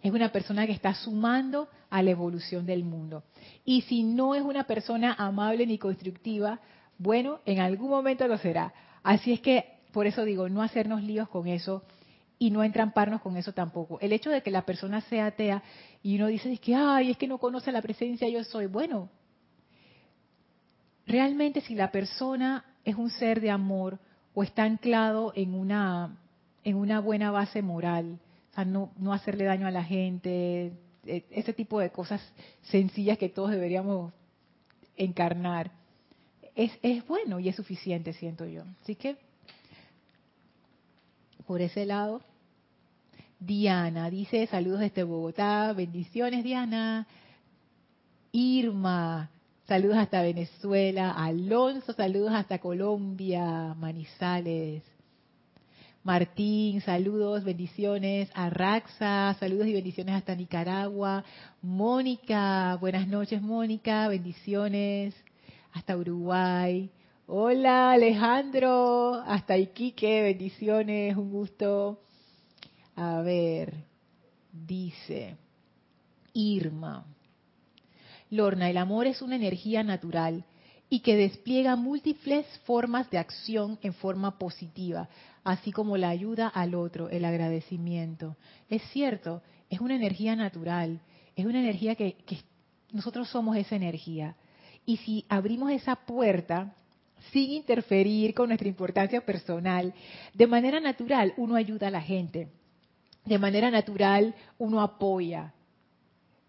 Es 0.03 0.11
una 0.11 0.33
persona 0.33 0.67
que 0.67 0.73
está 0.73 0.95
sumando 0.95 1.69
a 1.91 2.03
la 2.03 2.11
evolución 2.11 2.65
del 2.65 2.85
mundo. 2.85 3.23
Y 3.65 3.83
si 3.83 4.03
no 4.03 4.35
es 4.35 4.43
una 4.43 4.65
persona 4.65 5.15
amable 5.19 5.67
ni 5.67 5.77
constructiva, 5.77 6.61
bueno, 6.99 7.41
en 7.45 7.61
algún 7.61 7.91
momento 7.91 8.27
lo 8.27 8.39
será. 8.39 8.73
Así 9.03 9.33
es 9.33 9.41
que, 9.41 9.65
por 9.93 10.07
eso 10.07 10.25
digo, 10.25 10.49
no 10.49 10.63
hacernos 10.63 11.03
líos 11.03 11.29
con 11.29 11.47
eso 11.47 11.83
y 12.39 12.51
no 12.51 12.65
entramparnos 12.65 13.21
con 13.21 13.37
eso 13.37 13.53
tampoco. 13.53 13.99
El 14.01 14.13
hecho 14.13 14.31
de 14.31 14.43
que 14.43 14.51
la 14.51 14.63
persona 14.63 15.01
sea 15.03 15.27
atea 15.27 15.63
y 16.03 16.17
uno 16.17 16.27
dice 16.29 16.57
que, 16.59 16.75
ay, 16.75 17.11
es 17.11 17.17
que 17.17 17.29
no 17.29 17.39
conoce 17.39 17.73
la 17.73 17.83
presencia 17.83 18.29
yo 18.29 18.43
soy. 18.45 18.67
Bueno, 18.67 19.11
realmente 21.07 21.61
si 21.61 21.75
la 21.75 21.91
persona 21.91 22.65
es 22.85 22.97
un 22.97 23.11
ser 23.11 23.41
de 23.41 23.51
amor 23.51 23.99
o 24.35 24.43
está 24.43 24.65
anclado 24.65 25.33
en 25.35 25.55
una, 25.55 26.17
en 26.65 26.77
una 26.77 27.01
buena 27.01 27.31
base 27.31 27.63
moral, 27.63 28.19
o 28.53 28.55
sea, 28.55 28.65
no, 28.65 28.91
no 28.97 29.13
hacerle 29.13 29.45
daño 29.45 29.67
a 29.67 29.71
la 29.71 29.85
gente, 29.85 30.73
e, 31.05 31.25
ese 31.31 31.53
tipo 31.53 31.81
de 31.81 31.91
cosas 31.91 32.23
sencillas 32.63 33.19
que 33.19 33.29
todos 33.29 33.51
deberíamos 33.51 34.13
encarnar 34.97 35.71
es, 36.55 36.73
es 36.83 37.07
bueno 37.07 37.41
y 37.41 37.49
es 37.49 37.57
suficiente, 37.57 38.13
siento 38.13 38.45
yo. 38.47 38.63
Así 38.83 38.95
que, 38.95 39.17
por 41.47 41.61
ese 41.61 41.87
lado, 41.87 42.23
Diana 43.39 44.11
dice 44.11 44.47
saludos 44.47 44.81
desde 44.81 45.03
Bogotá, 45.03 45.73
bendiciones 45.73 46.45
Diana. 46.45 47.07
Irma, 48.33 49.31
saludos 49.67 49.97
hasta 49.97 50.23
Venezuela. 50.23 51.13
Alonso, 51.13 51.93
saludos 51.93 52.33
hasta 52.35 52.59
Colombia, 52.59 53.75
Manizales. 53.75 54.83
Martín, 56.05 56.81
saludos, 56.83 57.45
bendiciones. 57.45 58.31
A 58.35 58.51
Raxa, 58.51 59.37
saludos 59.41 59.67
y 59.67 59.73
bendiciones 59.73 60.15
hasta 60.15 60.35
Nicaragua. 60.35 61.25
Mónica, 61.63 62.77
buenas 62.81 63.09
noches 63.09 63.43
Mónica, 63.43 64.07
bendiciones 64.09 65.15
hasta 65.73 65.97
Uruguay. 65.97 66.91
Hola 67.27 67.93
Alejandro, 67.93 69.15
hasta 69.15 69.57
Iquique, 69.57 70.23
bendiciones, 70.23 71.17
un 71.17 71.31
gusto. 71.31 72.01
A 72.97 73.21
ver, 73.23 73.85
dice 74.53 75.37
Irma. 76.33 77.05
Lorna, 78.31 78.71
el 78.71 78.77
amor 78.77 79.07
es 79.07 79.23
una 79.23 79.37
energía 79.37 79.83
natural 79.83 80.45
y 80.89 81.01
que 81.01 81.17
despliega 81.17 81.77
múltiples 81.77 82.47
formas 82.65 83.09
de 83.11 83.19
acción 83.19 83.79
en 83.83 83.95
forma 83.95 84.39
positiva, 84.39 85.09
así 85.45 85.71
como 85.71 85.97
la 85.97 86.09
ayuda 86.09 86.49
al 86.49 86.75
otro, 86.75 87.09
el 87.09 87.25
agradecimiento. 87.25 88.37
Es 88.69 88.83
cierto, 88.93 89.43
es 89.69 89.81
una 89.81 89.95
energía 89.95 90.35
natural, 90.35 91.01
es 91.37 91.47
una 91.47 91.61
energía 91.61 91.95
que, 91.95 92.17
nosotros 92.93 93.29
somos 93.29 93.57
esa 93.57 93.77
energía. 93.77 94.37
Y 94.87 94.97
si 94.99 95.25
abrimos 95.29 95.71
esa 95.73 95.97
puerta 95.97 96.75
sin 97.33 97.53
interferir 97.53 98.35
con 98.35 98.49
nuestra 98.49 98.69
importancia 98.69 99.21
personal, 99.25 99.93
de 100.35 100.47
manera 100.47 100.81
natural 100.81 101.35
uno 101.37 101.55
ayuda 101.55 101.89
a 101.89 101.91
la 101.91 102.01
gente, 102.01 102.49
de 103.25 103.39
manera 103.39 103.71
natural 103.71 104.35
uno 104.59 104.81
apoya. 104.81 105.53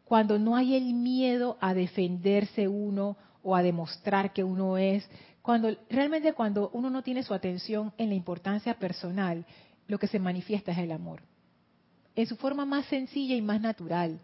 Cuando 0.06 0.39
no 0.39 0.56
hay 0.56 0.76
el 0.76 0.94
miedo 0.94 1.58
a 1.62 1.74
defenderse 1.74 2.67
uno 2.67 3.17
o 3.44 3.56
a 3.56 3.63
demostrar 3.63 4.34
que 4.34 4.44
uno 4.44 4.78
es, 4.78 5.08
cuando 5.41 5.76
realmente 5.89 6.34
cuando 6.34 6.70
uno 6.74 6.89
no 6.89 7.02
tiene 7.02 7.24
su 7.24 7.34
atención 7.34 7.94
en 7.98 8.10
la 8.10 8.15
importancia 8.15 8.78
personal, 8.78 9.46
lo 9.88 9.98
que 10.00 10.08
se 10.08 10.20
manifiesta 10.20 10.72
es 10.72 10.78
el 10.78 10.91
amor. 10.91 11.22
En 12.15 12.28
su 12.28 12.36
forma 12.36 12.65
más 12.65 12.86
sencilla 12.88 13.36
y 13.36 13.41
más 13.41 13.62
natural. 13.62 14.20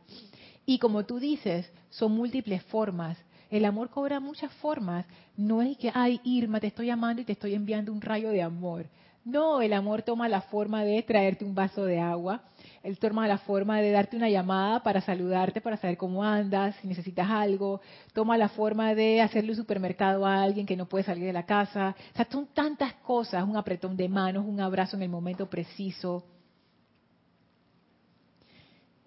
Y 0.65 0.79
como 0.79 1.05
tú 1.05 1.19
dices, 1.19 1.71
son 1.89 2.11
múltiples 2.11 2.63
formas. 2.65 3.17
El 3.49 3.65
amor 3.65 3.89
cobra 3.89 4.19
muchas 4.19 4.51
formas. 4.53 5.05
No 5.35 5.61
es 5.61 5.77
que, 5.77 5.91
ay, 5.93 6.19
Irma, 6.23 6.59
te 6.59 6.67
estoy 6.67 6.89
amando 6.89 7.21
y 7.21 7.25
te 7.25 7.33
estoy 7.33 7.53
enviando 7.53 7.91
un 7.91 8.01
rayo 8.01 8.29
de 8.29 8.41
amor. 8.41 8.85
No, 9.27 9.61
el 9.61 9.73
amor 9.73 10.03
toma 10.03 10.29
la 10.29 10.39
forma 10.39 10.85
de 10.85 11.03
traerte 11.03 11.43
un 11.43 11.53
vaso 11.53 11.83
de 11.83 11.99
agua, 11.99 12.43
él 12.81 12.97
toma 12.97 13.27
la 13.27 13.37
forma 13.37 13.81
de 13.81 13.91
darte 13.91 14.15
una 14.15 14.29
llamada 14.29 14.81
para 14.81 15.01
saludarte, 15.01 15.59
para 15.59 15.75
saber 15.75 15.97
cómo 15.97 16.23
andas, 16.23 16.77
si 16.77 16.87
necesitas 16.87 17.29
algo, 17.29 17.81
toma 18.13 18.37
la 18.37 18.47
forma 18.47 18.95
de 18.95 19.19
hacerle 19.19 19.51
un 19.51 19.57
supermercado 19.57 20.25
a 20.25 20.41
alguien 20.41 20.65
que 20.65 20.77
no 20.77 20.85
puede 20.85 21.03
salir 21.03 21.25
de 21.25 21.33
la 21.33 21.45
casa. 21.45 21.93
O 22.13 22.15
sea, 22.15 22.25
son 22.31 22.47
tantas 22.53 22.93
cosas, 22.93 23.43
un 23.43 23.57
apretón 23.57 23.97
de 23.97 24.07
manos, 24.07 24.45
un 24.45 24.61
abrazo 24.61 24.95
en 24.95 25.03
el 25.03 25.09
momento 25.09 25.49
preciso. 25.49 26.23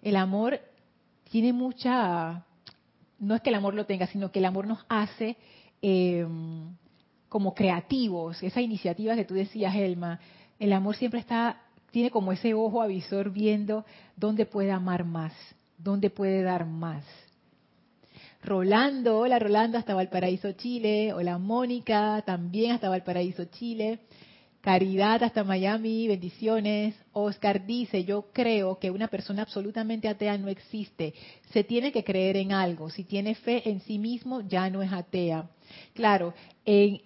El 0.03 0.15
amor 0.15 0.59
tiene 1.31 1.51
mucha, 1.51 2.45
no 3.21 3.35
es 3.35 3.41
que 3.41 3.49
el 3.49 3.55
amor 3.55 3.75
lo 3.75 3.85
tenga, 3.85 4.07
sino 4.07 4.31
que 4.31 4.39
el 4.39 4.45
amor 4.45 4.67
nos 4.67 4.83
hace 4.89 5.37
eh, 5.81 6.27
como 7.29 7.53
creativos, 7.53 8.41
esa 8.43 8.59
iniciativa 8.59 9.15
que 9.15 9.25
tú 9.25 9.35
decías, 9.35 9.73
Elma, 9.75 10.19
el 10.59 10.73
amor 10.73 10.95
siempre 10.95 11.19
está, 11.19 11.61
tiene 11.91 12.09
como 12.09 12.33
ese 12.33 12.53
ojo 12.53 12.81
avisor 12.81 13.31
viendo 13.31 13.85
dónde 14.17 14.45
puede 14.45 14.71
amar 14.71 15.05
más, 15.05 15.33
dónde 15.77 16.09
puede 16.09 16.41
dar 16.41 16.65
más. 16.65 17.05
Rolando, 18.43 19.19
hola 19.19 19.37
Rolando 19.37 19.77
hasta 19.77 19.93
Valparaíso, 19.93 20.51
Chile, 20.53 21.13
hola 21.13 21.37
Mónica, 21.37 22.23
también 22.25 22.71
hasta 22.71 22.89
Valparaíso, 22.89 23.45
Chile. 23.45 23.99
Caridad 24.61 25.23
hasta 25.23 25.43
Miami, 25.43 26.07
bendiciones. 26.07 26.95
Oscar 27.13 27.65
dice, 27.65 28.03
yo 28.03 28.27
creo 28.31 28.77
que 28.77 28.91
una 28.91 29.07
persona 29.07 29.41
absolutamente 29.41 30.07
atea 30.07 30.37
no 30.37 30.49
existe. 30.49 31.13
Se 31.51 31.63
tiene 31.63 31.91
que 31.91 32.03
creer 32.03 32.37
en 32.37 32.51
algo. 32.51 32.89
Si 32.89 33.03
tiene 33.03 33.33
fe 33.33 33.67
en 33.69 33.81
sí 33.81 33.97
mismo, 33.97 34.41
ya 34.41 34.69
no 34.69 34.83
es 34.83 34.93
atea. 34.93 35.49
Claro, 35.95 36.35
en, 36.63 37.01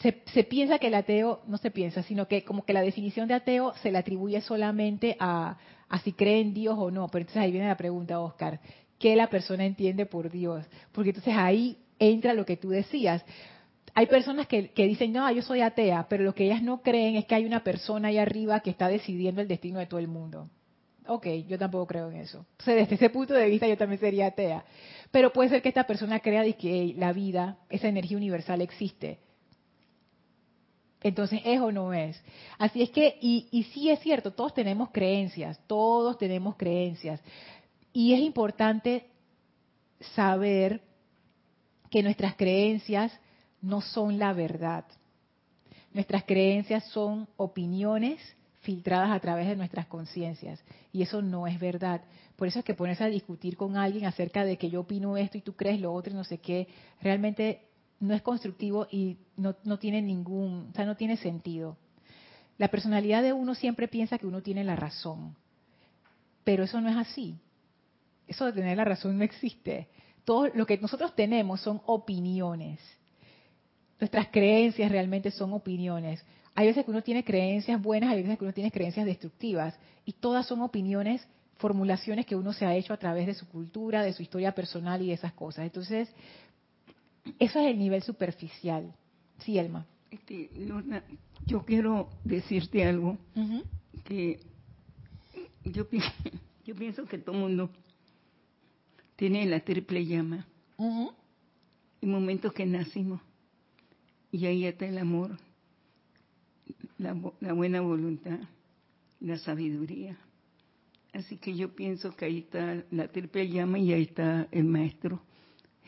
se, 0.00 0.44
piensa 0.44 0.78
que 0.78 0.86
el 0.86 0.94
ateo, 0.94 1.42
no 1.46 1.58
se 1.58 1.70
piensa, 1.70 2.02
sino 2.02 2.26
que 2.26 2.42
como 2.42 2.64
que 2.64 2.72
la 2.72 2.80
definición 2.80 3.28
de 3.28 3.34
ateo 3.34 3.74
se 3.82 3.90
le 3.90 3.98
atribuye 3.98 4.40
solamente 4.40 5.16
a, 5.20 5.58
si 6.02 6.12
cree 6.12 6.40
en 6.40 6.54
Dios 6.54 6.76
o 6.78 6.90
no. 6.90 7.08
Pero 7.08 7.22
entonces 7.22 7.42
ahí 7.42 7.50
viene 7.50 7.68
la 7.68 7.76
pregunta, 7.76 8.20
Oscar, 8.20 8.60
¿qué 8.98 9.14
la 9.14 9.28
persona 9.28 9.66
entiende 9.66 10.06
por 10.06 10.30
Dios? 10.30 10.64
Porque 10.92 11.10
entonces 11.10 11.34
ahí 11.36 11.76
entra 11.98 12.32
lo 12.32 12.46
que 12.46 12.56
tú 12.56 12.70
decías. 12.70 13.24
Hay 13.94 14.06
personas 14.06 14.46
que, 14.46 14.70
dicen, 14.74 15.12
no, 15.12 15.30
yo 15.30 15.42
soy 15.42 15.60
atea, 15.60 16.06
pero 16.08 16.24
lo 16.24 16.34
que 16.34 16.44
ellas 16.44 16.62
no 16.62 16.82
creen 16.82 17.16
es 17.16 17.26
que 17.26 17.34
hay 17.34 17.44
una 17.44 17.64
persona 17.64 18.08
ahí 18.08 18.18
arriba 18.18 18.60
que 18.60 18.70
está 18.70 18.88
decidiendo 18.88 19.40
el 19.40 19.48
destino 19.48 19.78
de 19.78 19.86
todo 19.86 20.00
el 20.00 20.08
mundo. 20.08 20.48
Ok, 21.06 21.26
yo 21.48 21.58
tampoco 21.58 21.86
creo 21.86 22.10
en 22.10 22.18
eso. 22.18 22.46
Entonces, 22.52 22.76
desde 22.76 22.94
ese 22.94 23.10
punto 23.10 23.34
de 23.34 23.46
vista, 23.48 23.66
yo 23.66 23.76
también 23.76 24.00
sería 24.00 24.26
atea. 24.26 24.64
Pero 25.10 25.32
puede 25.32 25.48
ser 25.48 25.62
que 25.62 25.68
esta 25.68 25.84
persona 25.84 26.20
crea 26.20 26.42
de 26.42 26.54
que 26.54 26.94
la 26.96 27.12
vida, 27.12 27.58
esa 27.68 27.88
energía 27.88 28.16
universal 28.16 28.60
existe 28.60 29.18
entonces, 31.02 31.40
¿es 31.44 31.60
o 31.60 31.72
no 31.72 31.92
es? 31.94 32.22
Así 32.58 32.82
es 32.82 32.90
que, 32.90 33.18
y, 33.20 33.48
y 33.50 33.64
sí 33.64 33.90
es 33.90 34.00
cierto, 34.00 34.32
todos 34.32 34.52
tenemos 34.52 34.90
creencias, 34.90 35.58
todos 35.66 36.18
tenemos 36.18 36.56
creencias. 36.56 37.20
Y 37.92 38.12
es 38.12 38.20
importante 38.20 39.06
saber 40.14 40.82
que 41.90 42.02
nuestras 42.02 42.36
creencias 42.36 43.18
no 43.60 43.80
son 43.80 44.18
la 44.18 44.32
verdad. 44.32 44.84
Nuestras 45.92 46.24
creencias 46.24 46.84
son 46.88 47.28
opiniones 47.36 48.20
filtradas 48.60 49.10
a 49.10 49.20
través 49.20 49.48
de 49.48 49.56
nuestras 49.56 49.86
conciencias. 49.86 50.62
Y 50.92 51.02
eso 51.02 51.22
no 51.22 51.46
es 51.46 51.58
verdad. 51.58 52.02
Por 52.36 52.48
eso 52.48 52.58
es 52.60 52.64
que 52.64 52.74
ponerse 52.74 53.04
a 53.04 53.08
discutir 53.08 53.56
con 53.56 53.76
alguien 53.76 54.06
acerca 54.06 54.44
de 54.44 54.56
que 54.56 54.70
yo 54.70 54.80
opino 54.80 55.16
esto 55.16 55.38
y 55.38 55.42
tú 55.42 55.54
crees 55.54 55.80
lo 55.80 55.92
otro 55.92 56.12
y 56.12 56.16
no 56.16 56.24
sé 56.24 56.38
qué, 56.38 56.68
realmente 57.00 57.68
no 58.00 58.14
es 58.14 58.22
constructivo 58.22 58.86
y 58.90 59.18
no, 59.36 59.56
no 59.64 59.78
tiene 59.78 60.00
ningún, 60.00 60.68
o 60.70 60.74
sea, 60.74 60.86
no 60.86 60.96
tiene 60.96 61.16
sentido. 61.16 61.76
La 62.56 62.68
personalidad 62.68 63.22
de 63.22 63.32
uno 63.32 63.54
siempre 63.54 63.88
piensa 63.88 64.18
que 64.18 64.26
uno 64.26 64.42
tiene 64.42 64.64
la 64.64 64.76
razón, 64.76 65.36
pero 66.44 66.64
eso 66.64 66.80
no 66.80 66.88
es 66.88 66.96
así. 66.96 67.38
Eso 68.26 68.46
de 68.46 68.52
tener 68.52 68.76
la 68.76 68.84
razón 68.84 69.18
no 69.18 69.24
existe. 69.24 69.88
Todo 70.24 70.48
lo 70.48 70.66
que 70.66 70.78
nosotros 70.78 71.14
tenemos 71.14 71.60
son 71.60 71.82
opiniones. 71.86 72.78
Nuestras 74.00 74.28
creencias 74.28 74.90
realmente 74.90 75.30
son 75.30 75.52
opiniones. 75.52 76.24
Hay 76.54 76.66
veces 76.66 76.84
que 76.84 76.90
uno 76.90 77.02
tiene 77.02 77.22
creencias 77.22 77.80
buenas, 77.80 78.10
hay 78.10 78.22
veces 78.22 78.38
que 78.38 78.44
uno 78.44 78.54
tiene 78.54 78.72
creencias 78.72 79.06
destructivas, 79.06 79.78
y 80.04 80.12
todas 80.12 80.46
son 80.46 80.62
opiniones, 80.62 81.26
formulaciones 81.58 82.26
que 82.26 82.34
uno 82.34 82.52
se 82.52 82.64
ha 82.64 82.74
hecho 82.74 82.94
a 82.94 82.96
través 82.96 83.26
de 83.26 83.34
su 83.34 83.46
cultura, 83.46 84.02
de 84.02 84.12
su 84.12 84.22
historia 84.22 84.52
personal 84.52 85.02
y 85.02 85.08
de 85.08 85.12
esas 85.12 85.34
cosas. 85.34 85.64
Entonces, 85.64 86.08
eso 87.38 87.60
es 87.60 87.66
el 87.66 87.78
nivel 87.78 88.02
superficial. 88.02 88.92
Sí, 89.38 89.58
Elma. 89.58 89.86
Este, 90.10 90.50
yo 91.46 91.64
quiero 91.64 92.08
decirte 92.24 92.84
algo 92.84 93.18
que 94.04 94.40
yo, 95.64 95.86
yo 96.64 96.74
pienso 96.74 97.04
que 97.04 97.18
todo 97.18 97.36
mundo 97.36 97.70
tiene 99.16 99.44
la 99.46 99.60
triple 99.60 100.06
llama. 100.06 100.46
En 100.78 102.10
momentos 102.10 102.54
que 102.54 102.64
nacimos. 102.64 103.20
Y 104.32 104.46
ahí 104.46 104.64
está 104.64 104.86
el 104.86 104.98
amor, 104.98 105.36
la, 106.98 107.16
la 107.40 107.52
buena 107.52 107.80
voluntad, 107.80 108.38
la 109.20 109.38
sabiduría. 109.38 110.16
Así 111.12 111.36
que 111.36 111.56
yo 111.56 111.74
pienso 111.74 112.14
que 112.14 112.24
ahí 112.24 112.38
está 112.38 112.84
la 112.90 113.08
triple 113.08 113.48
llama 113.48 113.78
y 113.78 113.92
ahí 113.92 114.02
está 114.02 114.46
el 114.52 114.64
maestro 114.64 115.20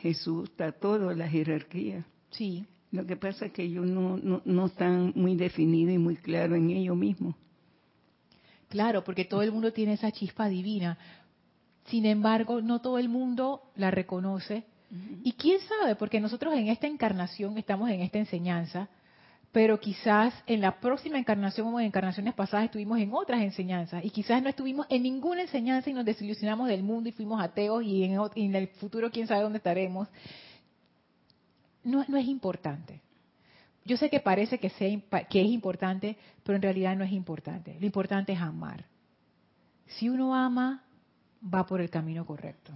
Jesús, 0.02 0.48
está 0.50 0.72
todo 0.72 1.14
la 1.14 1.28
jerarquía. 1.28 2.04
Sí. 2.30 2.66
Lo 2.90 3.06
que 3.06 3.16
pasa 3.16 3.46
es 3.46 3.52
que 3.52 3.62
ellos 3.62 3.86
no, 3.86 4.18
no, 4.18 4.42
no 4.44 4.66
están 4.66 5.12
muy 5.14 5.36
definidos 5.36 5.94
y 5.94 5.98
muy 5.98 6.16
claros 6.16 6.58
en 6.58 6.70
ellos 6.70 6.96
mismos. 6.96 7.36
Claro, 8.68 9.04
porque 9.04 9.24
todo 9.24 9.42
el 9.42 9.52
mundo 9.52 9.72
tiene 9.72 9.94
esa 9.94 10.10
chispa 10.10 10.48
divina. 10.48 10.98
Sin 11.86 12.04
embargo, 12.04 12.60
no 12.60 12.80
todo 12.80 12.98
el 12.98 13.08
mundo 13.08 13.62
la 13.76 13.90
reconoce. 13.90 14.64
Y 15.22 15.32
quién 15.32 15.58
sabe, 15.60 15.96
porque 15.96 16.20
nosotros 16.20 16.54
en 16.54 16.68
esta 16.68 16.86
encarnación 16.86 17.56
estamos 17.56 17.88
en 17.88 18.02
esta 18.02 18.18
enseñanza, 18.18 18.88
pero 19.50 19.80
quizás 19.80 20.34
en 20.46 20.60
la 20.60 20.80
próxima 20.80 21.18
encarnación 21.18 21.72
o 21.72 21.80
en 21.80 21.86
encarnaciones 21.86 22.34
pasadas 22.34 22.66
estuvimos 22.66 22.98
en 22.98 23.12
otras 23.12 23.40
enseñanzas 23.42 24.04
y 24.04 24.10
quizás 24.10 24.42
no 24.42 24.50
estuvimos 24.50 24.86
en 24.90 25.02
ninguna 25.02 25.42
enseñanza 25.42 25.88
y 25.88 25.94
nos 25.94 26.04
desilusionamos 26.04 26.68
del 26.68 26.82
mundo 26.82 27.08
y 27.08 27.12
fuimos 27.12 27.40
ateos 27.42 27.82
y 27.84 28.04
en, 28.04 28.54
el 28.54 28.68
futuro 28.68 29.10
quién 29.10 29.26
sabe 29.26 29.42
dónde 29.42 29.58
estaremos. 29.58 30.08
No, 31.84 32.04
no 32.08 32.16
es 32.18 32.26
importante. 32.26 33.00
Yo 33.84 33.96
sé 33.96 34.10
que 34.10 34.20
parece 34.20 34.58
que, 34.58 34.70
sea, 34.70 34.88
que 35.28 35.40
es 35.40 35.48
importante, 35.48 36.16
pero 36.44 36.56
en 36.56 36.62
realidad 36.62 36.96
no 36.96 37.04
es 37.04 37.12
importante. 37.12 37.76
Lo 37.80 37.86
importante 37.86 38.32
es 38.32 38.40
amar. 38.40 38.84
Si 39.86 40.08
uno 40.08 40.34
ama, 40.34 40.84
va 41.42 41.66
por 41.66 41.80
el 41.80 41.90
camino 41.90 42.24
correcto. 42.24 42.72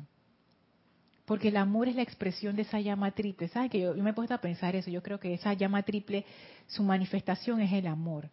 Porque 1.26 1.48
el 1.48 1.56
amor 1.58 1.88
es 1.88 1.96
la 1.96 2.02
expresión 2.02 2.56
de 2.56 2.62
esa 2.62 2.80
llama 2.80 3.10
triple. 3.10 3.48
¿Saben 3.48 3.68
que 3.68 3.80
yo, 3.80 3.94
me 3.94 4.10
he 4.10 4.14
puesto 4.14 4.32
a 4.32 4.40
pensar 4.40 4.74
eso? 4.76 4.90
Yo 4.90 5.02
creo 5.02 5.20
que 5.20 5.34
esa 5.34 5.52
llama 5.52 5.82
triple, 5.82 6.24
su 6.66 6.82
manifestación 6.82 7.60
es 7.60 7.72
el 7.72 7.88
amor. 7.88 8.30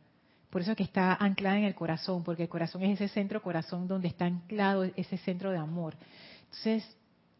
Por 0.49 0.61
eso 0.61 0.71
es 0.71 0.77
que 0.77 0.83
está 0.83 1.15
anclada 1.15 1.57
en 1.57 1.63
el 1.63 1.73
corazón, 1.73 2.23
porque 2.23 2.43
el 2.43 2.49
corazón 2.49 2.83
es 2.83 3.01
ese 3.01 3.11
centro 3.11 3.41
corazón 3.41 3.87
donde 3.87 4.07
está 4.07 4.25
anclado 4.25 4.83
ese 4.95 5.17
centro 5.17 5.49
de 5.49 5.57
amor. 5.57 5.95
Entonces, 6.43 6.97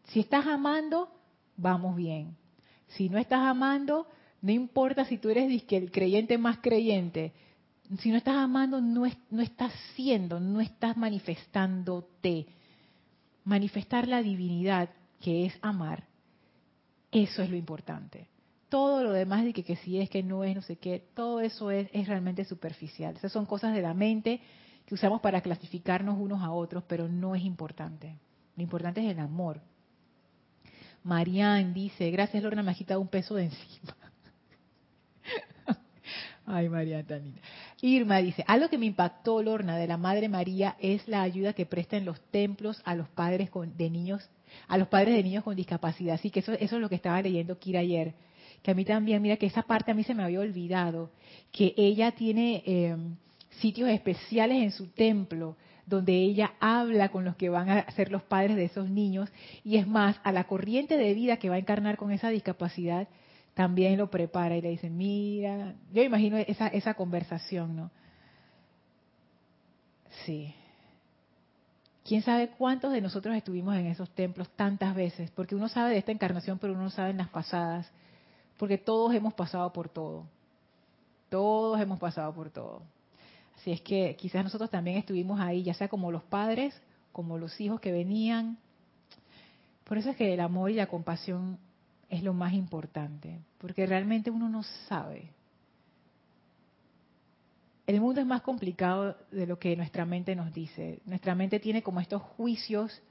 si 0.08 0.20
estás 0.20 0.44
amando, 0.46 1.08
vamos 1.56 1.94
bien. 1.96 2.36
Si 2.88 3.08
no 3.08 3.18
estás 3.18 3.40
amando, 3.40 4.06
No 4.44 4.52
importa 4.52 5.06
si 5.06 5.16
tú 5.16 5.30
eres 5.30 5.50
el 5.70 5.90
creyente 5.90 6.36
más 6.36 6.58
creyente, 6.58 7.32
si 7.98 8.10
no 8.10 8.18
estás 8.18 8.36
amando, 8.36 8.78
no, 8.82 9.04
no 9.30 9.40
estás 9.40 9.72
siendo, 9.94 10.38
no 10.38 10.60
estás 10.60 10.98
manifestándote. 10.98 12.46
Manifestar 13.44 14.06
la 14.06 14.20
divinidad, 14.20 14.90
que 15.20 15.46
es 15.46 15.58
amar, 15.62 16.04
eso 17.10 17.42
es 17.42 17.50
lo 17.50 17.56
importante. 17.56 18.28
Todo 18.68 19.04
lo 19.04 19.12
demás 19.12 19.44
de 19.44 19.52
que, 19.52 19.62
que 19.62 19.76
si 19.76 20.00
es, 20.00 20.10
que 20.10 20.22
no 20.22 20.42
es, 20.42 20.54
no 20.54 20.62
sé 20.62 20.76
qué, 20.76 21.06
todo 21.14 21.40
eso 21.40 21.70
es, 21.70 21.88
es 21.92 22.08
realmente 22.08 22.44
superficial. 22.44 23.16
Esas 23.16 23.32
son 23.32 23.46
cosas 23.46 23.72
de 23.74 23.82
la 23.82 23.94
mente 23.94 24.40
que 24.86 24.94
usamos 24.94 25.20
para 25.20 25.40
clasificarnos 25.40 26.18
unos 26.18 26.42
a 26.42 26.50
otros, 26.50 26.84
pero 26.86 27.08
no 27.08 27.34
es 27.34 27.44
importante. 27.44 28.16
Lo 28.56 28.62
importante 28.62 29.00
es 29.04 29.10
el 29.10 29.20
amor. 29.20 29.60
Marianne 31.04 31.72
dice, 31.72 32.10
gracias 32.10 32.42
Lorna, 32.42 32.62
me 32.62 32.72
ha 32.72 32.74
quitado 32.74 33.00
un 33.00 33.08
peso 33.08 33.34
de 33.34 33.44
encima. 33.44 33.96
Ay, 36.46 36.68
María 36.68 37.06
Tanita. 37.06 37.40
Irma 37.80 38.18
dice, 38.18 38.44
algo 38.46 38.68
que 38.68 38.78
me 38.78 38.86
impactó, 38.86 39.42
Lorna, 39.42 39.76
de 39.76 39.86
la 39.86 39.96
Madre 39.98 40.28
María 40.28 40.76
es 40.80 41.06
la 41.06 41.22
ayuda 41.22 41.52
que 41.52 41.66
presta 41.66 41.96
en 41.96 42.04
los 42.06 42.20
templos 42.30 42.80
a 42.84 42.94
los 42.94 43.08
padres 43.08 43.50
de 43.76 43.90
niños, 43.90 44.28
a 44.68 44.78
los 44.78 44.88
padres 44.88 45.14
de 45.14 45.22
niños 45.22 45.44
con 45.44 45.56
discapacidad. 45.56 46.14
Así 46.14 46.30
que 46.30 46.40
eso, 46.40 46.52
eso 46.52 46.76
es 46.76 46.82
lo 46.82 46.88
que 46.88 46.94
estaba 46.94 47.20
leyendo 47.22 47.58
Kira 47.58 47.80
ayer. 47.80 48.14
Que 48.62 48.70
a 48.70 48.74
mí 48.74 48.84
también, 48.84 49.20
mira 49.20 49.36
que 49.36 49.46
esa 49.46 49.62
parte 49.62 49.90
a 49.90 49.94
mí 49.94 50.04
se 50.04 50.14
me 50.14 50.22
había 50.22 50.40
olvidado, 50.40 51.10
que 51.52 51.74
ella 51.76 52.12
tiene 52.12 52.62
eh, 52.64 52.96
sitios 53.60 53.90
especiales 53.90 54.62
en 54.62 54.70
su 54.70 54.88
templo 54.88 55.56
donde 55.86 56.14
ella 56.14 56.54
habla 56.60 57.10
con 57.10 57.24
los 57.24 57.36
que 57.36 57.48
van 57.48 57.68
a 57.68 57.90
ser 57.92 58.10
los 58.10 58.22
padres 58.22 58.56
de 58.56 58.64
esos 58.64 58.88
niños 58.88 59.30
y 59.64 59.76
es 59.76 59.86
más, 59.86 60.18
a 60.24 60.32
la 60.32 60.44
corriente 60.44 60.96
de 60.96 61.14
vida 61.14 61.36
que 61.36 61.48
va 61.48 61.56
a 61.56 61.58
encarnar 61.58 61.96
con 61.96 62.10
esa 62.10 62.30
discapacidad, 62.30 63.08
también 63.54 63.98
lo 63.98 64.10
prepara 64.10 64.56
y 64.56 64.62
le 64.62 64.70
dice, 64.70 64.90
mira, 64.90 65.74
yo 65.92 66.02
imagino 66.02 66.36
esa, 66.38 66.68
esa 66.68 66.94
conversación, 66.94 67.76
¿no? 67.76 67.90
Sí. 70.24 70.54
¿Quién 72.04 72.20
sabe 72.20 72.50
cuántos 72.50 72.92
de 72.92 73.00
nosotros 73.00 73.34
estuvimos 73.34 73.74
en 73.76 73.86
esos 73.86 74.10
templos 74.10 74.48
tantas 74.50 74.94
veces? 74.94 75.30
Porque 75.30 75.54
uno 75.54 75.68
sabe 75.68 75.92
de 75.92 75.98
esta 75.98 76.12
encarnación, 76.12 76.58
pero 76.58 76.74
uno 76.74 76.82
no 76.82 76.90
sabe 76.90 77.10
en 77.10 77.16
las 77.16 77.30
pasadas. 77.30 77.90
Porque 78.58 78.76
todos 78.76 79.14
hemos 79.14 79.32
pasado 79.32 79.72
por 79.72 79.88
todo. 79.88 80.26
Todos 81.30 81.80
hemos 81.80 81.98
pasado 81.98 82.34
por 82.34 82.50
todo. 82.50 82.82
Así 83.56 83.72
es 83.72 83.80
que 83.80 84.16
quizás 84.16 84.44
nosotros 84.44 84.68
también 84.68 84.98
estuvimos 84.98 85.40
ahí, 85.40 85.62
ya 85.62 85.72
sea 85.72 85.88
como 85.88 86.12
los 86.12 86.22
padres, 86.24 86.78
como 87.10 87.38
los 87.38 87.58
hijos 87.58 87.80
que 87.80 87.90
venían. 87.90 88.58
Por 89.84 89.96
eso 89.96 90.10
es 90.10 90.16
que 90.16 90.34
el 90.34 90.40
amor 90.40 90.70
y 90.70 90.74
la 90.74 90.86
compasión 90.86 91.58
es 92.10 92.22
lo 92.22 92.34
más 92.34 92.52
importante, 92.52 93.40
porque 93.58 93.86
realmente 93.86 94.30
uno 94.30 94.50
no 94.50 94.62
sabe. 94.88 95.30
El 97.86 98.00
mundo 98.00 98.20
es 98.20 98.26
más 98.26 98.42
complicado 98.42 99.16
de 99.30 99.46
lo 99.46 99.58
que 99.58 99.76
nuestra 99.76 100.06
mente 100.06 100.34
nos 100.34 100.52
dice. 100.52 101.00
Nuestra 101.04 101.34
mente 101.34 101.60
tiene 101.60 101.82
como 101.82 102.00
estos 102.00 102.22
juicios 102.22 103.02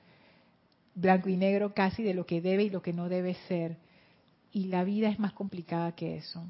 blanco 0.95 1.29
y 1.29 1.37
negro 1.37 1.73
casi 1.73 2.03
de 2.03 2.13
lo 2.13 2.25
que 2.25 2.41
debe 2.41 2.63
y 2.63 2.69
lo 2.69 2.81
que 2.81 2.93
no 2.93 3.09
debe 3.09 3.35
ser. 3.47 3.77
Y 4.51 4.65
la 4.65 4.83
vida 4.83 5.09
es 5.09 5.19
más 5.19 5.33
complicada 5.33 5.93
que 5.93 6.17
eso. 6.17 6.43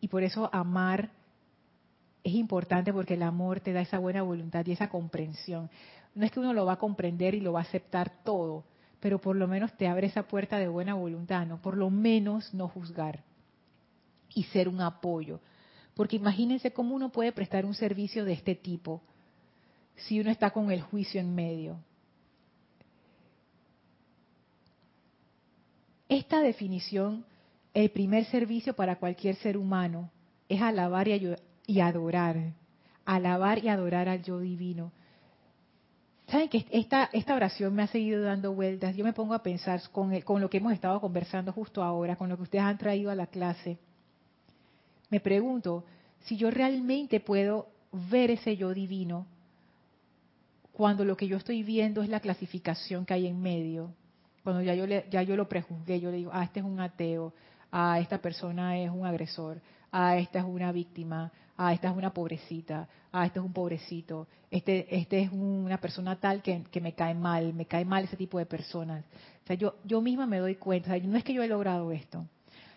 Y 0.00 0.08
por 0.08 0.22
eso 0.22 0.48
amar 0.52 1.10
es 2.24 2.34
importante 2.34 2.92
porque 2.92 3.14
el 3.14 3.22
amor 3.22 3.60
te 3.60 3.72
da 3.72 3.80
esa 3.80 3.98
buena 3.98 4.22
voluntad 4.22 4.66
y 4.66 4.72
esa 4.72 4.88
comprensión. 4.88 5.70
No 6.14 6.24
es 6.24 6.32
que 6.32 6.40
uno 6.40 6.52
lo 6.52 6.66
va 6.66 6.74
a 6.74 6.78
comprender 6.78 7.34
y 7.34 7.40
lo 7.40 7.52
va 7.52 7.60
a 7.60 7.64
aceptar 7.64 8.10
todo, 8.24 8.64
pero 8.98 9.20
por 9.20 9.36
lo 9.36 9.46
menos 9.46 9.72
te 9.76 9.88
abre 9.88 10.08
esa 10.08 10.24
puerta 10.24 10.58
de 10.58 10.68
buena 10.68 10.94
voluntad, 10.94 11.46
¿no? 11.46 11.60
Por 11.62 11.76
lo 11.76 11.90
menos 11.90 12.52
no 12.52 12.68
juzgar 12.68 13.22
y 14.34 14.44
ser 14.44 14.68
un 14.68 14.80
apoyo. 14.80 15.40
Porque 16.00 16.16
imagínense 16.16 16.72
cómo 16.72 16.94
uno 16.94 17.12
puede 17.12 17.30
prestar 17.30 17.66
un 17.66 17.74
servicio 17.74 18.24
de 18.24 18.32
este 18.32 18.54
tipo 18.54 19.02
si 19.96 20.18
uno 20.18 20.30
está 20.30 20.48
con 20.48 20.70
el 20.70 20.80
juicio 20.80 21.20
en 21.20 21.34
medio. 21.34 21.76
Esta 26.08 26.40
definición, 26.40 27.26
el 27.74 27.90
primer 27.90 28.24
servicio 28.24 28.74
para 28.74 28.96
cualquier 28.96 29.34
ser 29.34 29.58
humano, 29.58 30.10
es 30.48 30.62
alabar 30.62 31.06
y 31.06 31.80
adorar, 31.80 32.54
alabar 33.04 33.62
y 33.62 33.68
adorar 33.68 34.08
al 34.08 34.22
yo 34.22 34.40
divino. 34.40 34.92
Saben 36.28 36.48
que 36.48 36.64
esta, 36.70 37.10
esta 37.12 37.34
oración 37.34 37.74
me 37.74 37.82
ha 37.82 37.88
seguido 37.88 38.22
dando 38.22 38.54
vueltas. 38.54 38.96
Yo 38.96 39.04
me 39.04 39.12
pongo 39.12 39.34
a 39.34 39.42
pensar 39.42 39.82
con, 39.92 40.18
con 40.22 40.40
lo 40.40 40.48
que 40.48 40.56
hemos 40.56 40.72
estado 40.72 40.98
conversando 40.98 41.52
justo 41.52 41.82
ahora, 41.82 42.16
con 42.16 42.30
lo 42.30 42.38
que 42.38 42.44
ustedes 42.44 42.64
han 42.64 42.78
traído 42.78 43.10
a 43.10 43.14
la 43.14 43.26
clase. 43.26 43.78
Me 45.10 45.20
pregunto 45.20 45.84
si 46.20 46.36
yo 46.36 46.50
realmente 46.50 47.20
puedo 47.20 47.68
ver 48.10 48.30
ese 48.30 48.56
yo 48.56 48.72
divino 48.72 49.26
cuando 50.72 51.04
lo 51.04 51.16
que 51.16 51.28
yo 51.28 51.36
estoy 51.36 51.62
viendo 51.62 52.02
es 52.02 52.08
la 52.08 52.20
clasificación 52.20 53.04
que 53.04 53.14
hay 53.14 53.26
en 53.26 53.40
medio. 53.40 53.92
Cuando 54.42 54.62
ya 54.62 54.74
yo, 54.74 54.86
le, 54.86 55.06
ya 55.10 55.22
yo 55.22 55.36
lo 55.36 55.48
prejuzgué, 55.48 56.00
yo 56.00 56.10
le 56.10 56.18
digo, 56.18 56.30
ah, 56.32 56.44
este 56.44 56.60
es 56.60 56.66
un 56.66 56.80
ateo, 56.80 57.34
ah, 57.70 57.98
esta 58.00 58.18
persona 58.18 58.78
es 58.78 58.90
un 58.90 59.04
agresor, 59.04 59.60
ah, 59.92 60.16
esta 60.16 60.38
es 60.38 60.44
una 60.46 60.72
víctima, 60.72 61.30
ah, 61.58 61.74
esta 61.74 61.90
es 61.90 61.96
una 61.96 62.14
pobrecita, 62.14 62.88
ah, 63.12 63.26
este 63.26 63.38
es 63.38 63.44
un 63.44 63.52
pobrecito, 63.52 64.26
este, 64.50 64.96
este 64.96 65.20
es 65.20 65.30
una 65.30 65.78
persona 65.78 66.16
tal 66.16 66.40
que, 66.40 66.64
me 66.80 66.94
cae 66.94 67.14
mal, 67.14 67.52
me 67.52 67.66
cae 67.66 67.84
mal 67.84 68.04
ese 68.04 68.16
tipo 68.16 68.38
de 68.38 68.46
personas. 68.46 69.04
O 69.44 69.46
sea, 69.46 69.56
yo, 69.56 69.74
yo 69.84 70.00
misma 70.00 70.26
me 70.26 70.38
doy 70.38 70.54
cuenta, 70.54 70.96
no 70.98 71.18
es 71.18 71.24
que 71.24 71.34
yo 71.34 71.42
he 71.42 71.48
logrado 71.48 71.92
esto, 71.92 72.26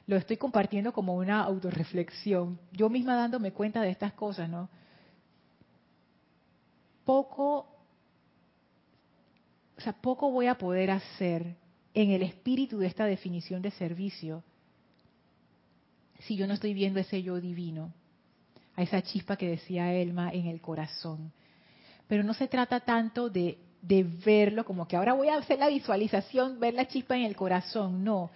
lo 0.07 0.17
estoy 0.17 0.37
compartiendo 0.37 0.91
como 0.91 1.15
una 1.15 1.41
autorreflexión, 1.43 2.59
yo 2.71 2.89
misma 2.89 3.15
dándome 3.15 3.51
cuenta 3.51 3.81
de 3.81 3.89
estas 3.89 4.13
cosas, 4.13 4.49
¿no? 4.49 4.69
Poco, 7.05 7.67
o 9.77 9.81
sea, 9.81 9.93
poco 9.93 10.31
voy 10.31 10.47
a 10.47 10.57
poder 10.57 10.91
hacer 10.91 11.55
en 11.93 12.11
el 12.11 12.23
espíritu 12.23 12.79
de 12.79 12.87
esta 12.87 13.05
definición 13.05 13.61
de 13.61 13.71
servicio 13.71 14.43
si 16.19 16.35
yo 16.35 16.47
no 16.47 16.53
estoy 16.53 16.73
viendo 16.73 16.99
ese 16.99 17.21
yo 17.21 17.39
divino 17.39 17.93
a 18.75 18.81
esa 18.81 19.01
chispa 19.01 19.35
que 19.35 19.49
decía 19.49 19.93
Elma 19.93 20.31
en 20.31 20.47
el 20.47 20.61
corazón. 20.61 21.31
Pero 22.07 22.23
no 22.23 22.33
se 22.33 22.47
trata 22.47 22.79
tanto 22.79 23.29
de, 23.29 23.57
de 23.81 24.03
verlo 24.03 24.65
como 24.65 24.87
que 24.87 24.95
ahora 24.95 25.13
voy 25.13 25.27
a 25.27 25.37
hacer 25.37 25.59
la 25.59 25.67
visualización, 25.67 26.59
ver 26.59 26.73
la 26.73 26.87
chispa 26.87 27.15
en 27.15 27.23
el 27.23 27.35
corazón, 27.35 28.03
no. 28.03 28.31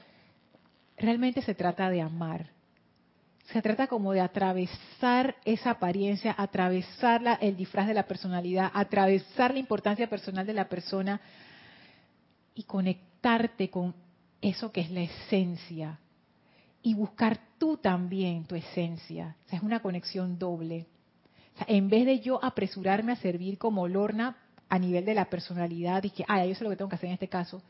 Realmente 0.97 1.41
se 1.41 1.55
trata 1.55 1.89
de 1.89 2.01
amar. 2.01 2.49
Se 3.51 3.61
trata 3.61 3.87
como 3.87 4.11
de 4.11 4.19
atravesar 4.19 5.37
esa 5.45 5.71
apariencia, 5.71 6.35
atravesar 6.37 7.37
el 7.39 7.55
disfraz 7.55 7.87
de 7.87 7.93
la 7.93 8.07
personalidad, 8.07 8.71
atravesar 8.73 9.53
la 9.53 9.59
importancia 9.59 10.09
personal 10.09 10.45
de 10.45 10.53
la 10.53 10.67
persona 10.67 11.21
y 12.53 12.63
conectarte 12.63 13.69
con 13.69 13.95
eso 14.41 14.71
que 14.71 14.81
es 14.81 14.91
la 14.91 15.01
esencia, 15.01 15.99
y 16.81 16.93
buscar 16.93 17.39
tú 17.57 17.77
también 17.77 18.45
tu 18.45 18.55
esencia. 18.55 19.35
O 19.45 19.49
sea, 19.49 19.57
es 19.57 19.63
una 19.63 19.81
conexión 19.81 20.37
doble. 20.37 20.85
O 21.55 21.57
sea, 21.57 21.67
en 21.69 21.89
vez 21.89 22.05
de 22.05 22.19
yo 22.19 22.43
apresurarme 22.43 23.11
a 23.11 23.17
servir 23.17 23.57
como 23.57 23.87
Lorna 23.87 24.37
a 24.69 24.79
nivel 24.79 25.05
de 25.05 25.13
la 25.13 25.25
personalidad 25.25 26.03
y 26.03 26.11
que, 26.11 26.23
ah, 26.27 26.45
yo 26.45 26.55
sé 26.55 26.63
lo 26.63 26.69
que 26.69 26.75
tengo 26.75 26.89
que 26.89 26.95
hacer 26.95 27.07
en 27.07 27.13
este 27.13 27.27
caso, 27.27 27.61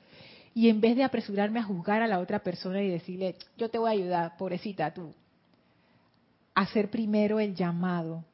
y 0.58 0.70
en 0.70 0.82
vez 0.82 0.96
de 0.96 1.04
apresurarme 1.04 1.60
a 1.60 1.64
juzgar 1.64 2.02
a 2.02 2.08
la 2.08 2.18
otra 2.18 2.40
persona 2.40 2.82
y 2.82 2.90
decirle, 2.90 3.36
yo 3.60 3.70
te 3.70 3.78
voy 3.78 3.90
a 3.90 3.92
ayudar, 3.92 4.38
pobrecita 4.38 4.92
tú, 4.92 5.14
hacer 6.56 6.90
primero 6.90 7.40
el 7.40 7.54
llamado, 7.54 8.26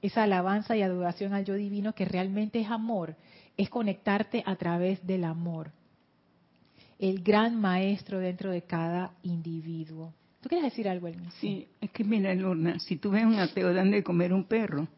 esa 0.00 0.22
alabanza 0.22 0.74
y 0.74 0.80
adoración 0.80 1.34
al 1.34 1.44
yo 1.44 1.52
divino 1.52 1.94
que 1.94 2.06
realmente 2.06 2.62
es 2.62 2.70
amor, 2.70 3.14
es 3.58 3.68
conectarte 3.68 4.42
a 4.46 4.56
través 4.56 5.06
del 5.06 5.22
amor 5.22 5.70
el 6.98 7.22
gran 7.22 7.60
maestro 7.60 8.20
dentro 8.20 8.50
de 8.50 8.62
cada 8.62 9.12
individuo. 9.22 10.14
¿Tú 10.40 10.48
quieres 10.48 10.70
decir 10.70 10.88
algo, 10.88 11.08
Elmi? 11.08 11.28
Sí, 11.42 11.68
es 11.78 11.90
que 11.90 12.04
mira, 12.04 12.34
Lorna, 12.34 12.78
si 12.78 12.96
tú 12.96 13.10
ves 13.10 13.26
un 13.26 13.38
ateo 13.38 13.74
dando 13.74 13.96
de 13.96 14.02
comer 14.02 14.32
un 14.32 14.44
perro, 14.44 14.88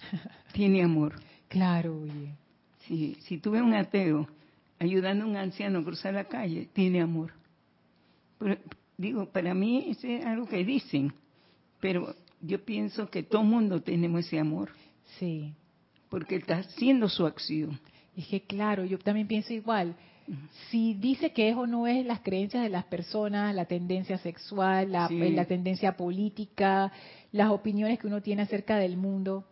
tiene 0.52 0.82
amor. 0.82 1.14
Claro, 1.48 1.98
oye. 1.98 2.34
Sí, 2.86 3.16
si 3.20 3.38
tú 3.38 3.52
ves 3.52 3.62
un 3.62 3.72
ateo 3.72 4.28
ayudando 4.80 5.24
a 5.24 5.28
un 5.28 5.36
anciano 5.36 5.78
a 5.78 5.84
cruzar 5.84 6.14
la 6.14 6.24
calle, 6.24 6.68
tiene 6.72 7.00
amor. 7.00 7.32
digo, 8.96 9.26
para 9.26 9.54
mí 9.54 9.86
eso 9.90 10.08
es 10.08 10.26
algo 10.26 10.48
que 10.48 10.64
dicen, 10.64 11.12
pero 11.78 12.16
yo 12.40 12.64
pienso 12.64 13.08
que 13.08 13.22
todo 13.22 13.44
mundo 13.44 13.80
tenemos 13.80 14.26
ese 14.26 14.40
amor. 14.40 14.70
Sí. 15.20 15.54
Porque 16.08 16.34
está 16.34 16.58
haciendo 16.58 17.08
su 17.08 17.24
acción. 17.24 17.78
Es 18.16 18.26
que 18.26 18.40
claro, 18.40 18.84
yo 18.84 18.98
también 18.98 19.28
pienso 19.28 19.52
igual 19.52 19.94
si 20.70 20.94
dice 20.94 21.32
que 21.32 21.48
es 21.48 21.56
o 21.56 21.66
no 21.66 21.86
es 21.86 22.04
las 22.06 22.20
creencias 22.20 22.62
de 22.62 22.68
las 22.68 22.84
personas, 22.84 23.54
la 23.54 23.64
tendencia 23.64 24.18
sexual, 24.18 24.92
la, 24.92 25.08
la, 25.10 25.44
tendencia 25.44 25.96
política, 25.96 26.92
las 27.32 27.50
opiniones 27.50 27.98
que 27.98 28.06
uno 28.06 28.22
tiene 28.22 28.42
acerca 28.42 28.76
del 28.76 28.96
mundo, 28.96 29.44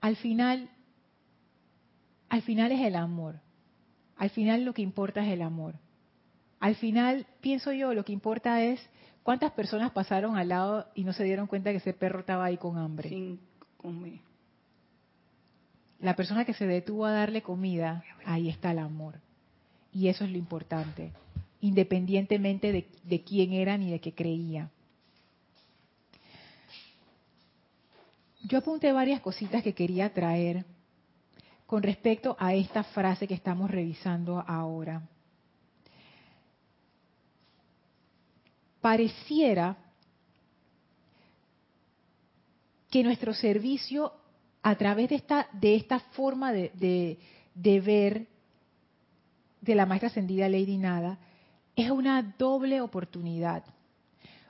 al 0.00 0.16
final, 0.16 0.68
al 2.28 2.42
final 2.42 2.72
es 2.72 2.80
el 2.80 2.96
amor. 2.96 3.40
Al 4.16 4.30
final 4.30 4.64
lo 4.64 4.72
que 4.72 4.82
importa 4.82 5.24
es 5.24 5.32
el 5.32 5.42
amor. 5.42 5.74
Al 6.58 6.74
final, 6.74 7.26
pienso 7.40 7.72
yo, 7.72 7.92
lo 7.92 8.04
que 8.04 8.12
importa 8.12 8.62
es 8.62 8.80
¿Cuántas 9.26 9.50
personas 9.50 9.90
pasaron 9.90 10.36
al 10.36 10.50
lado 10.50 10.86
y 10.94 11.02
no 11.02 11.12
se 11.12 11.24
dieron 11.24 11.48
cuenta 11.48 11.72
que 11.72 11.78
ese 11.78 11.92
perro 11.92 12.20
estaba 12.20 12.44
ahí 12.44 12.58
con 12.58 12.78
hambre? 12.78 13.08
Sin 13.08 13.40
comer. 13.76 14.20
La 15.98 16.14
persona 16.14 16.44
que 16.44 16.54
se 16.54 16.64
detuvo 16.64 17.06
a 17.06 17.10
darle 17.10 17.42
comida, 17.42 18.04
ahí 18.24 18.48
está 18.48 18.70
el 18.70 18.78
amor. 18.78 19.16
Y 19.92 20.06
eso 20.06 20.24
es 20.24 20.30
lo 20.30 20.38
importante, 20.38 21.10
independientemente 21.60 22.70
de, 22.70 22.86
de 23.02 23.24
quién 23.24 23.52
era 23.52 23.76
ni 23.76 23.90
de 23.90 23.98
qué 23.98 24.14
creía. 24.14 24.70
Yo 28.44 28.58
apunté 28.58 28.92
varias 28.92 29.20
cositas 29.20 29.64
que 29.64 29.74
quería 29.74 30.14
traer 30.14 30.64
con 31.66 31.82
respecto 31.82 32.36
a 32.38 32.54
esta 32.54 32.84
frase 32.84 33.26
que 33.26 33.34
estamos 33.34 33.70
revisando 33.70 34.42
ahora. 34.46 35.02
Pareciera 38.80 39.76
que 42.88 43.02
nuestro 43.02 43.34
servicio 43.34 44.12
a 44.62 44.76
través 44.76 45.08
de 45.08 45.16
esta, 45.16 45.48
de 45.52 45.74
esta 45.74 45.98
forma 45.98 46.52
de, 46.52 47.18
de 47.54 47.80
ver 47.80 48.26
de 49.60 49.74
la 49.74 49.86
maestra 49.86 50.08
ascendida 50.08 50.48
Lady 50.48 50.76
Nada 50.76 51.18
es 51.74 51.90
una 51.90 52.22
doble 52.38 52.80
oportunidad. 52.80 53.64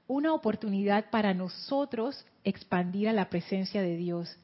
Una 0.06 0.34
oportunidad 0.34 1.10
para 1.10 1.34
nosotros 1.34 2.24
expandir 2.44 3.08
a 3.08 3.12
la 3.12 3.28
presencia 3.28 3.82
de 3.82 3.96
Dios 3.96 4.38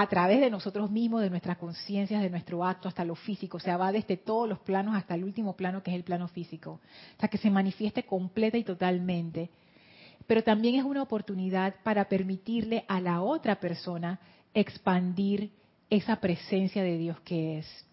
a 0.00 0.06
través 0.06 0.38
de 0.38 0.48
nosotros 0.48 0.92
mismos, 0.92 1.22
de 1.22 1.28
nuestras 1.28 1.58
conciencias, 1.58 2.22
de 2.22 2.30
nuestro 2.30 2.64
acto, 2.64 2.86
hasta 2.86 3.04
lo 3.04 3.16
físico. 3.16 3.56
O 3.56 3.60
sea, 3.60 3.76
va 3.76 3.90
desde 3.90 4.16
todos 4.16 4.48
los 4.48 4.60
planos 4.60 4.94
hasta 4.94 5.16
el 5.16 5.24
último 5.24 5.56
plano, 5.56 5.82
que 5.82 5.90
es 5.90 5.96
el 5.96 6.04
plano 6.04 6.28
físico. 6.28 6.78
O 7.16 7.18
sea, 7.18 7.28
que 7.28 7.36
se 7.36 7.50
manifieste 7.50 8.04
completa 8.04 8.56
y 8.56 8.62
totalmente. 8.62 9.50
Pero 10.28 10.44
también 10.44 10.76
es 10.76 10.84
una 10.84 11.02
oportunidad 11.02 11.74
para 11.82 12.08
permitirle 12.08 12.84
a 12.86 13.00
la 13.00 13.22
otra 13.22 13.58
persona 13.58 14.20
expandir 14.54 15.50
esa 15.90 16.20
presencia 16.20 16.84
de 16.84 16.96
Dios 16.96 17.18
que 17.22 17.58
es. 17.58 17.86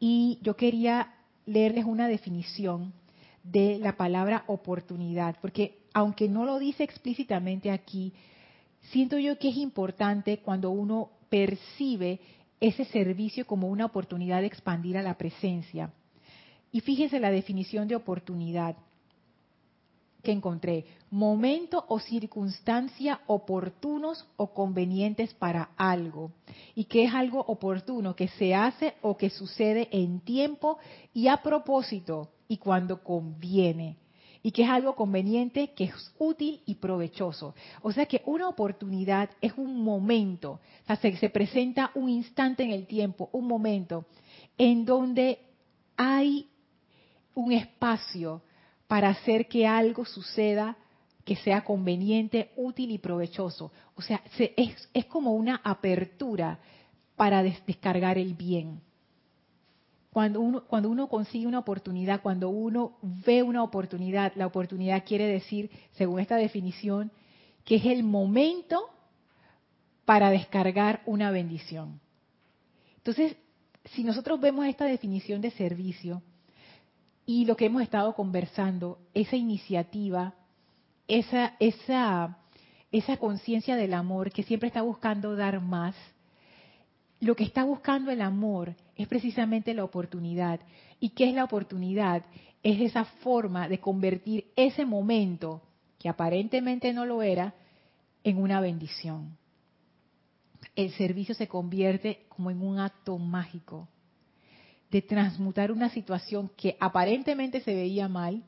Y 0.00 0.38
yo 0.40 0.56
quería 0.56 1.12
leerles 1.44 1.84
una 1.84 2.08
definición 2.08 2.94
de 3.42 3.78
la 3.78 3.98
palabra 3.98 4.44
oportunidad, 4.46 5.36
porque 5.42 5.80
aunque 5.92 6.30
no 6.30 6.46
lo 6.46 6.58
dice 6.58 6.82
explícitamente 6.82 7.70
aquí, 7.70 8.14
siento 8.90 9.18
yo 9.18 9.38
que 9.38 9.48
es 9.48 9.56
importante 9.56 10.38
cuando 10.38 10.70
uno 10.70 11.10
percibe 11.28 12.20
ese 12.60 12.84
servicio 12.86 13.46
como 13.46 13.68
una 13.68 13.86
oportunidad 13.86 14.40
de 14.40 14.46
expandir 14.46 14.96
a 14.96 15.02
la 15.02 15.18
presencia. 15.18 15.92
Y 16.72 16.80
fíjense 16.80 17.20
la 17.20 17.30
definición 17.30 17.88
de 17.88 17.96
oportunidad 17.96 18.76
que 20.22 20.32
encontré. 20.32 20.86
Momento 21.10 21.84
o 21.88 22.00
circunstancia 22.00 23.20
oportunos 23.26 24.26
o 24.36 24.52
convenientes 24.52 25.34
para 25.34 25.70
algo. 25.76 26.32
¿Y 26.74 26.84
qué 26.84 27.04
es 27.04 27.14
algo 27.14 27.40
oportuno? 27.46 28.16
Que 28.16 28.28
se 28.28 28.54
hace 28.54 28.94
o 29.02 29.16
que 29.16 29.30
sucede 29.30 29.88
en 29.92 30.20
tiempo 30.20 30.78
y 31.12 31.28
a 31.28 31.42
propósito 31.42 32.30
y 32.48 32.56
cuando 32.56 33.04
conviene 33.04 33.96
y 34.46 34.52
que 34.52 34.62
es 34.64 34.68
algo 34.68 34.94
conveniente, 34.94 35.72
que 35.72 35.84
es 35.84 36.14
útil 36.18 36.60
y 36.66 36.74
provechoso. 36.74 37.54
O 37.80 37.92
sea 37.92 38.04
que 38.04 38.20
una 38.26 38.46
oportunidad 38.46 39.30
es 39.40 39.54
un 39.56 39.82
momento, 39.82 40.60
o 40.82 40.86
sea, 40.86 40.96
se, 40.96 41.16
se 41.16 41.30
presenta 41.30 41.90
un 41.94 42.10
instante 42.10 42.62
en 42.62 42.70
el 42.70 42.86
tiempo, 42.86 43.30
un 43.32 43.48
momento 43.48 44.04
en 44.58 44.84
donde 44.84 45.38
hay 45.96 46.46
un 47.34 47.52
espacio 47.52 48.42
para 48.86 49.08
hacer 49.08 49.48
que 49.48 49.66
algo 49.66 50.04
suceda 50.04 50.76
que 51.24 51.36
sea 51.36 51.64
conveniente, 51.64 52.50
útil 52.56 52.90
y 52.90 52.98
provechoso. 52.98 53.72
O 53.94 54.02
sea, 54.02 54.22
es, 54.56 54.90
es 54.92 55.06
como 55.06 55.32
una 55.32 55.62
apertura 55.64 56.58
para 57.16 57.42
descargar 57.42 58.18
el 58.18 58.34
bien. 58.34 58.82
Cuando 60.14 60.40
uno, 60.40 60.62
cuando 60.68 60.88
uno 60.90 61.08
consigue 61.08 61.44
una 61.44 61.58
oportunidad, 61.58 62.22
cuando 62.22 62.48
uno 62.48 62.98
ve 63.02 63.42
una 63.42 63.64
oportunidad, 63.64 64.32
la 64.36 64.46
oportunidad 64.46 65.02
quiere 65.04 65.26
decir, 65.26 65.72
según 65.90 66.20
esta 66.20 66.36
definición, 66.36 67.10
que 67.64 67.74
es 67.74 67.86
el 67.86 68.04
momento 68.04 68.90
para 70.04 70.30
descargar 70.30 71.02
una 71.04 71.32
bendición. 71.32 71.98
Entonces, 72.98 73.36
si 73.86 74.04
nosotros 74.04 74.40
vemos 74.40 74.66
esta 74.66 74.84
definición 74.84 75.40
de 75.40 75.50
servicio 75.50 76.22
y 77.26 77.44
lo 77.44 77.56
que 77.56 77.66
hemos 77.66 77.82
estado 77.82 78.14
conversando, 78.14 79.00
esa 79.14 79.34
iniciativa, 79.34 80.34
esa, 81.08 81.56
esa, 81.58 82.38
esa 82.92 83.16
conciencia 83.16 83.74
del 83.74 83.92
amor 83.92 84.30
que 84.30 84.44
siempre 84.44 84.68
está 84.68 84.82
buscando 84.82 85.34
dar 85.34 85.60
más, 85.60 85.96
lo 87.24 87.34
que 87.34 87.44
está 87.44 87.64
buscando 87.64 88.10
el 88.10 88.20
amor 88.20 88.74
es 88.96 89.08
precisamente 89.08 89.72
la 89.72 89.82
oportunidad. 89.82 90.60
¿Y 91.00 91.10
qué 91.10 91.28
es 91.28 91.34
la 91.34 91.44
oportunidad? 91.44 92.22
Es 92.62 92.80
esa 92.80 93.04
forma 93.04 93.66
de 93.68 93.80
convertir 93.80 94.46
ese 94.56 94.84
momento, 94.84 95.62
que 95.98 96.08
aparentemente 96.08 96.92
no 96.92 97.06
lo 97.06 97.22
era, 97.22 97.54
en 98.24 98.38
una 98.38 98.60
bendición. 98.60 99.36
El 100.76 100.90
servicio 100.92 101.34
se 101.34 101.48
convierte 101.48 102.26
como 102.28 102.50
en 102.50 102.60
un 102.60 102.78
acto 102.78 103.16
mágico 103.16 103.88
de 104.90 105.00
transmutar 105.00 105.72
una 105.72 105.88
situación 105.88 106.50
que 106.56 106.76
aparentemente 106.78 107.62
se 107.62 107.74
veía 107.74 108.06
mal 108.06 108.42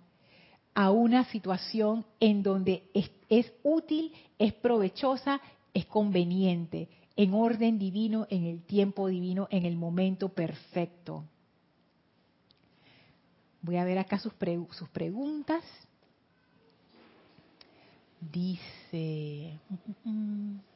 a 0.74 0.91
una 0.91 1.24
situación 1.24 2.05
en 2.20 2.43
donde 2.43 2.85
es, 2.93 3.11
es 3.31 3.51
útil, 3.62 4.12
es 4.39 4.53
provechosa, 4.53 5.41
es 5.72 5.87
conveniente, 5.87 6.89
en 7.16 7.34
orden 7.34 7.78
divino, 7.78 8.26
en 8.30 8.44
el 8.44 8.62
tiempo 8.62 9.08
divino, 9.08 9.48
en 9.50 9.64
el 9.64 9.76
momento 9.76 10.28
perfecto. 10.28 11.24
Voy 13.62 13.76
a 13.76 13.84
ver 13.84 13.98
acá 13.98 14.18
sus, 14.18 14.34
sus 14.72 14.88
preguntas. 14.90 15.64
Dice... 18.20 19.58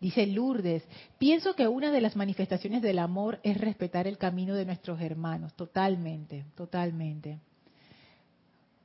Dice 0.00 0.28
Lourdes, 0.28 0.84
pienso 1.18 1.54
que 1.56 1.66
una 1.66 1.90
de 1.90 2.00
las 2.00 2.14
manifestaciones 2.14 2.82
del 2.82 3.00
amor 3.00 3.40
es 3.42 3.60
respetar 3.60 4.06
el 4.06 4.16
camino 4.16 4.54
de 4.54 4.64
nuestros 4.64 5.00
hermanos. 5.00 5.54
Totalmente, 5.54 6.44
totalmente. 6.54 7.40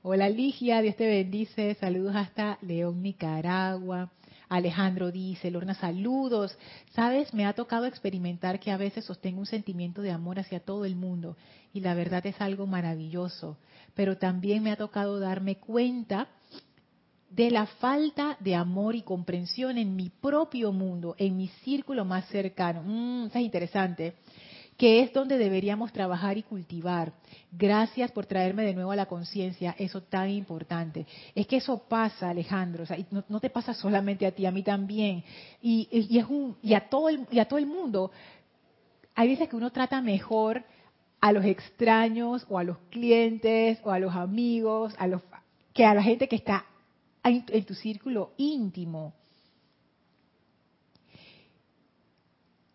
Hola 0.05 0.27
Ligia, 0.27 0.81
Dios 0.81 0.97
te 0.97 1.07
bendice. 1.07 1.75
Saludos 1.75 2.13
hasta 2.17 2.57
León, 2.61 3.01
Nicaragua. 3.01 4.11
Alejandro 4.49 5.13
dice, 5.13 5.49
Lorna, 5.49 5.75
saludos. 5.75 6.57
Sabes, 6.91 7.33
me 7.33 7.45
ha 7.45 7.53
tocado 7.53 7.85
experimentar 7.85 8.59
que 8.59 8.71
a 8.71 8.75
veces 8.75 9.05
sostengo 9.05 9.39
un 9.39 9.45
sentimiento 9.45 10.01
de 10.01 10.11
amor 10.11 10.39
hacia 10.39 10.59
todo 10.59 10.83
el 10.83 10.97
mundo 10.97 11.37
y 11.71 11.79
la 11.79 11.93
verdad 11.93 12.25
es 12.25 12.35
algo 12.41 12.67
maravilloso. 12.67 13.57
Pero 13.93 14.17
también 14.17 14.61
me 14.61 14.71
ha 14.71 14.75
tocado 14.75 15.21
darme 15.21 15.55
cuenta 15.55 16.27
de 17.29 17.49
la 17.49 17.65
falta 17.65 18.35
de 18.41 18.55
amor 18.55 18.95
y 18.95 19.03
comprensión 19.03 19.77
en 19.77 19.95
mi 19.95 20.09
propio 20.09 20.73
mundo, 20.73 21.15
en 21.17 21.37
mi 21.37 21.47
círculo 21.63 22.03
más 22.03 22.27
cercano. 22.27 22.83
Mm, 22.83 23.27
eso 23.27 23.39
es 23.39 23.45
interesante 23.45 24.15
que 24.77 25.01
es 25.01 25.13
donde 25.13 25.37
deberíamos 25.37 25.91
trabajar 25.91 26.37
y 26.37 26.43
cultivar. 26.43 27.13
Gracias 27.51 28.11
por 28.11 28.25
traerme 28.25 28.63
de 28.63 28.73
nuevo 28.73 28.91
a 28.91 28.95
la 28.95 29.05
conciencia 29.05 29.75
eso 29.77 30.01
tan 30.01 30.29
importante. 30.29 31.05
Es 31.35 31.47
que 31.47 31.57
eso 31.57 31.77
pasa, 31.87 32.29
Alejandro, 32.29 32.83
o 32.83 32.85
sea, 32.85 32.97
no, 33.29 33.39
te 33.39 33.49
pasa 33.49 33.73
solamente 33.73 34.25
a 34.25 34.31
ti, 34.31 34.45
a 34.45 34.51
mí 34.51 34.63
también. 34.63 35.23
Y, 35.61 35.87
es 35.91 36.25
un, 36.25 36.57
y, 36.61 36.73
a 36.73 36.89
todo 36.89 37.09
el, 37.09 37.27
y 37.31 37.39
a 37.39 37.45
todo 37.45 37.59
el 37.59 37.65
mundo. 37.65 38.11
Hay 39.15 39.27
veces 39.27 39.47
que 39.47 39.55
uno 39.55 39.71
trata 39.71 40.01
mejor 40.01 40.63
a 41.21 41.31
los 41.31 41.45
extraños 41.45 42.45
o 42.49 42.57
a 42.57 42.63
los 42.63 42.77
clientes 42.89 43.79
o 43.83 43.91
a 43.91 43.99
los 43.99 44.15
amigos, 44.15 44.95
a 44.97 45.07
los, 45.07 45.21
que 45.73 45.85
a 45.85 45.93
la 45.93 46.03
gente 46.03 46.27
que 46.27 46.35
está 46.35 46.65
en 47.23 47.65
tu 47.65 47.75
círculo 47.75 48.31
íntimo. 48.37 49.13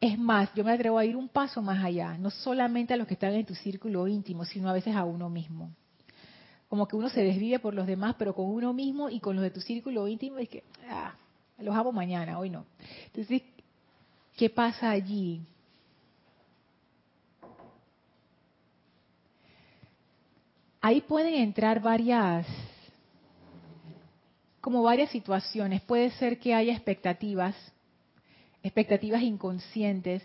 Es 0.01 0.17
más, 0.17 0.53
yo 0.55 0.63
me 0.63 0.73
atrevo 0.73 0.97
a 0.97 1.05
ir 1.05 1.17
un 1.17 1.29
paso 1.29 1.61
más 1.61 1.83
allá, 1.85 2.17
no 2.19 2.31
solamente 2.31 2.95
a 2.95 2.97
los 2.97 3.09
que 3.09 3.15
están 3.15 3.33
en 3.35 3.45
tu 3.45 3.55
círculo 3.55 4.07
íntimo, 4.07 4.45
sino 4.45 4.69
a 4.69 4.73
veces 4.73 4.95
a 4.95 5.05
uno 5.05 5.29
mismo. 5.29 5.73
Como 6.69 6.87
que 6.87 6.95
uno 6.95 7.09
se 7.09 7.23
desvive 7.23 7.59
por 7.59 7.75
los 7.75 7.87
demás, 7.87 8.15
pero 8.17 8.35
con 8.35 8.47
uno 8.47 8.73
mismo 8.73 9.11
y 9.11 9.19
con 9.19 9.35
los 9.35 9.43
de 9.43 9.51
tu 9.51 9.61
círculo 9.61 10.07
íntimo 10.07 10.39
es 10.39 10.49
que, 10.49 10.63
ah, 10.89 11.15
los 11.59 11.75
hago 11.75 11.91
mañana, 11.91 12.39
hoy 12.39 12.51
no. 12.51 12.65
Entonces, 13.07 13.43
¿qué 14.37 14.49
pasa 14.49 14.91
allí? 14.91 15.43
Ahí 20.81 21.01
pueden 21.01 21.35
entrar 21.35 21.81
varias, 21.81 22.47
como 24.61 24.85
varias 24.85 25.11
situaciones. 25.11 25.81
Puede 25.83 26.13
ser 26.13 26.39
que 26.39 26.55
haya 26.55 26.73
expectativas 26.73 27.57
expectativas 28.63 29.23
inconscientes 29.23 30.23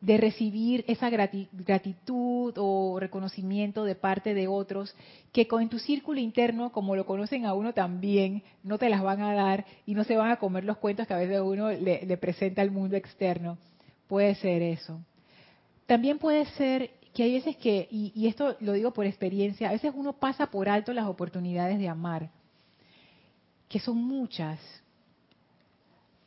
de 0.00 0.16
recibir 0.16 0.84
esa 0.86 1.10
gratitud 1.10 2.54
o 2.56 3.00
reconocimiento 3.00 3.84
de 3.84 3.96
parte 3.96 4.32
de 4.32 4.46
otros 4.46 4.94
que 5.32 5.48
con 5.48 5.68
tu 5.68 5.80
círculo 5.80 6.20
interno, 6.20 6.70
como 6.70 6.94
lo 6.94 7.04
conocen 7.04 7.46
a 7.46 7.54
uno 7.54 7.74
también, 7.74 8.44
no 8.62 8.78
te 8.78 8.88
las 8.88 9.02
van 9.02 9.22
a 9.22 9.34
dar 9.34 9.66
y 9.86 9.94
no 9.94 10.04
se 10.04 10.16
van 10.16 10.30
a 10.30 10.36
comer 10.36 10.64
los 10.64 10.76
cuentos 10.76 11.06
que 11.08 11.14
a 11.14 11.18
veces 11.18 11.40
uno 11.40 11.70
le, 11.70 12.16
presenta 12.16 12.62
al 12.62 12.70
mundo 12.70 12.96
externo. 12.96 13.58
Puede 14.06 14.36
ser 14.36 14.62
eso. 14.62 15.00
También 15.86 16.18
puede 16.18 16.46
ser 16.52 16.90
que 17.12 17.24
hay 17.24 17.32
veces 17.32 17.56
que, 17.56 17.88
y, 17.90 18.12
y 18.14 18.28
esto 18.28 18.56
lo 18.60 18.74
digo 18.74 18.92
por 18.92 19.04
experiencia, 19.04 19.68
a 19.68 19.72
veces 19.72 19.92
uno 19.96 20.12
pasa 20.12 20.46
por 20.46 20.68
alto 20.68 20.92
las 20.92 21.06
oportunidades 21.06 21.78
de 21.80 21.88
amar, 21.88 22.30
que 23.68 23.80
son 23.80 23.96
muchas, 23.96 24.60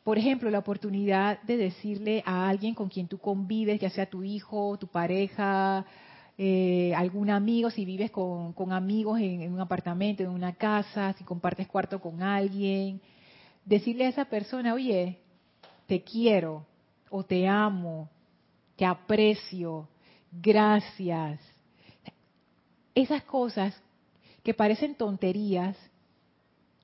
por 0.04 0.18
ejemplo, 0.18 0.50
la 0.50 0.60
oportunidad 0.60 1.42
de 1.44 1.58
decirle 1.58 2.24
a 2.26 2.50
alguien 2.50 2.74
con 2.74 2.90
quien 2.90 3.08
tú 3.08 3.20
convives, 3.20 3.80
ya 3.80 3.90
sea 3.92 4.10
tu 4.10 4.24
hijo, 4.24 4.78
tu 4.80 4.88
pareja, 4.88 5.86
eh, 6.38 6.92
algún 6.96 7.30
amigo, 7.30 7.70
si 7.70 7.86
vives 7.86 8.10
con, 8.10 8.56
amigos 8.72 9.20
en, 9.20 9.54
un 9.54 9.60
apartamento, 9.60 10.24
en 10.24 10.30
una 10.30 10.54
casa, 10.54 11.14
si 11.14 11.24
compartes 11.24 11.68
cuarto 11.68 12.00
con 12.00 12.24
alguien, 12.24 13.00
decirle 13.64 14.06
a 14.06 14.10
esa 14.10 14.26
persona, 14.26 14.74
oye, 14.74 15.20
te 15.86 16.02
quiero 16.02 16.66
o 17.12 17.24
te 17.24 17.48
amo, 17.48 18.10
te 18.76 18.86
aprecio, 18.86 19.88
gracias. 20.32 21.40
Esas 22.96 23.24
cosas 23.24 23.80
que 24.42 24.56
parecen 24.56 24.96
tonterías, 24.96 25.78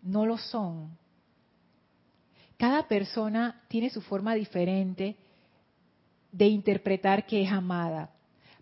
no 0.04 0.28
lo 0.28 0.38
son 0.38 0.97
cada 2.58 2.88
persona 2.88 3.62
tiene 3.68 3.90
su 3.90 4.02
forma 4.02 4.34
diferente 4.34 5.16
de 6.32 6.46
interpretar 6.48 7.26
que 7.26 7.44
es 7.44 7.52
amada. 7.52 8.10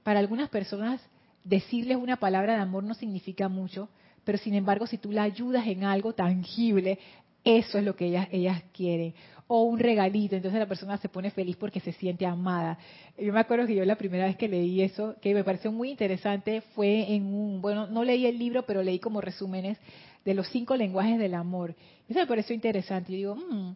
Para 0.03 0.19
algunas 0.19 0.49
personas 0.49 1.01
decirles 1.43 1.97
una 1.97 2.17
palabra 2.17 2.55
de 2.55 2.61
amor 2.61 2.83
no 2.83 2.93
significa 2.93 3.47
mucho, 3.47 3.89
pero 4.23 4.37
sin 4.37 4.53
embargo 4.53 4.87
si 4.87 4.97
tú 4.97 5.11
la 5.11 5.23
ayudas 5.23 5.65
en 5.67 5.83
algo 5.83 6.13
tangible, 6.13 6.99
eso 7.43 7.77
es 7.77 7.83
lo 7.83 7.95
que 7.95 8.07
ellas, 8.07 8.27
ellas 8.31 8.63
quieren. 8.73 9.13
O 9.47 9.61
un 9.61 9.77
regalito, 9.77 10.35
entonces 10.35 10.59
la 10.59 10.67
persona 10.67 10.97
se 10.97 11.07
pone 11.07 11.29
feliz 11.29 11.55
porque 11.55 11.79
se 11.79 11.91
siente 11.91 12.25
amada. 12.25 12.79
Yo 13.17 13.31
me 13.31 13.39
acuerdo 13.39 13.67
que 13.67 13.75
yo 13.75 13.85
la 13.85 13.95
primera 13.95 14.25
vez 14.25 14.35
que 14.35 14.47
leí 14.47 14.81
eso, 14.81 15.15
que 15.21 15.35
me 15.35 15.43
pareció 15.43 15.71
muy 15.71 15.91
interesante, 15.91 16.61
fue 16.73 17.13
en 17.13 17.25
un, 17.27 17.61
bueno, 17.61 17.85
no 17.85 18.03
leí 18.03 18.25
el 18.25 18.39
libro, 18.39 18.65
pero 18.65 18.81
leí 18.81 18.97
como 18.97 19.21
resúmenes 19.21 19.77
de 20.25 20.33
los 20.33 20.47
cinco 20.49 20.75
lenguajes 20.75 21.19
del 21.19 21.35
amor. 21.35 21.75
Eso 22.09 22.19
me 22.19 22.25
pareció 22.25 22.55
interesante. 22.55 23.11
Yo 23.11 23.17
digo, 23.17 23.35
mmm, 23.35 23.75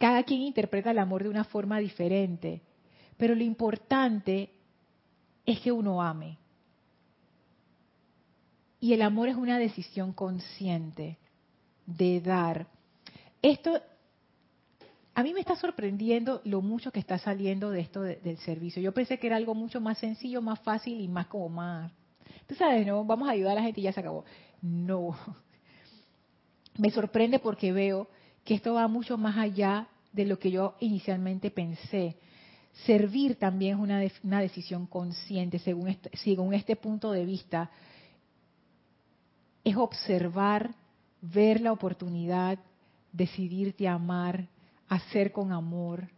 cada 0.00 0.22
quien 0.22 0.40
interpreta 0.40 0.92
el 0.92 0.98
amor 0.98 1.22
de 1.22 1.28
una 1.28 1.44
forma 1.44 1.78
diferente, 1.78 2.62
pero 3.18 3.34
lo 3.34 3.44
importante 3.44 4.48
es 5.44 5.60
que 5.60 5.70
uno 5.70 6.00
ame. 6.00 6.38
Y 8.80 8.94
el 8.94 9.02
amor 9.02 9.28
es 9.28 9.36
una 9.36 9.58
decisión 9.58 10.14
consciente 10.14 11.18
de 11.84 12.22
dar. 12.22 12.66
Esto 13.42 13.78
a 15.14 15.22
mí 15.22 15.34
me 15.34 15.40
está 15.40 15.54
sorprendiendo 15.56 16.40
lo 16.44 16.62
mucho 16.62 16.90
que 16.92 17.00
está 17.00 17.18
saliendo 17.18 17.70
de 17.70 17.80
esto 17.80 18.00
del 18.00 18.38
servicio. 18.38 18.80
Yo 18.80 18.94
pensé 18.94 19.18
que 19.18 19.26
era 19.26 19.36
algo 19.36 19.54
mucho 19.54 19.82
más 19.82 19.98
sencillo, 19.98 20.40
más 20.40 20.60
fácil 20.60 20.98
y 20.98 21.08
más 21.08 21.26
como 21.26 21.50
más. 21.50 21.92
Tú 22.46 22.54
sabes, 22.54 22.86
¿no? 22.86 23.04
Vamos 23.04 23.28
a 23.28 23.32
ayudar 23.32 23.52
a 23.52 23.56
la 23.56 23.62
gente 23.64 23.82
y 23.82 23.84
ya 23.84 23.92
se 23.92 24.00
acabó. 24.00 24.24
No. 24.62 25.14
Me 26.78 26.90
sorprende 26.90 27.38
porque 27.38 27.70
veo 27.70 28.08
que 28.44 28.54
esto 28.54 28.74
va 28.74 28.88
mucho 28.88 29.16
más 29.18 29.36
allá 29.36 29.88
de 30.12 30.24
lo 30.26 30.38
que 30.38 30.50
yo 30.50 30.76
inicialmente 30.80 31.50
pensé. 31.50 32.16
Servir 32.86 33.36
también 33.36 33.76
es 33.76 33.80
una, 33.80 34.02
una 34.22 34.40
decisión 34.40 34.86
consciente, 34.86 35.58
según 35.58 35.88
este, 35.88 36.10
este 36.54 36.76
punto 36.76 37.10
de 37.12 37.24
vista. 37.24 37.70
Es 39.64 39.76
observar, 39.76 40.74
ver 41.20 41.60
la 41.60 41.72
oportunidad, 41.72 42.58
decidirte 43.12 43.88
a 43.88 43.94
amar, 43.94 44.48
hacer 44.88 45.32
con 45.32 45.52
amor, 45.52 46.08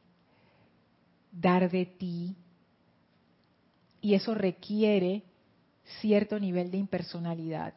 dar 1.33 1.71
de 1.71 1.87
ti. 1.87 2.37
Y 4.01 4.15
eso 4.15 4.35
requiere 4.35 5.23
cierto 6.01 6.39
nivel 6.39 6.71
de 6.71 6.79
impersonalidad. 6.79 7.75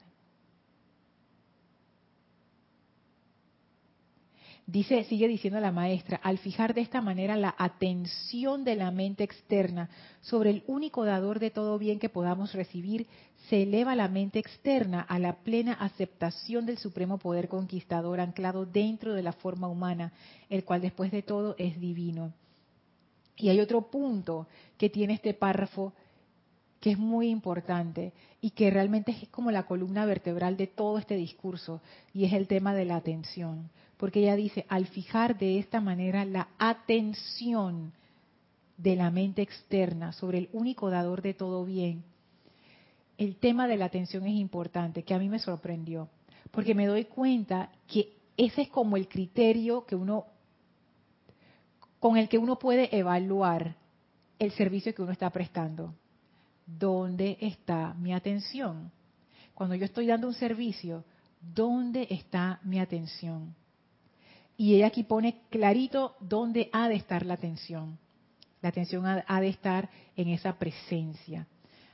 Dice, 4.68 5.03
sigue 5.03 5.28
diciendo 5.28 5.59
la 5.59 5.72
maestra, 5.72 6.20
al 6.24 6.39
fijar 6.39 6.74
de 6.74 6.82
esta 6.82 6.99
manera 6.99 7.36
la 7.36 7.53
atención 7.55 8.63
de 8.63 8.76
la 8.76 8.89
mente 8.89 9.24
externa 9.24 9.89
sobre 10.22 10.49
el 10.49 10.63
único 10.66 11.05
dador 11.05 11.38
de 11.39 11.51
todo 11.51 11.78
bien 11.78 11.99
que 11.99 12.09
podamos 12.09 12.51
recibir, 12.53 13.05
se 13.47 13.61
eleva 13.61 13.93
la 13.95 14.07
mente 14.07 14.39
externa 14.39 15.01
a 15.01 15.20
la 15.20 15.36
plena 15.36 15.74
aceptación 15.74 16.66
del 16.66 16.80
supremo 16.80 17.20
poder 17.20 17.47
conquistador 17.47 18.20
anclado 18.20 18.66
dentro 18.66 19.13
de 19.13 19.22
la 19.22 19.34
forma 19.34 19.68
humana, 19.68 20.13
el 20.49 20.63
cual 20.63 20.82
después 20.82 21.11
de 21.11 21.22
todo 21.22 21.53
es 21.59 21.80
divino. 21.80 22.34
Y 23.38 23.49
hay 23.49 23.59
otro 23.59 23.91
punto 23.91 24.47
que 24.80 24.89
tiene 24.89 25.13
este 25.13 25.36
párrafo 25.36 25.93
que 26.80 26.91
es 26.91 26.97
muy 26.97 27.30
importante 27.30 28.13
y 28.41 28.49
que 28.49 28.72
realmente 28.72 29.11
es 29.11 29.28
como 29.30 29.51
la 29.51 29.68
columna 29.68 30.07
vertebral 30.07 30.57
de 30.57 30.66
todo 30.66 30.97
este 30.97 31.16
discurso, 31.16 31.82
y 32.16 32.26
es 32.26 32.34
el 32.34 32.47
tema 32.47 32.74
de 32.74 32.86
la 32.86 32.95
atención 32.95 33.70
porque 33.98 34.20
ella 34.22 34.36
dice, 34.36 34.66
al 34.70 34.88
fijar 34.88 35.38
de 35.38 35.60
esta 35.60 35.80
manera 35.82 36.26
la 36.26 36.50
atención 36.58 37.93
de 38.78 38.96
la 38.96 39.10
mente 39.10 39.41
externa 39.41 40.12
sobre 40.12 40.39
el 40.39 40.50
único 40.52 40.89
dador 40.89 41.22
de 41.22 41.34
todo 41.34 41.66
bien, 41.66 42.04
el 43.18 43.38
tema 43.38 43.68
de 43.68 43.78
la 43.78 43.86
atención 43.86 44.26
es 44.28 44.36
importante, 44.36 45.04
que 45.04 45.14
a 45.14 45.20
mí 45.20 45.30
me 45.30 45.39
sorprendió, 45.39 46.10
porque 46.52 46.76
me 46.76 46.86
doy 46.86 47.06
cuenta 47.06 47.70
que 47.88 48.14
ese 48.38 48.64
es 48.64 48.70
como 48.70 48.98
el 48.98 49.08
criterio 49.08 49.86
que 49.86 49.96
uno 49.96 50.26
con 52.00 52.18
el 52.18 52.30
que 52.30 52.38
uno 52.38 52.60
puede 52.60 52.96
evaluar 52.96 53.76
el 54.38 54.52
servicio 54.52 54.93
que 54.93 55.02
uno 55.02 55.12
está 55.12 55.30
prestando. 55.30 55.96
¿Dónde 56.66 57.38
está 57.41 57.93
mi 57.96 58.14
atención? 58.14 58.91
Cuando 59.54 59.76
yo 59.76 59.86
estoy 59.86 60.08
dando 60.08 60.28
un 60.28 60.34
servicio, 60.34 61.04
¿dónde 61.41 62.08
está 62.10 62.60
mi 62.64 62.80
atención? 62.80 63.56
Y 64.58 64.76
ella 64.76 64.88
aquí 64.88 65.03
pone 65.03 65.41
clarito 65.49 66.16
dónde 66.20 66.70
ha 66.72 66.88
de 66.88 66.95
estar 66.95 67.26
la 67.26 67.34
atención. 67.34 67.97
La 68.62 68.70
atención 68.70 69.06
ha, 69.06 69.41
de 69.41 69.47
estar 69.47 69.89
en 70.16 70.30
esa 70.30 70.58
presencia. 70.58 71.45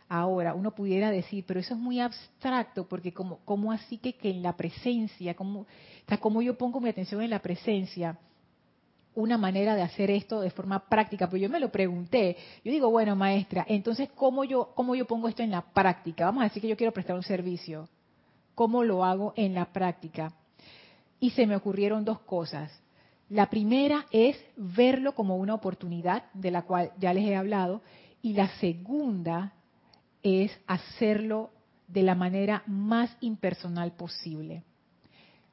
Ahora, 0.07 0.53
uno 0.53 0.71
pudiera 0.71 1.09
decir, 1.09 1.43
pero 1.47 1.59
eso 1.59 1.73
es 1.73 1.79
muy 1.79 1.99
abstracto, 1.99 2.87
porque 2.87 3.13
como, 3.13 3.39
¿cómo 3.45 3.71
así 3.71 3.97
que, 3.97 4.13
que 4.13 4.29
en 4.29 4.43
la 4.43 4.55
presencia, 4.55 5.35
cómo 5.35 6.41
yo 6.41 6.57
pongo 6.57 6.79
mi 6.79 6.89
atención 6.89 7.21
en 7.21 7.29
la 7.29 7.39
presencia? 7.39 8.17
Una 9.13 9.37
manera 9.37 9.75
de 9.75 9.81
hacer 9.81 10.09
esto 10.11 10.39
de 10.39 10.49
forma 10.49 10.87
práctica, 10.87 11.29
pues 11.29 11.41
yo 11.41 11.49
me 11.49 11.59
lo 11.59 11.71
pregunté. 11.71 12.37
Yo 12.63 12.71
digo, 12.71 12.89
bueno, 12.89 13.15
maestra, 13.15 13.65
entonces, 13.67 14.09
¿cómo 14.15 14.45
yo, 14.45 14.71
cómo 14.75 14.95
yo 14.95 15.05
pongo 15.05 15.27
esto 15.27 15.43
en 15.43 15.51
la 15.51 15.61
práctica? 15.61 16.25
Vamos 16.25 16.41
a 16.41 16.45
decir 16.45 16.61
que 16.61 16.69
yo 16.69 16.77
quiero 16.77 16.93
prestar 16.93 17.15
un 17.15 17.23
servicio. 17.23 17.89
¿Cómo 18.55 18.83
lo 18.83 19.03
hago 19.03 19.33
en 19.35 19.53
la 19.53 19.65
práctica? 19.65 20.33
Y 21.21 21.29
se 21.29 21.47
me 21.47 21.55
ocurrieron 21.55 22.03
dos 22.03 22.19
cosas. 22.19 22.69
La 23.29 23.49
primera 23.49 24.07
es 24.11 24.35
verlo 24.57 25.15
como 25.15 25.37
una 25.37 25.53
oportunidad, 25.53 26.23
de 26.33 26.51
la 26.51 26.63
cual 26.63 26.91
ya 26.99 27.13
les 27.13 27.23
he 27.25 27.35
hablado, 27.37 27.81
y 28.21 28.33
la 28.33 28.49
segunda 28.57 29.53
es 30.23 30.51
hacerlo 30.67 31.51
de 31.87 32.03
la 32.03 32.15
manera 32.15 32.63
más 32.65 33.15
impersonal 33.21 33.93
posible. 33.93 34.63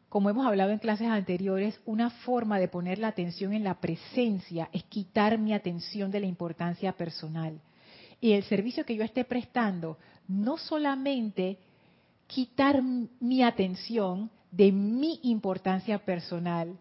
Como 0.09 0.31
hemos 0.31 0.47
hablado 0.47 0.71
en 0.71 0.79
clases 0.79 1.09
anteriores, 1.09 1.79
una 1.85 2.09
forma 2.11 2.59
de 2.59 2.69
poner 2.69 2.99
la 2.99 3.09
atención 3.09 3.53
en 3.53 3.63
la 3.63 3.79
presencia 3.79 4.71
es 4.73 4.85
quitar 4.85 5.37
mi 5.37 5.53
atención 5.53 6.11
de 6.11 6.21
la 6.21 6.27
importancia 6.27 6.93
personal. 6.93 7.61
Y 8.21 8.33
el 8.33 8.43
servicio 8.45 8.87
que 8.87 8.97
yo 8.97 9.05
esté 9.05 9.25
prestando, 9.25 9.99
no 10.27 10.57
solamente 10.57 11.59
quitar 12.27 12.83
mi 12.83 13.43
atención 13.43 14.31
de 14.51 14.73
mi 14.73 15.21
importancia 15.23 15.99
personal, 15.99 16.79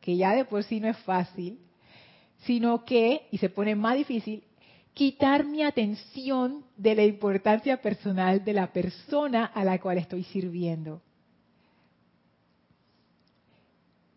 que 0.00 0.16
ya 0.16 0.34
de 0.34 0.44
por 0.44 0.64
sí 0.64 0.80
no 0.80 0.88
es 0.88 0.96
fácil, 0.98 1.58
sino 2.44 2.84
que, 2.84 3.26
y 3.30 3.38
se 3.38 3.48
pone 3.48 3.74
más 3.74 3.96
difícil, 3.96 4.42
quitar 4.94 5.44
mi 5.44 5.62
atención 5.62 6.64
de 6.76 6.94
la 6.94 7.04
importancia 7.04 7.80
personal 7.80 8.44
de 8.44 8.52
la 8.52 8.72
persona 8.72 9.44
a 9.44 9.64
la 9.64 9.80
cual 9.80 9.98
estoy 9.98 10.24
sirviendo. 10.24 11.00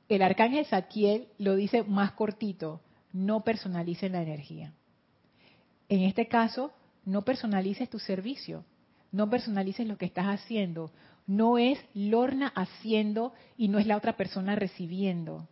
El 0.10 0.22
arcángel 0.22 0.66
Saquiel 0.66 1.28
lo 1.38 1.56
dice 1.56 1.84
más 1.84 2.12
cortito, 2.12 2.82
no 3.14 3.44
personalicen 3.44 4.12
la 4.12 4.22
energía. 4.22 4.74
En 5.90 6.02
este 6.02 6.28
caso, 6.28 6.72
no 7.06 7.24
personalices 7.24 7.90
tu 7.90 8.00
servicio, 8.00 8.66
no 9.12 9.30
personalices 9.30 9.88
lo 9.88 9.98
que 9.98 10.06
estás 10.06 10.26
haciendo, 10.26 10.92
no 11.28 11.58
es 11.58 11.80
Lorna 11.94 12.48
haciendo 12.56 13.34
y 13.58 13.68
no 13.68 13.80
es 13.80 13.88
la 13.88 13.98
otra 13.98 14.16
persona 14.16 14.56
recibiendo. 14.56 15.48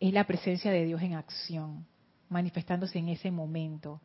Es 0.00 0.12
la 0.12 0.24
presencia 0.24 0.72
de 0.72 0.84
Dios 0.84 1.00
en 1.02 1.14
acción, 1.14 1.86
manifestándose 2.28 2.98
en 2.98 3.08
ese 3.08 3.30
momento. 3.30 4.00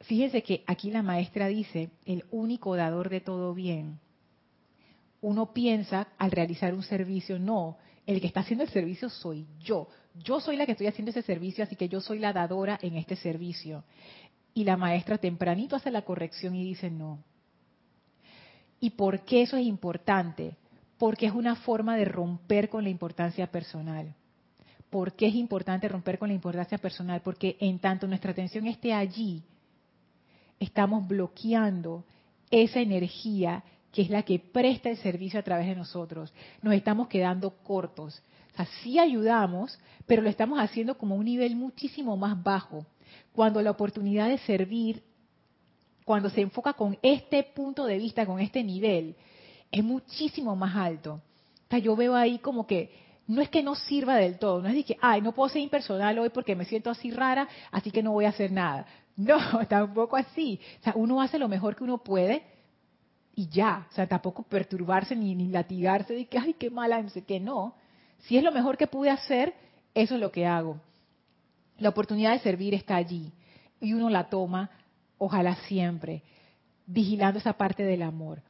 fíjese 0.00 0.42
que 0.42 0.64
aquí 0.66 0.90
la 0.90 1.02
maestra 1.02 1.46
dice, 1.46 1.90
el 2.04 2.24
único 2.32 2.74
dador 2.74 3.08
de 3.08 3.20
todo 3.20 3.54
bien. 3.54 4.00
Uno 5.20 5.52
piensa 5.52 6.08
al 6.18 6.32
realizar 6.32 6.74
un 6.74 6.82
servicio, 6.82 7.38
no, 7.38 7.78
el 8.06 8.20
que 8.20 8.26
está 8.26 8.40
haciendo 8.40 8.64
el 8.64 8.70
servicio 8.70 9.08
soy 9.08 9.46
yo. 9.60 9.88
Yo 10.24 10.40
soy 10.40 10.56
la 10.56 10.66
que 10.66 10.72
estoy 10.72 10.88
haciendo 10.88 11.10
ese 11.10 11.22
servicio, 11.22 11.62
así 11.62 11.76
que 11.76 11.88
yo 11.88 12.00
soy 12.00 12.18
la 12.18 12.32
dadora 12.32 12.78
en 12.82 12.96
este 12.96 13.14
servicio. 13.14 13.84
Y 14.54 14.64
la 14.64 14.76
maestra 14.76 15.18
tempranito 15.18 15.76
hace 15.76 15.90
la 15.90 16.02
corrección 16.02 16.54
y 16.56 16.64
dice 16.64 16.90
no. 16.90 17.22
¿Y 18.82 18.90
por 18.90 19.20
qué 19.20 19.42
eso 19.42 19.56
es 19.56 19.64
importante? 19.64 20.56
Porque 20.98 21.26
es 21.26 21.32
una 21.32 21.54
forma 21.54 21.96
de 21.96 22.04
romper 22.04 22.68
con 22.68 22.82
la 22.82 22.90
importancia 22.90 23.46
personal. 23.46 24.12
¿Por 24.90 25.12
qué 25.14 25.28
es 25.28 25.36
importante 25.36 25.88
romper 25.88 26.18
con 26.18 26.30
la 26.30 26.34
importancia 26.34 26.78
personal? 26.78 27.20
Porque 27.22 27.56
en 27.60 27.78
tanto 27.78 28.08
nuestra 28.08 28.32
atención 28.32 28.66
esté 28.66 28.92
allí, 28.92 29.40
estamos 30.58 31.06
bloqueando 31.06 32.04
esa 32.50 32.80
energía 32.80 33.62
que 33.92 34.02
es 34.02 34.10
la 34.10 34.24
que 34.24 34.40
presta 34.40 34.90
el 34.90 34.96
servicio 34.96 35.38
a 35.38 35.44
través 35.44 35.68
de 35.68 35.76
nosotros. 35.76 36.34
Nos 36.60 36.74
estamos 36.74 37.06
quedando 37.06 37.50
cortos. 37.62 38.20
O 38.52 38.56
sea, 38.56 38.66
sí 38.82 38.98
ayudamos, 38.98 39.78
pero 40.06 40.22
lo 40.22 40.28
estamos 40.28 40.58
haciendo 40.58 40.98
como 40.98 41.14
un 41.14 41.26
nivel 41.26 41.54
muchísimo 41.54 42.16
más 42.16 42.42
bajo. 42.42 42.84
Cuando 43.32 43.62
la 43.62 43.70
oportunidad 43.70 44.28
de 44.28 44.38
servir, 44.38 45.04
cuando 46.04 46.30
se 46.30 46.40
enfoca 46.40 46.72
con 46.72 46.98
este 47.02 47.42
punto 47.42 47.84
de 47.84 47.98
vista, 47.98 48.26
con 48.26 48.40
este 48.40 48.62
nivel, 48.62 49.16
es 49.70 49.82
muchísimo 49.82 50.56
más 50.56 50.76
alto. 50.76 51.14
O 51.14 51.70
sea, 51.70 51.78
yo 51.78 51.96
veo 51.96 52.14
ahí 52.14 52.38
como 52.38 52.66
que 52.66 52.90
no 53.26 53.40
es 53.40 53.48
que 53.48 53.62
no 53.62 53.74
sirva 53.74 54.16
del 54.16 54.38
todo, 54.38 54.60
no 54.60 54.68
es 54.68 54.74
de 54.74 54.84
que, 54.84 54.98
ay, 55.00 55.20
no 55.20 55.32
puedo 55.32 55.48
ser 55.48 55.62
impersonal 55.62 56.18
hoy 56.18 56.28
porque 56.30 56.56
me 56.56 56.64
siento 56.64 56.90
así 56.90 57.10
rara, 57.10 57.48
así 57.70 57.90
que 57.90 58.02
no 58.02 58.12
voy 58.12 58.24
a 58.24 58.30
hacer 58.30 58.52
nada. 58.52 58.86
No, 59.14 59.36
tampoco 59.68 60.16
así. 60.16 60.58
O 60.80 60.84
sea, 60.84 60.94
uno 60.96 61.20
hace 61.20 61.38
lo 61.38 61.46
mejor 61.46 61.76
que 61.76 61.84
uno 61.84 61.98
puede 61.98 62.42
y 63.34 63.46
ya. 63.48 63.86
O 63.90 63.94
sea, 63.94 64.06
tampoco 64.06 64.42
perturbarse 64.42 65.14
ni, 65.14 65.34
ni 65.34 65.48
latigarse 65.48 66.14
de 66.14 66.24
que, 66.24 66.38
ay, 66.38 66.54
qué 66.54 66.70
mala, 66.70 67.02
no 67.02 67.10
sé 67.10 67.22
qué, 67.22 67.38
no. 67.38 67.74
Si 68.20 68.38
es 68.38 68.42
lo 68.42 68.52
mejor 68.52 68.78
que 68.78 68.86
pude 68.86 69.10
hacer, 69.10 69.52
eso 69.94 70.14
es 70.14 70.20
lo 70.20 70.32
que 70.32 70.46
hago. 70.46 70.80
La 71.76 71.90
oportunidad 71.90 72.32
de 72.32 72.38
servir 72.38 72.72
está 72.72 72.96
allí 72.96 73.32
y 73.82 73.92
uno 73.92 74.08
la 74.08 74.30
toma, 74.30 74.70
ojalá 75.24 75.54
siempre, 75.68 76.22
vigilando 76.84 77.38
esa 77.38 77.52
parte 77.52 77.84
del 77.84 78.02
amor. 78.02 78.42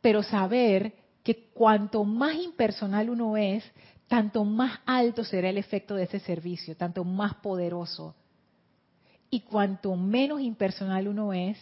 Pero 0.00 0.22
saber 0.22 0.94
que 1.22 1.50
cuanto 1.52 2.02
más 2.04 2.34
impersonal 2.36 3.10
uno 3.10 3.36
es, 3.36 3.62
tanto 4.08 4.42
más 4.44 4.80
alto 4.86 5.22
será 5.22 5.50
el 5.50 5.58
efecto 5.58 5.96
de 5.96 6.04
ese 6.04 6.18
servicio, 6.20 6.76
tanto 6.76 7.04
más 7.04 7.34
poderoso. 7.34 8.14
Y 9.28 9.40
cuanto 9.40 9.94
menos 9.96 10.40
impersonal 10.40 11.08
uno 11.08 11.34
es, 11.34 11.58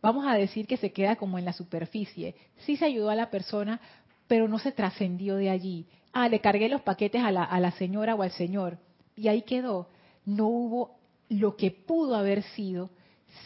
vamos 0.00 0.24
a 0.24 0.34
decir 0.34 0.68
que 0.68 0.76
se 0.76 0.92
queda 0.92 1.16
como 1.16 1.36
en 1.36 1.44
la 1.44 1.52
superficie. 1.52 2.36
Sí 2.58 2.76
se 2.76 2.84
ayudó 2.84 3.10
a 3.10 3.16
la 3.16 3.30
persona, 3.30 3.80
pero 4.28 4.46
no 4.46 4.60
se 4.60 4.70
trascendió 4.70 5.34
de 5.34 5.50
allí. 5.50 5.86
Ah, 6.12 6.28
le 6.28 6.40
cargué 6.40 6.68
los 6.68 6.82
paquetes 6.82 7.24
a 7.24 7.32
la, 7.32 7.42
a 7.42 7.58
la 7.58 7.72
señora 7.72 8.14
o 8.14 8.22
al 8.22 8.30
señor. 8.30 8.78
Y 9.16 9.26
ahí 9.26 9.42
quedó. 9.42 9.88
No 10.24 10.46
hubo 10.46 10.98
lo 11.28 11.56
que 11.56 11.72
pudo 11.72 12.14
haber 12.14 12.44
sido 12.44 12.90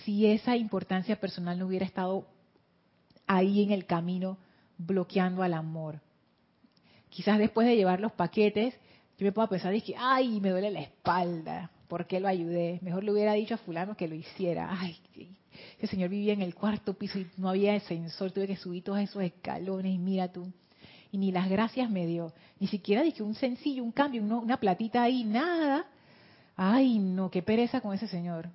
si 0.05 0.27
esa 0.27 0.57
importancia 0.57 1.21
personal 1.21 1.59
no 1.59 1.67
hubiera 1.67 1.87
estado 1.87 2.27
ahí 3.27 3.63
en 3.63 3.71
el 3.71 3.87
camino 3.87 4.39
bloqueando 4.79 5.43
al 5.43 5.55
amor. 5.55 6.01
Quizás 7.09 7.39
después 7.39 7.67
de 7.67 7.77
llevar 7.77 8.01
los 8.01 8.13
paquetes, 8.13 8.75
yo 9.19 9.25
me 9.25 9.33
puedo 9.33 9.49
pensar, 9.49 9.75
que 9.83 9.95
ay, 9.99 10.41
me 10.41 10.51
duele 10.51 10.71
la 10.71 10.81
espalda, 10.81 11.71
¿por 11.89 12.07
qué 12.07 12.21
lo 12.21 12.29
ayudé? 12.29 12.79
Mejor 12.83 13.05
le 13.05 13.13
hubiera 13.13 13.35
dicho 13.35 13.55
a 13.55 13.59
fulano 13.59 13.97
que 13.97 14.09
lo 14.09 14.15
hiciera. 14.15 14.69
Ay, 14.71 14.99
ese 15.79 15.89
señor 15.89 16.09
vivía 16.09 16.33
en 16.33 16.43
el 16.43 16.55
cuarto 16.55 16.95
piso 16.95 17.19
y 17.19 17.27
no 17.37 17.49
había 17.49 17.75
ascensor, 17.75 18.31
tuve 18.33 18.47
que 18.47 18.57
subir 18.57 18.83
todos 18.83 18.99
esos 19.01 19.23
escalones 19.23 19.95
y 19.95 19.99
mira 19.99 20.33
tú. 20.33 20.51
Y 21.13 21.19
ni 21.19 21.33
las 21.33 21.49
gracias 21.49 21.91
me 21.91 22.07
dio. 22.07 22.33
Ni 22.61 22.69
siquiera 22.69 23.03
dije 23.03 23.23
un 23.23 23.35
sencillo, 23.35 23.83
un 23.83 23.93
cambio, 23.93 24.23
una 24.23 24.59
platita 24.59 25.03
ahí, 25.03 25.25
nada. 25.25 25.87
Ay, 26.57 26.99
no, 26.99 27.31
qué 27.31 27.43
pereza 27.43 27.81
con 27.81 27.95
ese 27.95 28.07
señor. 28.07 28.49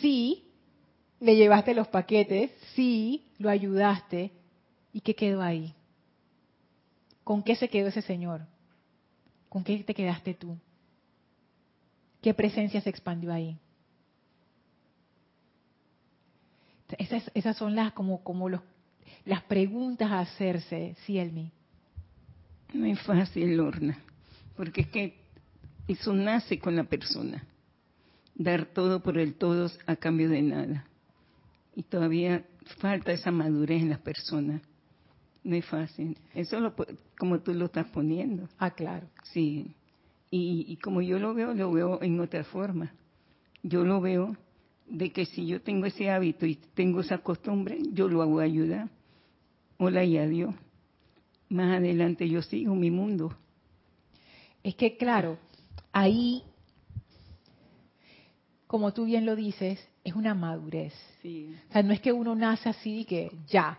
Sí, 0.00 0.52
le 1.20 1.36
llevaste 1.36 1.74
los 1.74 1.88
paquetes, 1.88 2.50
sí, 2.74 3.26
lo 3.38 3.48
ayudaste. 3.48 4.32
¿Y 4.92 5.00
qué 5.00 5.14
quedó 5.14 5.42
ahí? 5.42 5.74
¿Con 7.24 7.42
qué 7.42 7.56
se 7.56 7.68
quedó 7.68 7.88
ese 7.88 8.02
Señor? 8.02 8.42
¿Con 9.48 9.64
qué 9.64 9.78
te 9.84 9.94
quedaste 9.94 10.34
tú? 10.34 10.58
¿Qué 12.20 12.34
presencia 12.34 12.80
se 12.80 12.90
expandió 12.90 13.32
ahí? 13.32 13.58
Esas, 16.98 17.30
esas 17.34 17.56
son 17.56 17.74
las 17.74 17.92
como, 17.92 18.22
como 18.22 18.48
los, 18.48 18.60
las 19.24 19.42
preguntas 19.44 20.10
a 20.10 20.20
hacerse, 20.20 20.94
sí, 21.04 21.18
Elmi. 21.18 21.50
No 22.74 22.86
es 22.86 23.00
fácil, 23.00 23.56
Lorna, 23.56 23.98
porque 24.56 24.82
es 24.82 24.88
que 24.88 25.18
eso 25.88 26.12
nace 26.12 26.58
con 26.58 26.76
la 26.76 26.84
persona. 26.84 27.44
Dar 28.34 28.66
todo 28.66 29.02
por 29.02 29.18
el 29.18 29.34
todo 29.34 29.70
a 29.86 29.96
cambio 29.96 30.28
de 30.28 30.42
nada 30.42 30.86
y 31.74 31.82
todavía 31.82 32.44
falta 32.78 33.12
esa 33.12 33.30
madurez 33.30 33.82
en 33.82 33.90
las 33.90 34.00
personas. 34.00 34.62
No 35.44 35.56
es 35.56 35.64
fácil. 35.64 36.16
Eso 36.34 36.60
lo, 36.60 36.74
como 37.18 37.40
tú 37.40 37.52
lo 37.54 37.66
estás 37.66 37.86
poniendo. 37.86 38.48
Ah, 38.58 38.70
claro. 38.70 39.08
Sí. 39.24 39.74
Y, 40.30 40.64
y 40.68 40.76
como 40.76 41.02
yo 41.02 41.18
lo 41.18 41.34
veo, 41.34 41.52
lo 41.54 41.72
veo 41.72 42.02
en 42.02 42.20
otra 42.20 42.44
forma. 42.44 42.92
Yo 43.62 43.84
lo 43.84 44.00
veo 44.00 44.36
de 44.88 45.10
que 45.10 45.26
si 45.26 45.46
yo 45.46 45.60
tengo 45.62 45.86
ese 45.86 46.10
hábito 46.10 46.46
y 46.46 46.56
tengo 46.74 47.00
esa 47.00 47.18
costumbre, 47.18 47.78
yo 47.92 48.08
lo 48.08 48.22
hago 48.22 48.40
ayudar. 48.40 48.88
Hola 49.78 50.04
y 50.04 50.18
adiós. 50.18 50.54
Más 51.48 51.76
adelante 51.78 52.28
yo 52.28 52.40
sigo 52.42 52.74
mi 52.74 52.90
mundo. 52.90 53.36
Es 54.62 54.76
que 54.76 54.96
claro, 54.96 55.38
ahí, 55.92 56.44
como 58.72 58.94
tú 58.94 59.04
bien 59.04 59.26
lo 59.26 59.36
dices, 59.36 59.86
es 60.02 60.14
una 60.14 60.34
madurez. 60.34 60.94
O 61.22 61.72
sea, 61.74 61.82
no 61.82 61.92
es 61.92 62.00
que 62.00 62.10
uno 62.10 62.34
nace 62.34 62.70
así 62.70 63.00
y 63.00 63.04
que 63.04 63.30
ya. 63.46 63.78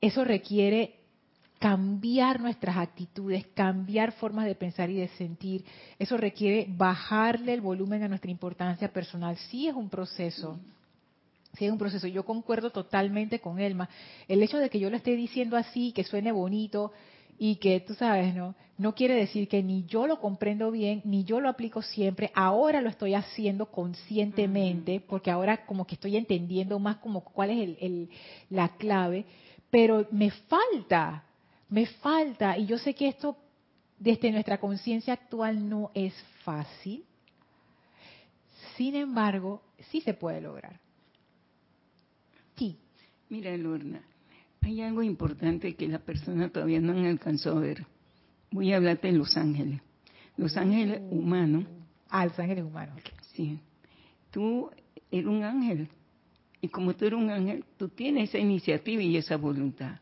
Eso 0.00 0.24
requiere 0.24 0.96
cambiar 1.60 2.40
nuestras 2.40 2.76
actitudes, 2.76 3.46
cambiar 3.54 4.10
formas 4.10 4.46
de 4.46 4.56
pensar 4.56 4.90
y 4.90 4.96
de 4.96 5.06
sentir. 5.10 5.64
Eso 5.96 6.16
requiere 6.16 6.66
bajarle 6.68 7.54
el 7.54 7.60
volumen 7.60 8.02
a 8.02 8.08
nuestra 8.08 8.32
importancia 8.32 8.92
personal. 8.92 9.36
Sí 9.36 9.68
es 9.68 9.74
un 9.76 9.88
proceso. 9.88 10.58
Sí 11.56 11.66
es 11.66 11.70
un 11.70 11.78
proceso. 11.78 12.08
Yo 12.08 12.24
concuerdo 12.24 12.70
totalmente 12.70 13.38
con 13.38 13.60
Elma. 13.60 13.88
El 14.26 14.42
hecho 14.42 14.58
de 14.58 14.70
que 14.70 14.80
yo 14.80 14.90
lo 14.90 14.96
esté 14.96 15.14
diciendo 15.14 15.56
así, 15.56 15.92
que 15.92 16.02
suene 16.02 16.32
bonito, 16.32 16.90
y 17.38 17.56
que 17.56 17.80
tú 17.80 17.94
sabes, 17.94 18.34
¿no? 18.34 18.54
No 18.76 18.94
quiere 18.94 19.14
decir 19.14 19.48
que 19.48 19.62
ni 19.62 19.84
yo 19.86 20.06
lo 20.06 20.20
comprendo 20.20 20.70
bien, 20.70 21.02
ni 21.04 21.24
yo 21.24 21.40
lo 21.40 21.48
aplico 21.48 21.82
siempre, 21.82 22.30
ahora 22.34 22.80
lo 22.80 22.88
estoy 22.88 23.14
haciendo 23.14 23.66
conscientemente, 23.66 25.00
porque 25.00 25.30
ahora 25.30 25.66
como 25.66 25.86
que 25.86 25.94
estoy 25.94 26.16
entendiendo 26.16 26.78
más 26.78 26.98
como 26.98 27.22
cuál 27.22 27.50
es 27.50 27.76
el, 27.80 28.08
la 28.50 28.68
clave, 28.76 29.24
pero 29.70 30.06
me 30.10 30.30
falta, 30.30 31.24
me 31.68 31.86
falta, 31.86 32.56
y 32.58 32.66
yo 32.66 32.78
sé 32.78 32.94
que 32.94 33.08
esto 33.08 33.36
desde 33.98 34.30
nuestra 34.30 34.58
conciencia 34.58 35.12
actual 35.12 35.68
no 35.68 35.90
es 35.94 36.14
fácil, 36.44 37.04
sin 38.76 38.94
embargo, 38.94 39.62
sí 39.90 40.00
se 40.00 40.14
puede 40.14 40.40
lograr. 40.40 40.78
Sí. 42.56 42.78
Mira, 43.28 43.56
Lorna, 43.56 44.02
hay 44.60 44.82
algo 44.82 45.02
importante 45.02 45.74
que 45.74 45.88
la 45.88 45.98
persona 45.98 46.48
todavía 46.48 46.80
no 46.80 46.92
han 46.92 47.06
alcanzado 47.06 47.58
a 47.58 47.60
ver. 47.60 47.86
Voy 48.50 48.72
a 48.72 48.76
hablarte 48.76 49.08
de 49.08 49.14
los 49.14 49.36
ángeles. 49.36 49.80
Los 50.36 50.56
ángeles 50.56 51.00
mm. 51.00 51.12
humanos. 51.12 51.64
Ah, 52.08 52.26
los 52.26 52.38
ángeles 52.38 52.64
humanos. 52.64 53.00
Sí. 53.34 53.58
Tú 54.30 54.70
eres 55.10 55.26
un 55.26 55.42
ángel. 55.42 55.88
Y 56.60 56.68
como 56.68 56.94
tú 56.94 57.06
eres 57.06 57.18
un 57.18 57.30
ángel, 57.30 57.64
tú 57.76 57.88
tienes 57.88 58.30
esa 58.30 58.38
iniciativa 58.38 59.02
y 59.02 59.16
esa 59.16 59.36
voluntad. 59.36 60.00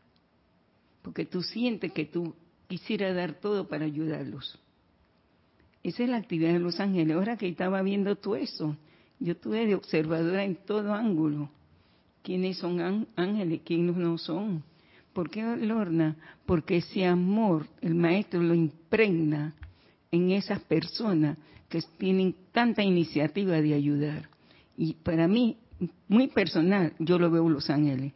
Porque 1.01 1.25
tú 1.25 1.41
sientes 1.43 1.91
que 1.91 2.05
tú 2.05 2.35
quisieras 2.67 3.15
dar 3.15 3.33
todo 3.33 3.67
para 3.67 3.85
ayudarlos. 3.85 4.59
Esa 5.83 6.03
es 6.03 6.09
la 6.09 6.17
actividad 6.17 6.53
de 6.53 6.59
los 6.59 6.79
ángeles. 6.79 7.15
Ahora 7.15 7.37
que 7.37 7.47
estaba 7.47 7.81
viendo 7.81 8.15
todo 8.15 8.35
eso, 8.35 8.75
yo 9.19 9.33
estuve 9.33 9.65
de 9.65 9.75
observadora 9.75 10.43
en 10.43 10.55
todo 10.55 10.93
ángulo 10.93 11.49
quiénes 12.27 12.57
son 12.57 13.07
ángeles, 13.15 13.61
quiénes 13.63 13.95
no 13.95 14.17
son. 14.17 14.61
¿Por 15.13 15.29
qué 15.29 15.43
Lorna? 15.55 16.17
Porque 16.45 16.77
ese 16.77 17.05
amor 17.05 17.65
el 17.79 17.95
maestro 17.95 18.43
lo 18.43 18.53
impregna 18.53 19.53
en 20.11 20.31
esas 20.31 20.59
personas 20.59 21.37
que 21.69 21.81
tienen 21.97 22.35
tanta 22.51 22.83
iniciativa 22.83 23.61
de 23.61 23.73
ayudar. 23.73 24.27
Y 24.75 24.95
para 24.95 25.29
mí, 25.29 25.55
muy 26.09 26.27
personal, 26.27 26.91
yo 26.99 27.17
lo 27.17 27.31
veo 27.31 27.47
los 27.47 27.69
ángeles. 27.69 28.11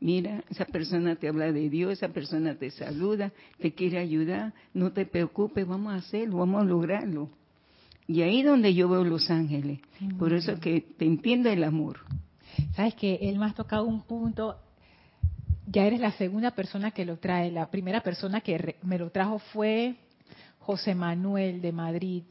Mira, 0.00 0.42
esa 0.50 0.64
persona 0.64 1.14
te 1.14 1.28
habla 1.28 1.52
de 1.52 1.70
Dios, 1.70 1.92
esa 1.92 2.08
persona 2.08 2.56
te 2.56 2.72
saluda, 2.72 3.30
te 3.60 3.74
quiere 3.74 3.98
ayudar, 3.98 4.54
no 4.74 4.90
te 4.90 5.06
preocupes, 5.06 5.68
vamos 5.68 5.92
a 5.92 5.98
hacerlo, 5.98 6.38
vamos 6.38 6.62
a 6.62 6.64
lograrlo. 6.64 7.30
Y 8.08 8.22
ahí 8.22 8.42
donde 8.42 8.74
yo 8.74 8.88
veo 8.88 9.04
los 9.04 9.30
ángeles. 9.30 9.78
Por 10.18 10.32
eso 10.32 10.58
que 10.58 10.80
te 10.80 11.04
entiendo 11.04 11.48
el 11.48 11.62
amor. 11.62 12.00
Sabes 12.80 12.94
que 12.94 13.18
él 13.20 13.38
me 13.38 13.44
ha 13.44 13.52
tocado 13.52 13.84
un 13.84 14.00
punto. 14.00 14.56
Ya 15.66 15.84
eres 15.84 16.00
la 16.00 16.12
segunda 16.12 16.52
persona 16.52 16.92
que 16.92 17.04
lo 17.04 17.18
trae. 17.18 17.50
La 17.50 17.70
primera 17.70 18.00
persona 18.00 18.40
que 18.40 18.76
me 18.80 18.98
lo 18.98 19.10
trajo 19.10 19.38
fue 19.38 19.96
José 20.60 20.94
Manuel 20.94 21.60
de 21.60 21.72
Madrid, 21.72 22.22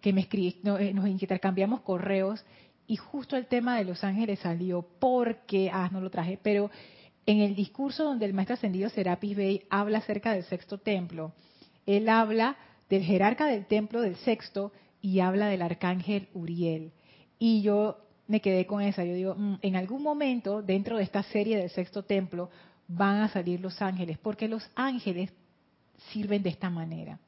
que 0.00 0.14
me 0.14 0.22
escribió, 0.22 0.78
eh, 0.78 0.94
nos 0.94 1.06
intercambiamos 1.08 1.82
correos 1.82 2.42
y 2.86 2.96
justo 2.96 3.36
el 3.36 3.48
tema 3.48 3.76
de 3.76 3.84
los 3.84 4.02
ángeles 4.02 4.38
salió 4.38 4.80
porque, 4.98 5.68
ah, 5.70 5.90
no 5.92 6.00
lo 6.00 6.08
traje, 6.08 6.38
pero 6.42 6.70
en 7.26 7.42
el 7.42 7.54
discurso 7.54 8.04
donde 8.04 8.24
el 8.24 8.32
maestro 8.32 8.54
ascendido 8.54 8.88
Serapis 8.88 9.36
Bey 9.36 9.64
habla 9.68 9.98
acerca 9.98 10.32
del 10.32 10.44
sexto 10.44 10.78
templo, 10.78 11.34
él 11.84 12.08
habla 12.08 12.56
del 12.88 13.02
jerarca 13.02 13.44
del 13.44 13.66
templo 13.66 14.00
del 14.00 14.16
sexto 14.16 14.72
y 15.02 15.20
habla 15.20 15.48
del 15.48 15.60
arcángel 15.60 16.30
Uriel. 16.32 16.92
Y 17.38 17.60
yo 17.60 18.07
me 18.28 18.40
quedé 18.40 18.66
con 18.66 18.82
esa, 18.82 19.04
yo 19.04 19.14
digo, 19.14 19.34
mm, 19.34 19.58
en 19.62 19.76
algún 19.76 20.02
momento 20.02 20.62
dentro 20.62 20.98
de 20.98 21.02
esta 21.02 21.22
serie 21.24 21.56
del 21.56 21.70
sexto 21.70 22.04
templo 22.04 22.50
van 22.86 23.22
a 23.22 23.28
salir 23.28 23.60
los 23.60 23.80
ángeles, 23.82 24.18
porque 24.18 24.48
los 24.48 24.70
ángeles 24.74 25.32
sirven 26.12 26.42
de 26.42 26.50
esta 26.50 26.70
manera. 26.70 27.18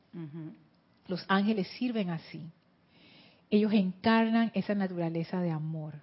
Los 1.06 1.24
ángeles 1.28 1.66
sirven 1.78 2.10
así. 2.10 2.42
Ellos 3.50 3.72
encarnan 3.72 4.52
esa 4.54 4.74
naturaleza 4.74 5.40
de 5.40 5.50
amor. 5.50 5.94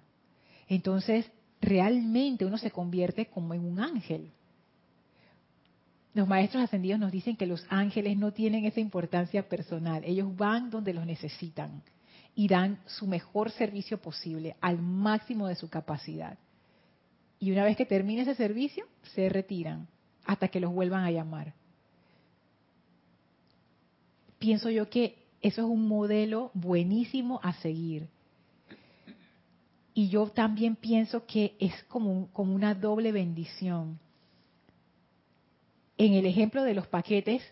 Entonces, 0.68 1.30
realmente 1.60 2.44
uno 2.44 2.58
se 2.58 2.70
convierte 2.70 3.26
como 3.26 3.54
en 3.54 3.64
un 3.64 3.80
ángel. 3.80 4.30
Los 6.12 6.28
maestros 6.28 6.64
ascendidos 6.64 6.98
nos 6.98 7.12
dicen 7.12 7.36
que 7.36 7.46
los 7.46 7.64
ángeles 7.68 8.16
no 8.16 8.32
tienen 8.32 8.64
esa 8.64 8.80
importancia 8.80 9.48
personal, 9.48 10.02
ellos 10.04 10.36
van 10.36 10.70
donde 10.70 10.92
los 10.92 11.06
necesitan 11.06 11.82
y 12.38 12.46
dan 12.46 12.78
su 12.86 13.08
mejor 13.08 13.50
servicio 13.50 14.00
posible, 14.00 14.54
al 14.60 14.80
máximo 14.80 15.48
de 15.48 15.56
su 15.56 15.68
capacidad. 15.68 16.38
Y 17.40 17.50
una 17.50 17.64
vez 17.64 17.76
que 17.76 17.84
termine 17.84 18.22
ese 18.22 18.36
servicio, 18.36 18.86
se 19.12 19.28
retiran 19.28 19.88
hasta 20.24 20.46
que 20.46 20.60
los 20.60 20.72
vuelvan 20.72 21.02
a 21.02 21.10
llamar. 21.10 21.52
Pienso 24.38 24.70
yo 24.70 24.88
que 24.88 25.18
eso 25.40 25.62
es 25.62 25.66
un 25.66 25.88
modelo 25.88 26.52
buenísimo 26.54 27.40
a 27.42 27.54
seguir 27.54 28.08
y 29.92 30.08
yo 30.08 30.28
también 30.28 30.76
pienso 30.76 31.26
que 31.26 31.56
es 31.58 31.74
como, 31.88 32.28
como 32.32 32.54
una 32.54 32.72
doble 32.72 33.10
bendición. 33.10 33.98
En 35.96 36.14
el 36.14 36.24
ejemplo 36.24 36.62
de 36.62 36.74
los 36.74 36.86
paquetes, 36.86 37.42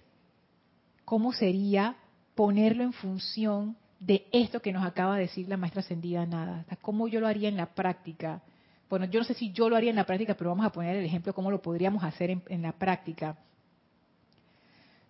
¿cómo 1.04 1.32
sería 1.32 1.96
ponerlo 2.36 2.84
en 2.84 2.92
función 2.92 3.76
de 3.98 4.26
esto 4.32 4.60
que 4.60 4.72
nos 4.72 4.84
acaba 4.84 5.16
de 5.16 5.22
decir 5.22 5.48
la 5.48 5.56
maestra 5.56 5.80
ascendida 5.80 6.26
Nada? 6.26 6.64
¿Cómo 6.82 7.08
yo 7.08 7.20
lo 7.20 7.26
haría 7.26 7.48
en 7.48 7.56
la 7.56 7.66
práctica? 7.74 8.42
Bueno, 8.88 9.06
yo 9.06 9.20
no 9.20 9.24
sé 9.24 9.34
si 9.34 9.52
yo 9.52 9.68
lo 9.68 9.76
haría 9.76 9.90
en 9.90 9.96
la 9.96 10.06
práctica, 10.06 10.34
pero 10.34 10.50
vamos 10.50 10.66
a 10.66 10.70
poner 10.70 10.96
el 10.96 11.04
ejemplo 11.04 11.34
cómo 11.34 11.50
lo 11.50 11.60
podríamos 11.60 12.04
hacer 12.04 12.30
en, 12.30 12.42
en 12.48 12.62
la 12.62 12.72
práctica. 12.72 13.36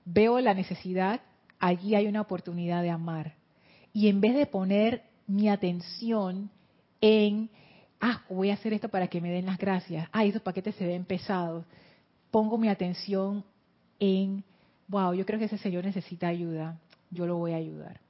Veo 0.04 0.40
la 0.40 0.54
necesidad, 0.54 1.20
allí 1.58 1.94
hay 1.94 2.06
una 2.06 2.22
oportunidad 2.22 2.82
de 2.82 2.90
amar. 2.90 3.34
Y 3.92 4.08
en 4.08 4.20
vez 4.20 4.34
de 4.34 4.46
poner 4.46 5.02
mi 5.26 5.48
atención 5.48 6.50
en, 7.00 7.50
ah, 8.00 8.22
voy 8.28 8.50
a 8.50 8.54
hacer 8.54 8.72
esto 8.72 8.88
para 8.88 9.08
que 9.08 9.20
me 9.20 9.30
den 9.30 9.46
las 9.46 9.58
gracias, 9.58 10.08
ah, 10.12 10.24
esos 10.24 10.42
paquetes 10.42 10.74
se 10.76 10.86
ven 10.86 11.04
pesados. 11.04 11.64
Pongo 12.30 12.58
mi 12.58 12.68
atención 12.68 13.44
en, 13.98 14.44
wow, 14.88 15.14
yo 15.14 15.26
creo 15.26 15.38
que 15.38 15.46
ese 15.46 15.58
señor 15.58 15.84
necesita 15.84 16.28
ayuda, 16.28 16.78
yo 17.10 17.26
lo 17.26 17.36
voy 17.36 17.52
a 17.52 17.56
ayudar. 17.56 18.00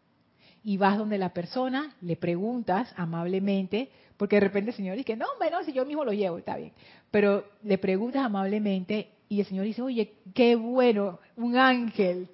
Y 0.67 0.77
vas 0.77 0.99
donde 0.99 1.17
la 1.17 1.31
persona, 1.31 1.95
le 2.03 2.17
preguntas 2.17 2.93
amablemente, 2.97 3.89
porque 4.19 4.37
de 4.37 4.41
repente 4.41 4.73
el 4.73 4.77
Señor 4.77 4.97
dice, 4.97 5.17
no, 5.17 5.27
bueno, 5.39 5.62
si 5.64 5.73
yo 5.73 5.87
mismo 5.87 6.05
lo 6.05 6.12
llevo, 6.12 6.37
está 6.37 6.57
bien. 6.57 6.73
Pero 7.11 7.45
le 7.62 7.79
preguntas 7.79 8.23
amablemente 8.23 9.09
y 9.29 9.41
el 9.41 9.47
Señor 9.47 9.64
dice, 9.64 9.81
oye, 9.81 10.12
qué 10.35 10.57
bueno, 10.57 11.21
un 11.37 11.57
ángel, 11.57 12.29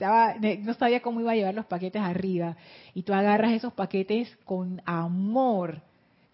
no 0.62 0.74
sabía 0.74 1.00
cómo 1.00 1.20
iba 1.20 1.32
a 1.32 1.36
llevar 1.36 1.54
los 1.54 1.66
paquetes 1.66 2.02
arriba. 2.02 2.56
Y 2.94 3.02
tú 3.02 3.12
agarras 3.12 3.52
esos 3.52 3.72
paquetes 3.72 4.34
con 4.44 4.82
amor 4.84 5.80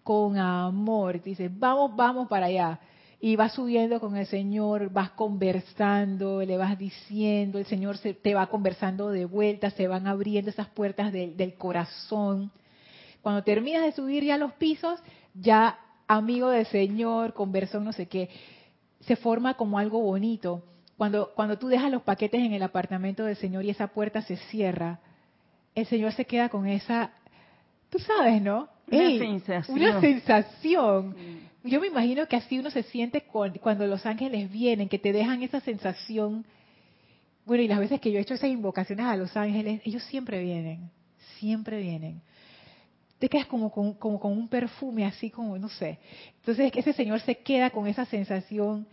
con 0.09 0.39
amor. 0.39 1.21
Dice, 1.21 1.51
vamos, 1.53 1.95
vamos 1.95 2.27
para 2.27 2.47
allá. 2.47 2.79
Y 3.21 3.35
vas 3.35 3.53
subiendo 3.53 3.99
con 3.99 4.15
el 4.15 4.25
Señor, 4.27 4.91
vas 4.91 5.09
conversando, 5.11 6.41
le 6.41 6.57
vas 6.57 6.77
diciendo, 6.77 7.59
el 7.59 7.65
Señor 7.65 7.97
se, 7.97 8.13
te 8.13 8.33
va 8.33 8.47
conversando 8.47 9.09
de 9.09 9.25
vuelta, 9.25 9.71
se 9.71 9.87
van 9.87 10.07
abriendo 10.07 10.49
esas 10.49 10.67
puertas 10.69 11.11
del 11.11 11.53
corazón. 11.55 12.49
Cuando 13.21 13.43
terminas 13.43 13.83
de 13.83 13.91
subir 13.91 14.23
ya 14.23 14.37
los 14.37 14.53
pisos, 14.53 15.01
ya 15.33 15.77
amigo 16.07 16.49
del 16.49 16.65
Señor, 16.67 17.33
conversó 17.33 17.81
no 17.81 17.91
sé 17.91 18.07
qué, 18.07 18.29
se 19.01 19.15
forma 19.17 19.55
como 19.55 19.77
algo 19.77 19.99
bonito. 19.99 20.63
Cuando, 20.97 21.31
cuando 21.35 21.57
tú 21.57 21.67
dejas 21.67 21.91
los 21.91 22.01
paquetes 22.01 22.41
en 22.41 22.53
el 22.53 22.63
apartamento 22.63 23.23
del 23.23 23.35
Señor 23.35 23.65
y 23.65 23.69
esa 23.69 23.87
puerta 23.87 24.21
se 24.21 24.35
cierra, 24.35 24.99
el 25.75 25.85
Señor 25.85 26.13
se 26.13 26.25
queda 26.25 26.49
con 26.49 26.67
esa, 26.67 27.11
tú 27.89 27.99
sabes, 27.99 28.41
¿no? 28.41 28.67
Una 28.91 29.09
sensación. 29.09 29.77
Una 29.77 30.01
sensación. 30.01 31.15
Yo 31.69 31.79
me 31.79 31.87
imagino 31.87 32.27
que 32.27 32.35
así 32.35 32.59
uno 32.59 32.71
se 32.71 32.83
siente 32.83 33.21
cuando 33.21 33.87
los 33.87 34.05
ángeles 34.05 34.51
vienen, 34.51 34.89
que 34.89 34.99
te 34.99 35.13
dejan 35.13 35.43
esa 35.43 35.59
sensación. 35.61 36.45
Bueno, 37.45 37.63
y 37.63 37.67
las 37.67 37.79
veces 37.79 37.99
que 37.99 38.11
yo 38.11 38.19
he 38.19 38.21
hecho 38.21 38.33
esas 38.33 38.49
invocaciones 38.49 39.05
a 39.05 39.15
los 39.15 39.35
ángeles, 39.35 39.81
ellos 39.85 40.03
siempre 40.03 40.41
vienen, 40.41 40.89
siempre 41.39 41.79
vienen. 41.79 42.21
Te 43.17 43.27
quedas 43.27 43.47
como 43.47 43.71
con, 43.71 43.93
como 43.93 44.19
con 44.19 44.31
un 44.31 44.47
perfume, 44.47 45.05
así 45.05 45.29
como, 45.29 45.57
no 45.57 45.69
sé. 45.69 45.99
Entonces 46.37 46.71
ese 46.75 46.93
Señor 46.93 47.19
se 47.21 47.35
queda 47.35 47.69
con 47.69 47.87
esa 47.87 48.05
sensación, 48.05 48.87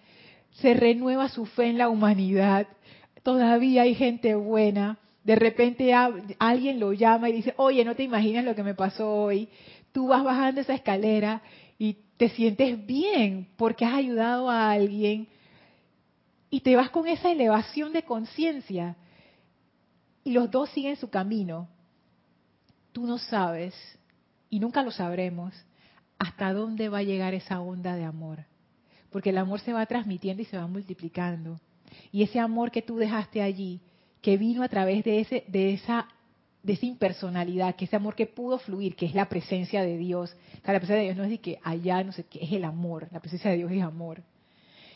se 0.53 0.75
renueva 0.75 1.29
su 1.29 1.47
fe 1.47 1.67
en 1.67 1.79
la 1.79 1.89
humanidad. 1.89 2.67
Todavía 3.23 3.83
hay 3.83 3.95
gente 3.95 4.35
buena. 4.35 4.99
De 5.23 5.37
repente 5.37 5.93
alguien 5.93 6.79
lo 6.81 6.93
llama 6.93 7.29
y 7.29 7.33
dice, 7.33 7.55
oye, 7.57 7.85
no 7.85 7.97
te 7.97 8.05
imaginas 8.05 8.45
lo 8.45 8.55
que 8.55 8.63
me 8.63 8.75
pasó 8.75 9.13
hoy 9.13 9.49
tú 9.97 10.09
vas 10.09 10.23
bajando 10.23 10.61
esa 10.61 10.75
escalera 10.75 11.41
y 11.79 11.97
te 12.17 12.29
sientes 12.31 12.85
bien 12.87 13.49
porque 13.57 13.85
has 13.85 13.95
ayudado 13.95 14.49
a 14.49 14.71
alguien 14.71 15.29
y 16.51 16.61
te 16.61 16.77
vas 16.77 16.91
con 16.91 17.07
esa 17.07 17.31
elevación 17.31 17.93
de 17.93 18.03
conciencia 18.03 18.97
y 20.25 20.33
los 20.33 20.51
dos 20.51 20.71
siguen 20.71 20.97
su 20.97 21.11
camino. 21.11 21.69
Tú 22.93 23.07
no 23.07 23.19
sabes, 23.19 23.75
y 24.49 24.59
nunca 24.59 24.83
lo 24.83 24.91
sabremos, 24.91 25.55
hasta 26.19 26.53
dónde 26.53 26.89
va 26.89 26.99
a 26.99 27.03
llegar 27.03 27.35
esa 27.35 27.61
onda 27.61 27.95
de 27.95 28.05
amor. 28.05 28.45
Porque 29.11 29.31
el 29.31 29.39
amor 29.39 29.61
se 29.61 29.73
va 29.73 29.87
transmitiendo 29.87 30.43
y 30.43 30.47
se 30.47 30.57
va 30.57 30.67
multiplicando. 30.67 31.61
Y 32.11 32.23
ese 32.23 32.41
amor 32.41 32.71
que 32.71 32.83
tú 32.83 32.97
dejaste 32.97 33.43
allí, 33.43 33.81
que 34.23 34.37
vino 34.37 34.63
a 34.63 34.69
través 34.69 35.05
de, 35.05 35.21
ese, 35.21 35.45
de 35.47 35.75
esa 35.75 36.09
de 36.67 36.73
esa 36.73 36.85
impersonalidad, 36.85 37.77
que 37.77 37.85
ese 37.85 37.95
amor 37.95 38.17
que 38.17 38.27
pudo 38.27 38.59
fluir, 38.59 38.97
que 38.97 39.07
es 39.07 39.15
la 39.15 39.29
presencia 39.29 39.83
de 39.83 39.97
Dios. 39.97 40.37
la 40.65 40.73
presencia 40.73 40.97
de 40.97 41.03
Dios 41.05 41.17
no 41.17 41.23
es 41.23 41.31
de 41.31 41.39
que 41.39 41.61
allá, 41.63 42.03
no 42.03 42.11
sé 42.11 42.25
qué, 42.25 42.41
es 42.43 42.53
el 42.53 42.65
amor. 42.65 43.07
La 43.13 43.21
presencia 43.21 43.53
de 43.53 43.59
Dios 43.59 43.71
es 43.71 43.83
amor. 43.83 44.21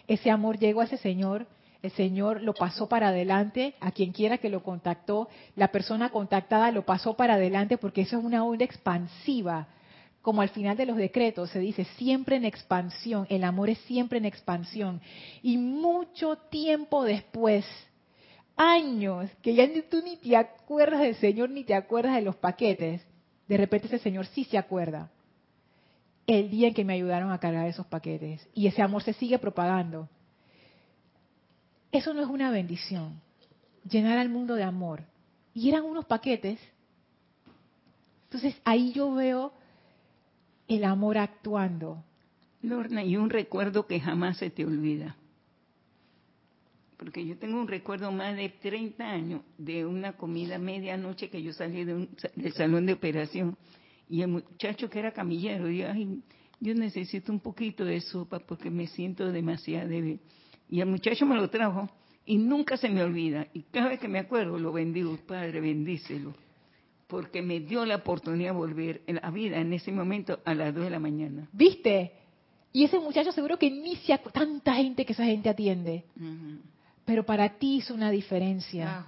Ese 0.09 0.33
amor 0.33 0.59
llegó 0.59 0.81
a 0.81 0.85
ese 0.85 0.97
Señor, 0.97 1.47
el 1.81 1.93
Señor 1.93 2.43
lo 2.43 2.55
pasó 2.55 2.89
para 2.89 3.11
adelante, 3.11 3.75
a 3.79 3.93
quien 3.93 4.11
quiera 4.11 4.39
que 4.39 4.49
lo 4.49 4.65
contactó, 4.65 5.29
la 5.55 5.69
persona 5.69 6.11
contactada 6.11 6.73
lo 6.73 6.85
pasó 6.85 7.15
para 7.15 7.35
adelante 7.35 7.79
porque 7.79 8.01
eso 8.01 8.19
es 8.19 8.25
una 8.25 8.45
onda 8.45 8.65
expansiva. 8.65 9.69
Como 10.23 10.43
al 10.43 10.49
final 10.49 10.77
de 10.77 10.87
los 10.87 10.97
decretos 10.97 11.51
se 11.51 11.61
dice, 11.61 11.85
siempre 11.97 12.35
en 12.35 12.45
expansión, 12.45 13.29
el 13.31 13.45
amor 13.45 13.71
es 13.71 13.79
siempre 13.83 14.19
en 14.19 14.25
expansión. 14.25 15.01
Y 15.41 15.57
mucho 15.57 16.37
tiempo 16.51 17.05
después, 17.05 17.65
años 18.57 19.31
que 19.43 19.55
ya 19.55 19.67
tú 19.89 20.03
ni 20.03 20.17
te 20.17 20.37
acuerdas 20.37 21.01
del 21.01 21.15
Señor 21.17 21.51
ni 21.51 21.65
te 21.65 21.75
acuerdas 21.75 22.15
de 22.15 22.23
los 22.23 22.37
paquetes, 22.37 23.03
de 23.49 23.57
repente 23.57 23.87
ese 23.87 23.99
Señor 23.99 24.27
sí 24.27 24.45
se 24.45 24.59
acuerda. 24.59 25.11
El 26.27 26.51
día 26.51 26.69
en 26.69 26.75
que 26.75 26.85
me 26.85 26.95
ayudaron 26.95 27.33
a 27.33 27.39
cargar 27.39 27.67
esos 27.67 27.87
paquetes. 27.87 28.47
Y 28.55 28.67
ese 28.69 28.83
amor 28.83 29.03
se 29.03 29.15
sigue 29.15 29.39
propagando. 29.39 30.09
Eso 31.91 32.15
no 32.15 32.23
es 32.23 32.29
una 32.29 32.51
bendición. 32.51 33.21
Llenar 33.91 34.19
al 34.19 34.29
mundo 34.29 34.55
de 34.55 34.63
amor. 34.63 35.03
Y 35.55 35.69
eran 35.69 35.85
unos 35.85 36.05
paquetes. 36.05 36.61
Entonces 38.25 38.55
ahí 38.65 38.93
yo 38.93 39.13
veo 39.13 39.53
el 40.69 40.85
amor 40.85 41.19
actuando. 41.19 42.05
Lorna, 42.63 43.03
y 43.03 43.17
un 43.17 43.31
recuerdo 43.31 43.87
que 43.87 43.99
jamás 43.99 44.37
se 44.37 44.51
te 44.51 44.65
olvida 44.65 45.17
porque 47.01 47.25
yo 47.25 47.39
tengo 47.39 47.59
un 47.59 47.67
recuerdo 47.67 48.13
más 48.13 48.37
de 48.37 48.51
30 48.51 49.03
años 49.03 49.41
de 49.57 49.87
una 49.87 50.19
comida 50.19 50.59
medianoche 50.59 51.31
que 51.31 51.43
yo 51.43 51.55
salí 51.55 51.85
de 51.85 51.95
un, 51.95 52.11
del 52.37 52.53
salón 52.53 52.85
de 52.85 52.93
operación 52.93 53.57
y 54.07 54.21
el 54.21 54.29
muchacho 54.29 54.91
que 54.91 54.99
era 54.99 55.11
camillero 55.11 55.67
dijo, 55.69 55.89
ay, 55.91 56.21
yo 56.61 56.75
necesito 56.75 57.33
un 57.33 57.41
poquito 57.41 57.87
de 57.87 58.03
sopa 58.03 58.39
porque 58.41 58.69
me 58.69 58.87
siento 58.87 59.33
demasiado 59.33 59.89
débil. 59.89 60.21
Y 60.69 60.83
el 60.83 60.89
muchacho 60.89 61.25
me 61.25 61.37
lo 61.37 61.49
trajo 61.49 61.89
y 62.27 62.37
nunca 62.37 62.77
se 62.77 62.91
me 62.91 63.03
olvida. 63.03 63.47
Y 63.55 63.63
cada 63.63 63.89
vez 63.89 63.99
que 63.99 64.07
me 64.09 64.19
acuerdo 64.19 64.59
lo 64.59 64.71
bendigo, 64.71 65.17
Padre, 65.27 65.59
bendícelo. 65.63 66.35
porque 67.07 67.41
me 67.41 67.61
dio 67.61 67.87
la 67.87 67.97
oportunidad 67.97 68.51
de 68.51 68.59
volver 68.59 69.01
en 69.07 69.21
la 69.23 69.31
vida 69.31 69.59
en 69.59 69.73
ese 69.73 69.91
momento 69.91 70.39
a 70.45 70.55
las 70.55 70.75
2 70.75 70.85
de 70.85 70.91
la 70.91 71.01
mañana. 71.01 71.49
¿Viste? 71.51 72.13
Y 72.75 72.85
ese 72.85 73.01
muchacho 73.01 73.33
seguro 73.33 73.59
que 73.59 73.71
ni 73.71 73.97
se 73.97 74.19
tanta 74.33 74.75
gente 74.75 75.07
que 75.07 75.15
esa 75.15 75.25
gente 75.25 75.49
atiende. 75.49 76.05
Pero 77.05 77.25
para 77.25 77.59
ti 77.59 77.77
hizo 77.77 77.95
una 77.95 78.11
diferencia. 78.11 79.05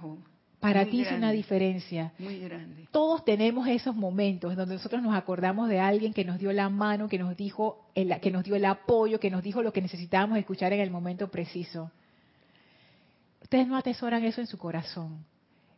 para 0.59 0.85
ti 0.85 1.01
hizo 1.01 1.15
una 1.15 1.31
diferencia. 1.31 2.13
Muy 2.19 2.39
grande. 2.39 2.87
Todos 2.91 3.25
tenemos 3.25 3.67
esos 3.67 3.95
momentos 3.95 4.55
donde 4.55 4.75
nosotros 4.75 5.01
nos 5.01 5.15
acordamos 5.15 5.67
de 5.67 5.79
alguien 5.79 6.13
que 6.13 6.23
nos 6.23 6.39
dio 6.39 6.53
la 6.53 6.69
mano, 6.69 7.09
que 7.09 7.19
nos 7.19 7.35
dijo, 7.35 7.89
el, 7.95 8.19
que 8.19 8.31
nos 8.31 8.43
dio 8.43 8.55
el 8.55 8.65
apoyo, 8.65 9.19
que 9.19 9.29
nos 9.29 9.43
dijo 9.43 9.61
lo 9.61 9.73
que 9.73 9.81
necesitábamos 9.81 10.37
escuchar 10.37 10.71
en 10.73 10.79
el 10.79 10.91
momento 10.91 11.29
preciso. 11.29 11.91
Ustedes 13.41 13.67
no 13.67 13.77
atesoran 13.77 14.23
eso 14.23 14.41
en 14.41 14.47
su 14.47 14.57
corazón. 14.57 15.25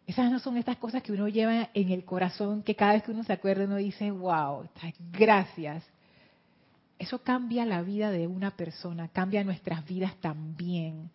Esas 0.08 0.32
no 0.32 0.38
son 0.40 0.58
estas 0.58 0.78
cosas 0.78 1.02
que 1.02 1.12
uno 1.12 1.28
lleva 1.28 1.70
en 1.74 1.90
el 1.90 2.06
corazón, 2.06 2.62
que 2.62 2.76
cada 2.76 2.94
vez 2.94 3.04
que 3.04 3.12
uno 3.12 3.24
se 3.24 3.34
acuerda 3.34 3.66
uno 3.66 3.78
dice, 3.78 4.12
wow, 4.12 4.70
gracias. 5.12 5.84
Eso 7.00 7.24
cambia 7.24 7.66
la 7.66 7.82
vida 7.82 8.12
de 8.12 8.28
una 8.28 8.52
persona, 8.52 9.08
cambia 9.08 9.44
nuestras 9.44 9.84
vidas 9.86 10.16
también, 10.22 11.10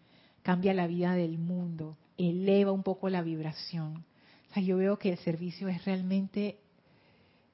cambia 0.51 0.75
la 0.75 0.89
vida 0.89 1.15
del 1.15 1.39
mundo, 1.39 1.97
eleva 2.19 2.73
un 2.73 2.83
poco 2.83 3.09
la 3.09 3.23
vibración. 3.23 4.05
O 4.51 4.53
sea, 4.53 4.61
yo 4.61 4.79
veo 4.79 4.99
que 4.99 5.11
el 5.13 5.19
servicio 5.19 5.69
es 5.69 5.85
realmente, 5.85 6.59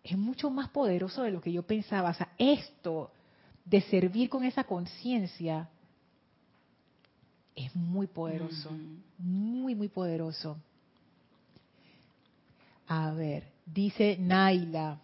es 0.03 0.17
mucho 0.17 0.49
más 0.49 0.71
poderoso 0.71 1.23
de 1.23 1.31
lo 1.31 1.43
que 1.43 1.53
yo 1.53 1.63
pensaba. 1.63 2.09
O 2.09 2.15
sea, 2.15 2.33
esto 2.39 3.11
de 3.67 3.83
servir 3.83 4.31
con 4.31 4.45
esa 4.45 4.65
conciencia 4.65 5.69
es 7.55 7.77
muy 7.77 8.07
poderoso, 8.07 8.71
muy, 9.19 9.75
muy 9.75 9.89
poderoso. 9.89 10.57
A 12.87 13.11
ver, 13.11 13.53
dice 13.67 14.17
Naila, 14.19 15.03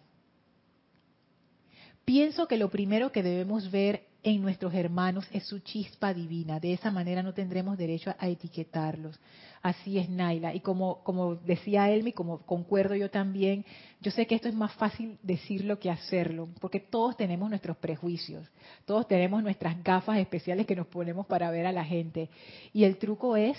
pienso 2.05 2.47
que 2.47 2.57
lo 2.57 2.71
primero 2.71 3.11
que 3.11 3.21
debemos 3.21 3.69
ver 3.69 4.07
en 4.23 4.41
nuestros 4.41 4.73
hermanos 4.73 5.27
es 5.31 5.45
su 5.45 5.59
chispa 5.59 6.13
divina. 6.13 6.59
De 6.59 6.73
esa 6.73 6.91
manera 6.91 7.21
no 7.21 7.33
tendremos 7.33 7.77
derecho 7.77 8.15
a, 8.17 8.27
etiquetarlos. 8.27 9.19
Así 9.61 9.97
es, 9.97 10.09
Naila. 10.09 10.55
Y 10.55 10.61
como, 10.61 11.03
como 11.03 11.35
decía 11.35 11.89
Elmi, 11.89 12.13
como 12.13 12.39
concuerdo 12.39 12.95
yo 12.95 13.09
también, 13.09 13.65
yo 14.01 14.11
sé 14.11 14.25
que 14.25 14.35
esto 14.35 14.47
es 14.47 14.55
más 14.55 14.73
fácil 14.73 15.17
decirlo 15.21 15.77
que 15.77 15.91
hacerlo, 15.91 16.47
porque 16.61 16.79
todos 16.79 17.17
tenemos 17.17 17.49
nuestros 17.49 17.75
prejuicios, 17.77 18.49
todos 18.85 19.07
tenemos 19.07 19.43
nuestras 19.43 19.81
gafas 19.83 20.17
especiales 20.17 20.65
que 20.65 20.75
nos 20.75 20.87
ponemos 20.87 21.25
para 21.25 21.51
ver 21.51 21.65
a 21.65 21.73
la 21.73 21.83
gente. 21.83 22.29
Y 22.71 22.85
el 22.85 22.97
truco 22.97 23.35
es 23.35 23.57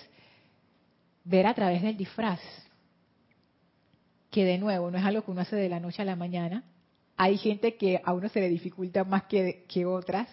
ver 1.25 1.47
a 1.47 1.55
través 1.55 1.83
del 1.83 1.97
disfraz 1.97 2.41
que 4.31 4.45
de 4.45 4.59
nuevo 4.59 4.91
no 4.91 4.99
es 4.99 5.05
algo 5.05 5.23
que 5.23 5.31
uno 5.31 5.43
hace 5.43 5.55
de 5.55 5.69
la 5.69 5.79
noche 5.79 6.03
a 6.03 6.05
la 6.05 6.17
mañana. 6.17 6.65
Hay 7.17 7.39
gente 7.39 7.77
que 7.77 8.01
a 8.03 8.13
uno 8.13 8.29
se 8.29 8.41
le 8.41 8.49
dificulta 8.49 9.05
más 9.05 9.25
que, 9.25 9.65
que 9.69 9.87
otras. 9.87 10.29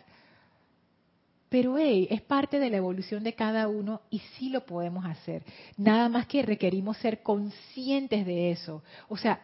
Pero 1.51 1.77
hey, 1.77 2.07
es 2.09 2.21
parte 2.21 2.59
de 2.59 2.69
la 2.69 2.77
evolución 2.77 3.25
de 3.25 3.33
cada 3.33 3.67
uno 3.67 3.99
y 4.09 4.19
sí 4.37 4.47
lo 4.47 4.65
podemos 4.65 5.05
hacer. 5.05 5.43
Nada 5.75 6.07
más 6.07 6.25
que 6.25 6.43
requerimos 6.43 6.95
ser 6.99 7.21
conscientes 7.21 8.25
de 8.25 8.51
eso. 8.51 8.83
O 9.09 9.17
sea, 9.17 9.41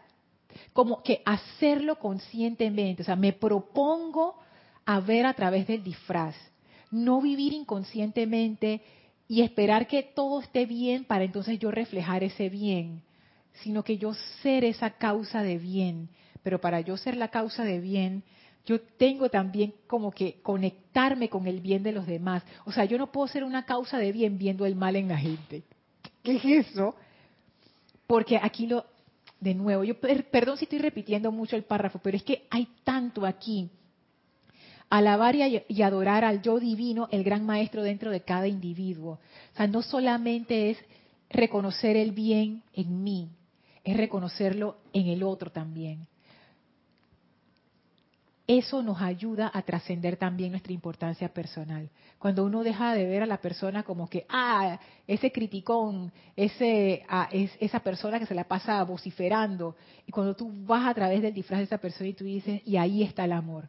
como 0.71 1.03
que 1.03 1.21
hacerlo 1.25 1.99
conscientemente. 1.99 3.01
O 3.01 3.05
sea, 3.05 3.17
me 3.17 3.33
propongo 3.33 4.39
a 4.85 5.01
ver 5.01 5.25
a 5.25 5.33
través 5.33 5.67
del 5.67 5.83
disfraz. 5.83 6.33
No 6.91 7.19
vivir 7.19 7.51
inconscientemente 7.51 8.81
y 9.27 9.41
esperar 9.41 9.85
que 9.85 10.01
todo 10.03 10.39
esté 10.39 10.65
bien 10.65 11.03
para 11.03 11.25
entonces 11.25 11.59
yo 11.59 11.71
reflejar 11.71 12.23
ese 12.23 12.47
bien 12.47 13.03
sino 13.63 13.83
que 13.83 13.97
yo 13.97 14.13
ser 14.41 14.63
esa 14.63 14.91
causa 14.91 15.41
de 15.41 15.57
bien. 15.57 16.09
Pero 16.43 16.61
para 16.61 16.81
yo 16.81 16.97
ser 16.97 17.17
la 17.17 17.29
causa 17.29 17.63
de 17.63 17.79
bien, 17.79 18.23
yo 18.67 18.81
tengo 18.81 19.29
también 19.29 19.73
como 19.87 20.11
que 20.11 20.41
conectarme 20.41 21.29
con 21.29 21.47
el 21.47 21.61
bien 21.61 21.83
de 21.83 21.93
los 21.93 22.05
demás. 22.05 22.43
O 22.65 22.71
sea, 22.73 22.83
yo 22.83 22.97
no 22.97 23.13
puedo 23.13 23.25
ser 23.29 23.45
una 23.45 23.65
causa 23.65 23.97
de 23.97 24.11
bien 24.11 24.37
viendo 24.37 24.65
el 24.65 24.75
mal 24.75 24.97
en 24.97 25.07
la 25.07 25.17
gente. 25.17 25.63
¿Qué 26.21 26.35
es 26.35 26.67
eso? 26.67 26.93
Porque 28.07 28.37
aquí 28.41 28.67
lo, 28.67 28.85
de 29.39 29.55
nuevo, 29.55 29.85
yo 29.85 29.95
perdón 29.97 30.57
si 30.57 30.65
estoy 30.65 30.79
repitiendo 30.79 31.31
mucho 31.31 31.55
el 31.55 31.63
párrafo, 31.63 31.99
pero 32.03 32.17
es 32.17 32.23
que 32.23 32.45
hay 32.49 32.67
tanto 32.83 33.25
aquí. 33.25 33.69
Alabar 34.89 35.35
y, 35.35 35.63
y 35.69 35.81
adorar 35.81 36.25
al 36.25 36.41
yo 36.41 36.59
divino, 36.59 37.07
el 37.11 37.23
gran 37.23 37.45
maestro 37.45 37.83
dentro 37.83 38.11
de 38.11 38.21
cada 38.21 38.49
individuo. 38.49 39.19
O 39.53 39.55
sea, 39.55 39.67
no 39.67 39.81
solamente 39.81 40.71
es 40.71 40.77
reconocer 41.29 41.95
el 41.95 42.11
bien 42.11 42.63
en 42.73 43.01
mí, 43.01 43.29
es 43.85 43.95
reconocerlo 43.95 44.75
en 44.91 45.07
el 45.07 45.23
otro 45.23 45.51
también. 45.53 46.05
Eso 48.47 48.81
nos 48.81 49.01
ayuda 49.01 49.51
a 49.53 49.61
trascender 49.61 50.15
también 50.15 50.51
nuestra 50.51 50.71
importancia 50.71 51.27
personal. 51.27 51.89
Cuando 52.17 52.45
uno 52.45 52.63
deja 52.63 52.93
de 52.93 53.05
ver 53.05 53.21
a 53.21 53.25
la 53.25 53.41
persona 53.41 53.83
como 53.83 54.09
que, 54.09 54.25
ah, 54.29 54.79
ese 55.05 55.33
criticón, 55.33 56.13
ese, 56.33 57.03
ah, 57.09 57.27
es, 57.29 57.51
esa 57.59 57.81
persona 57.81 58.19
que 58.19 58.25
se 58.25 58.33
la 58.33 58.45
pasa 58.45 58.81
vociferando, 58.83 59.75
y 60.05 60.13
cuando 60.13 60.33
tú 60.33 60.49
vas 60.65 60.87
a 60.87 60.93
través 60.93 61.21
del 61.21 61.33
disfraz 61.33 61.59
de 61.59 61.65
esa 61.65 61.77
persona 61.77 62.07
y 62.09 62.13
tú 62.13 62.23
dices, 62.23 62.61
y 62.65 62.77
ahí 62.77 63.03
está 63.03 63.25
el 63.25 63.33
amor. 63.33 63.67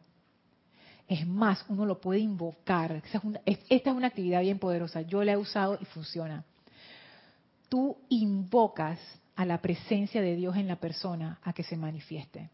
Es 1.09 1.27
más, 1.27 1.65
uno 1.67 1.85
lo 1.85 1.99
puede 1.99 2.21
invocar. 2.21 3.03
esta 3.45 3.89
es 3.89 3.95
una 3.95 4.07
actividad 4.07 4.39
bien 4.39 4.59
poderosa. 4.59 5.01
Yo 5.01 5.25
la 5.25 5.33
he 5.33 5.37
usado 5.37 5.77
y 5.81 5.85
funciona. 5.85 6.45
Tú 7.67 7.97
invocas 8.07 8.97
a 9.35 9.43
la 9.43 9.59
presencia 9.59 10.21
de 10.21 10.37
Dios 10.37 10.55
en 10.55 10.67
la 10.67 10.77
persona 10.77 11.39
a 11.43 11.51
que 11.51 11.63
se 11.63 11.75
manifieste. 11.75 12.49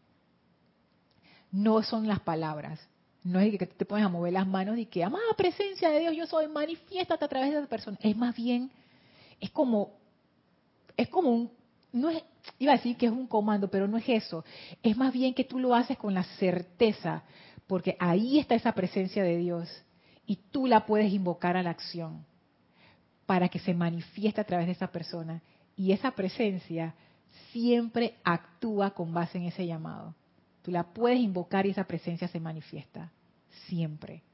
No 1.56 1.82
son 1.82 2.06
las 2.06 2.20
palabras. 2.20 2.78
No 3.24 3.40
es 3.40 3.58
que 3.58 3.66
te 3.66 3.86
pones 3.86 4.04
a 4.04 4.10
mover 4.10 4.34
las 4.34 4.46
manos 4.46 4.76
y 4.76 4.84
que, 4.84 5.02
amada 5.02 5.24
presencia 5.38 5.88
de 5.88 6.00
Dios, 6.00 6.14
yo 6.14 6.26
soy, 6.26 6.48
manifiéstate 6.48 7.24
a 7.24 7.28
través 7.28 7.50
de 7.50 7.58
esa 7.58 7.66
persona. 7.66 7.96
Es 8.02 8.14
más 8.14 8.36
bien, 8.36 8.70
es 9.40 9.50
como, 9.50 9.94
es 10.98 11.08
como 11.08 11.30
un, 11.30 11.50
no 11.92 12.10
es, 12.10 12.22
iba 12.58 12.72
a 12.72 12.76
decir 12.76 12.98
que 12.98 13.06
es 13.06 13.12
un 13.12 13.26
comando, 13.26 13.70
pero 13.70 13.88
no 13.88 13.96
es 13.96 14.06
eso. 14.06 14.44
Es 14.82 14.98
más 14.98 15.14
bien 15.14 15.32
que 15.32 15.44
tú 15.44 15.58
lo 15.58 15.74
haces 15.74 15.96
con 15.96 16.12
la 16.12 16.24
certeza, 16.38 17.22
porque 17.66 17.96
ahí 17.98 18.38
está 18.38 18.54
esa 18.54 18.72
presencia 18.72 19.24
de 19.24 19.38
Dios 19.38 19.66
y 20.26 20.36
tú 20.36 20.66
la 20.66 20.84
puedes 20.84 21.10
invocar 21.10 21.56
a 21.56 21.62
la 21.62 21.70
acción 21.70 22.26
para 23.24 23.48
que 23.48 23.60
se 23.60 23.72
manifieste 23.72 24.42
a 24.42 24.44
través 24.44 24.66
de 24.66 24.72
esa 24.72 24.88
persona 24.88 25.42
y 25.74 25.92
esa 25.92 26.10
presencia 26.10 26.94
siempre 27.50 28.16
actúa 28.24 28.90
con 28.90 29.14
base 29.14 29.38
en 29.38 29.44
ese 29.44 29.66
llamado. 29.66 30.14
Tú 30.66 30.72
la 30.72 30.82
puedes 30.82 31.20
invocar 31.20 31.64
y 31.64 31.70
esa 31.70 31.84
presencia 31.84 32.26
se 32.26 32.40
manifiesta, 32.40 33.12
siempre. 33.68 34.24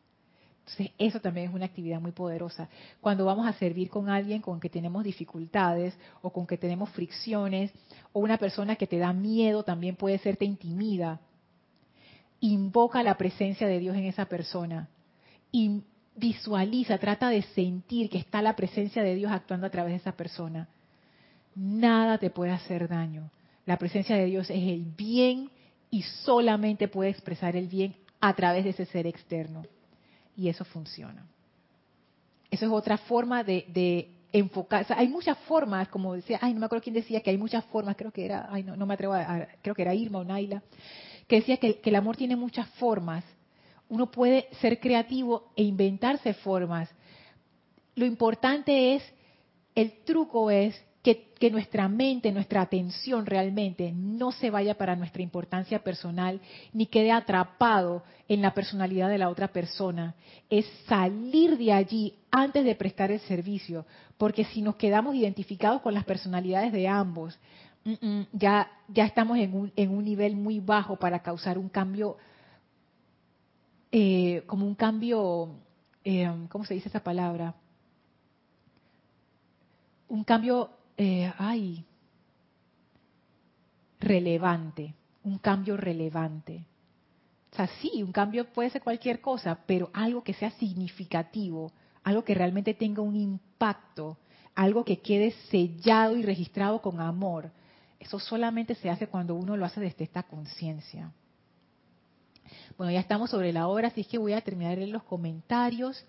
Entonces, 0.61 0.91
eso 0.97 1.20
también 1.20 1.51
es 1.51 1.55
una 1.55 1.66
actividad 1.66 2.01
muy 2.01 2.12
poderosa. 2.12 2.68
Cuando 3.03 3.26
vamos 3.26 3.47
a 3.47 3.53
servir 3.53 3.91
con 3.91 4.09
alguien 4.09 4.41
con 4.41 4.59
que 4.59 4.70
tenemos 4.70 5.05
dificultades 5.05 5.95
o 6.22 6.33
con 6.33 6.47
que 6.47 6.57
tenemos 6.57 6.89
fricciones, 6.91 7.70
o 8.14 8.20
una 8.20 8.39
persona 8.39 8.76
que 8.76 8.87
te 8.87 8.97
da 8.97 9.12
miedo, 9.12 9.62
también 9.62 9.95
puede 9.95 10.16
ser 10.16 10.39
te 10.39 10.47
intimida, 10.47 11.20
invoca 12.41 13.03
la 13.03 13.18
presencia 13.18 13.66
de 13.66 13.78
Dios 13.78 13.95
en 13.95 14.07
esa 14.07 14.24
persona. 14.24 14.89
Y 15.51 15.83
visualiza, 16.16 16.97
trata 16.97 17.28
de 17.28 17.43
sentir 17.43 18.09
que 18.09 18.18
está 18.18 18.41
la 18.41 18.57
presencia 18.57 19.03
de 19.03 19.14
Dios 19.14 19.30
actuando 19.30 19.66
a 19.66 19.70
través 19.70 19.93
de 19.93 19.99
esa 19.99 20.16
persona 20.16 20.68
nada 21.55 22.18
te 22.18 22.30
puede 22.30 22.53
hacer 22.53 22.89
daño. 22.89 23.30
La 23.66 23.76
presencia 23.76 24.16
de 24.16 24.26
Dios 24.26 24.51
es 24.51 24.62
el 24.62 24.85
bien 24.85 25.51
y 25.93 26.03
solamente 26.24 26.88
puede 26.88 27.11
expresar 27.11 27.55
el 27.55 27.68
bien 27.68 27.95
a 28.18 28.34
través 28.34 28.64
de 28.64 28.70
ese 28.70 28.86
ser 28.86 29.07
externo. 29.07 29.62
Y 30.34 30.49
eso 30.49 30.64
funciona. 30.64 31.26
Eso 32.51 32.64
es 32.64 32.72
otra 32.72 32.97
forma 32.97 33.45
de, 33.45 34.09
enfocar. 34.32 34.86
hay 34.88 35.09
muchas 35.09 35.36
formas, 35.40 35.88
como 35.88 36.14
decía, 36.14 36.38
ay, 36.40 36.55
no 36.55 36.61
me 36.61 36.66
acuerdo 36.66 36.82
quién 36.82 36.95
decía 36.95 37.20
que 37.20 37.28
hay 37.28 37.36
muchas 37.36 37.62
formas, 37.66 37.95
creo 37.97 38.11
que 38.11 38.24
era, 38.24 38.49
ay, 38.51 38.62
no, 38.62 38.74
no 38.74 38.86
me 38.86 38.95
atrevo 38.95 39.12
a, 39.12 39.47
creo 39.61 39.74
que 39.74 39.82
era 39.82 39.95
Irma 39.95 40.20
o 40.20 40.24
Naila, 40.24 40.62
que 41.28 41.36
decía 41.36 41.59
que 41.59 41.78
el 41.84 41.95
amor 41.95 42.16
tiene 42.16 42.36
muchas 42.36 42.66
formas. 42.70 43.22
Uno 43.90 44.11
puede 44.11 44.49
ser 44.62 44.80
creativo 44.80 45.53
e 45.57 45.62
inventarse 45.62 46.32
formas. 46.32 46.88
Lo 47.95 48.07
importante 48.07 48.95
es, 48.95 49.03
el 49.74 50.05
truco 50.05 50.51
es 50.51 50.74
que, 51.03 51.51
nuestra 51.51 51.89
mente, 51.89 52.31
nuestra 52.31 52.61
atención 52.61 53.27
realmente 53.27 53.93
no 53.93 54.31
se 54.31 54.51
vaya 54.51 54.79
para 54.79 54.95
nuestra 54.95 55.23
importancia 55.23 55.83
personal 55.83 56.41
ni 56.73 56.87
quede 56.87 57.11
atrapado 57.11 58.05
en 58.29 58.41
la 58.41 58.55
personalidad 58.55 59.09
de 59.09 59.19
la 59.19 59.29
otra 59.29 59.49
persona. 59.49 60.15
Es 60.49 60.65
salir 60.87 61.59
de 61.59 61.73
allí 61.73 62.15
antes 62.31 62.65
de 62.65 62.77
prestar 62.77 63.11
el 63.11 63.19
servicio, 63.21 63.85
porque 64.17 64.45
si 64.45 64.63
nos 64.63 64.77
quedamos 64.77 65.17
identificados 65.17 65.83
con 65.83 65.95
las 65.95 66.05
personalidades 66.05 66.73
de 66.73 66.87
ambos, 66.87 67.37
ya, 68.31 68.71
ya 68.87 69.05
estamos 69.05 69.39
en 69.39 69.55
un, 69.55 69.73
en 69.75 69.91
un 69.91 70.05
nivel 70.05 70.37
muy 70.37 70.61
bajo 70.61 70.95
para 70.97 71.21
causar 71.21 71.59
un 71.59 71.69
cambio, 71.69 72.17
eh, 73.91 74.45
como 74.47 74.65
un 74.65 74.77
cambio, 74.77 75.57
eh, 76.05 76.31
¿cómo 76.49 76.65
se 76.65 76.75
dice 76.75 76.89
esa 76.89 77.03
palabra? 77.03 77.57
Un 80.09 80.23
cambio 80.23 80.71
eh, 80.97 81.32
ay, 81.38 81.84
relevante, 84.01 84.95
un 85.24 85.38
cambio 85.38 85.76
relevante. 85.76 86.64
O 87.53 87.57
sea, 87.57 87.66
sí, 87.80 88.03
un 88.03 88.12
cambio 88.12 88.47
puede 88.53 88.70
ser 88.70 88.82
cualquier 88.82 89.20
cosa, 89.20 89.59
pero 89.66 89.90
algo 89.93 90.22
que 90.24 90.34
sea 90.34 90.51
significativo, 90.53 91.70
algo 92.03 92.24
que 92.24 92.34
realmente 92.34 92.74
tenga 92.74 93.03
un 93.03 93.14
impacto, 93.14 94.16
algo 94.55 94.84
que 94.84 95.01
quede 95.01 95.32
sellado 95.51 96.16
y 96.16 96.22
registrado 96.22 96.80
con 96.80 97.01
amor. 97.01 97.51
Eso 98.01 98.18
solamente 98.18 98.74
se 98.74 98.90
hace 98.90 99.07
cuando 99.07 99.34
uno 99.34 99.57
lo 99.57 99.64
hace 99.64 99.80
desde 99.80 100.05
esta 100.05 100.22
conciencia. 100.22 101.12
Bueno, 102.76 102.93
ya 102.93 103.01
estamos 103.01 103.30
sobre 103.30 103.53
la 103.53 103.68
hora, 103.68 103.88
así 103.88 104.05
que 104.05 104.18
voy 104.18 104.32
a 104.32 104.40
terminar 104.40 104.78
en 104.78 104.90
los 104.90 105.03
comentarios. 105.05 106.05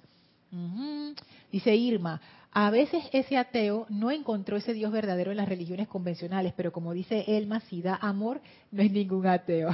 Dice 1.51 1.75
Irma, 1.75 2.21
a 2.56 2.70
veces 2.70 3.04
ese 3.12 3.36
ateo 3.36 3.88
no 3.89 4.12
encontró 4.12 4.58
ese 4.58 4.74
Dios 4.74 4.91
verdadero 4.91 5.32
en 5.32 5.38
las 5.38 5.49
religiones 5.49 5.88
convencionales, 5.88 6.54
pero 6.56 6.72
como 6.72 6.93
dice 6.93 7.26
Elma, 7.28 7.62
si 7.62 7.82
da 7.82 7.95
amor, 7.95 8.41
no 8.72 8.84
es 8.84 8.91
ningún 8.91 9.26
ateo. 9.26 9.72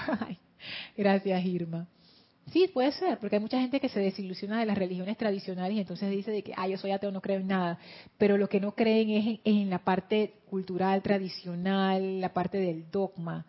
Gracias, 0.97 1.45
Irma. 1.45 1.87
Sí, 2.51 2.67
puede 2.73 2.91
ser, 2.93 3.19
porque 3.19 3.35
hay 3.35 3.41
mucha 3.41 3.59
gente 3.59 3.79
que 3.79 3.89
se 3.89 3.99
desilusiona 3.99 4.59
de 4.59 4.65
las 4.65 4.77
religiones 4.77 5.17
tradicionales 5.17 5.77
y 5.77 5.81
entonces 5.81 6.09
dice 6.09 6.31
de 6.31 6.41
que, 6.41 6.53
ah, 6.55 6.67
yo 6.67 6.77
soy 6.77 6.91
ateo, 6.91 7.11
no 7.11 7.21
creo 7.21 7.41
en 7.41 7.47
nada. 7.47 7.77
Pero 8.17 8.37
lo 8.37 8.47
que 8.47 8.59
no 8.59 8.73
creen 8.73 9.09
es 9.09 9.39
en, 9.43 9.69
la 9.69 9.79
parte 9.79 10.35
cultural, 10.49 11.01
tradicional, 11.01 12.21
la 12.21 12.33
parte 12.33 12.57
del 12.57 12.89
dogma. 12.89 13.45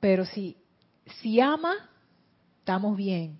Pero 0.00 0.24
si, 0.24 0.56
si 1.20 1.40
ama, 1.40 1.74
estamos 2.58 2.96
bien. 2.96 3.38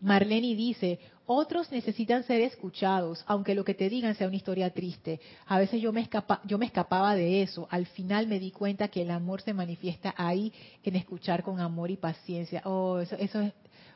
Marlene 0.00 0.54
dice, 0.54 1.00
otros 1.26 1.72
necesitan 1.72 2.22
ser 2.24 2.42
escuchados, 2.42 3.24
aunque 3.26 3.54
lo 3.54 3.64
que 3.64 3.74
te 3.74 3.88
digan 3.88 4.14
sea 4.14 4.26
una 4.26 4.36
historia 4.36 4.70
triste. 4.70 5.20
A 5.46 5.58
veces 5.58 5.80
yo 5.80 5.92
me, 5.92 6.02
escapa, 6.02 6.40
yo 6.44 6.58
me 6.58 6.66
escapaba 6.66 7.14
de 7.14 7.42
eso. 7.42 7.66
Al 7.70 7.86
final 7.86 8.26
me 8.26 8.38
di 8.38 8.50
cuenta 8.50 8.88
que 8.88 9.02
el 9.02 9.10
amor 9.10 9.40
se 9.40 9.54
manifiesta 9.54 10.14
ahí 10.16 10.52
en 10.82 10.96
escuchar 10.96 11.42
con 11.42 11.60
amor 11.60 11.90
y 11.90 11.96
paciencia. 11.96 12.60
Oh, 12.64 12.98
eso, 12.98 13.16
eso 13.16 13.40
es, 13.40 13.52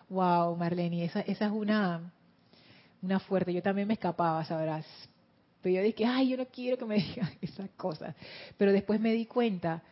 wow, 0.08 0.56
Marlene, 0.56 1.04
esa, 1.04 1.20
esa 1.20 1.46
es 1.46 1.52
una, 1.52 2.12
una 3.02 3.20
fuerte. 3.20 3.52
Yo 3.52 3.62
también 3.62 3.88
me 3.88 3.94
escapaba, 3.94 4.42
sabrás. 4.46 4.86
Pero 5.60 5.76
yo 5.76 5.82
dije, 5.82 6.06
ay, 6.06 6.30
yo 6.30 6.36
no 6.38 6.46
quiero 6.46 6.78
que 6.78 6.86
me 6.86 6.94
digan 7.02 7.30
esas 7.42 7.68
cosas. 7.70 8.14
Pero 8.56 8.72
después 8.72 9.00
me 9.00 9.12
di 9.12 9.26
cuenta, 9.26 9.82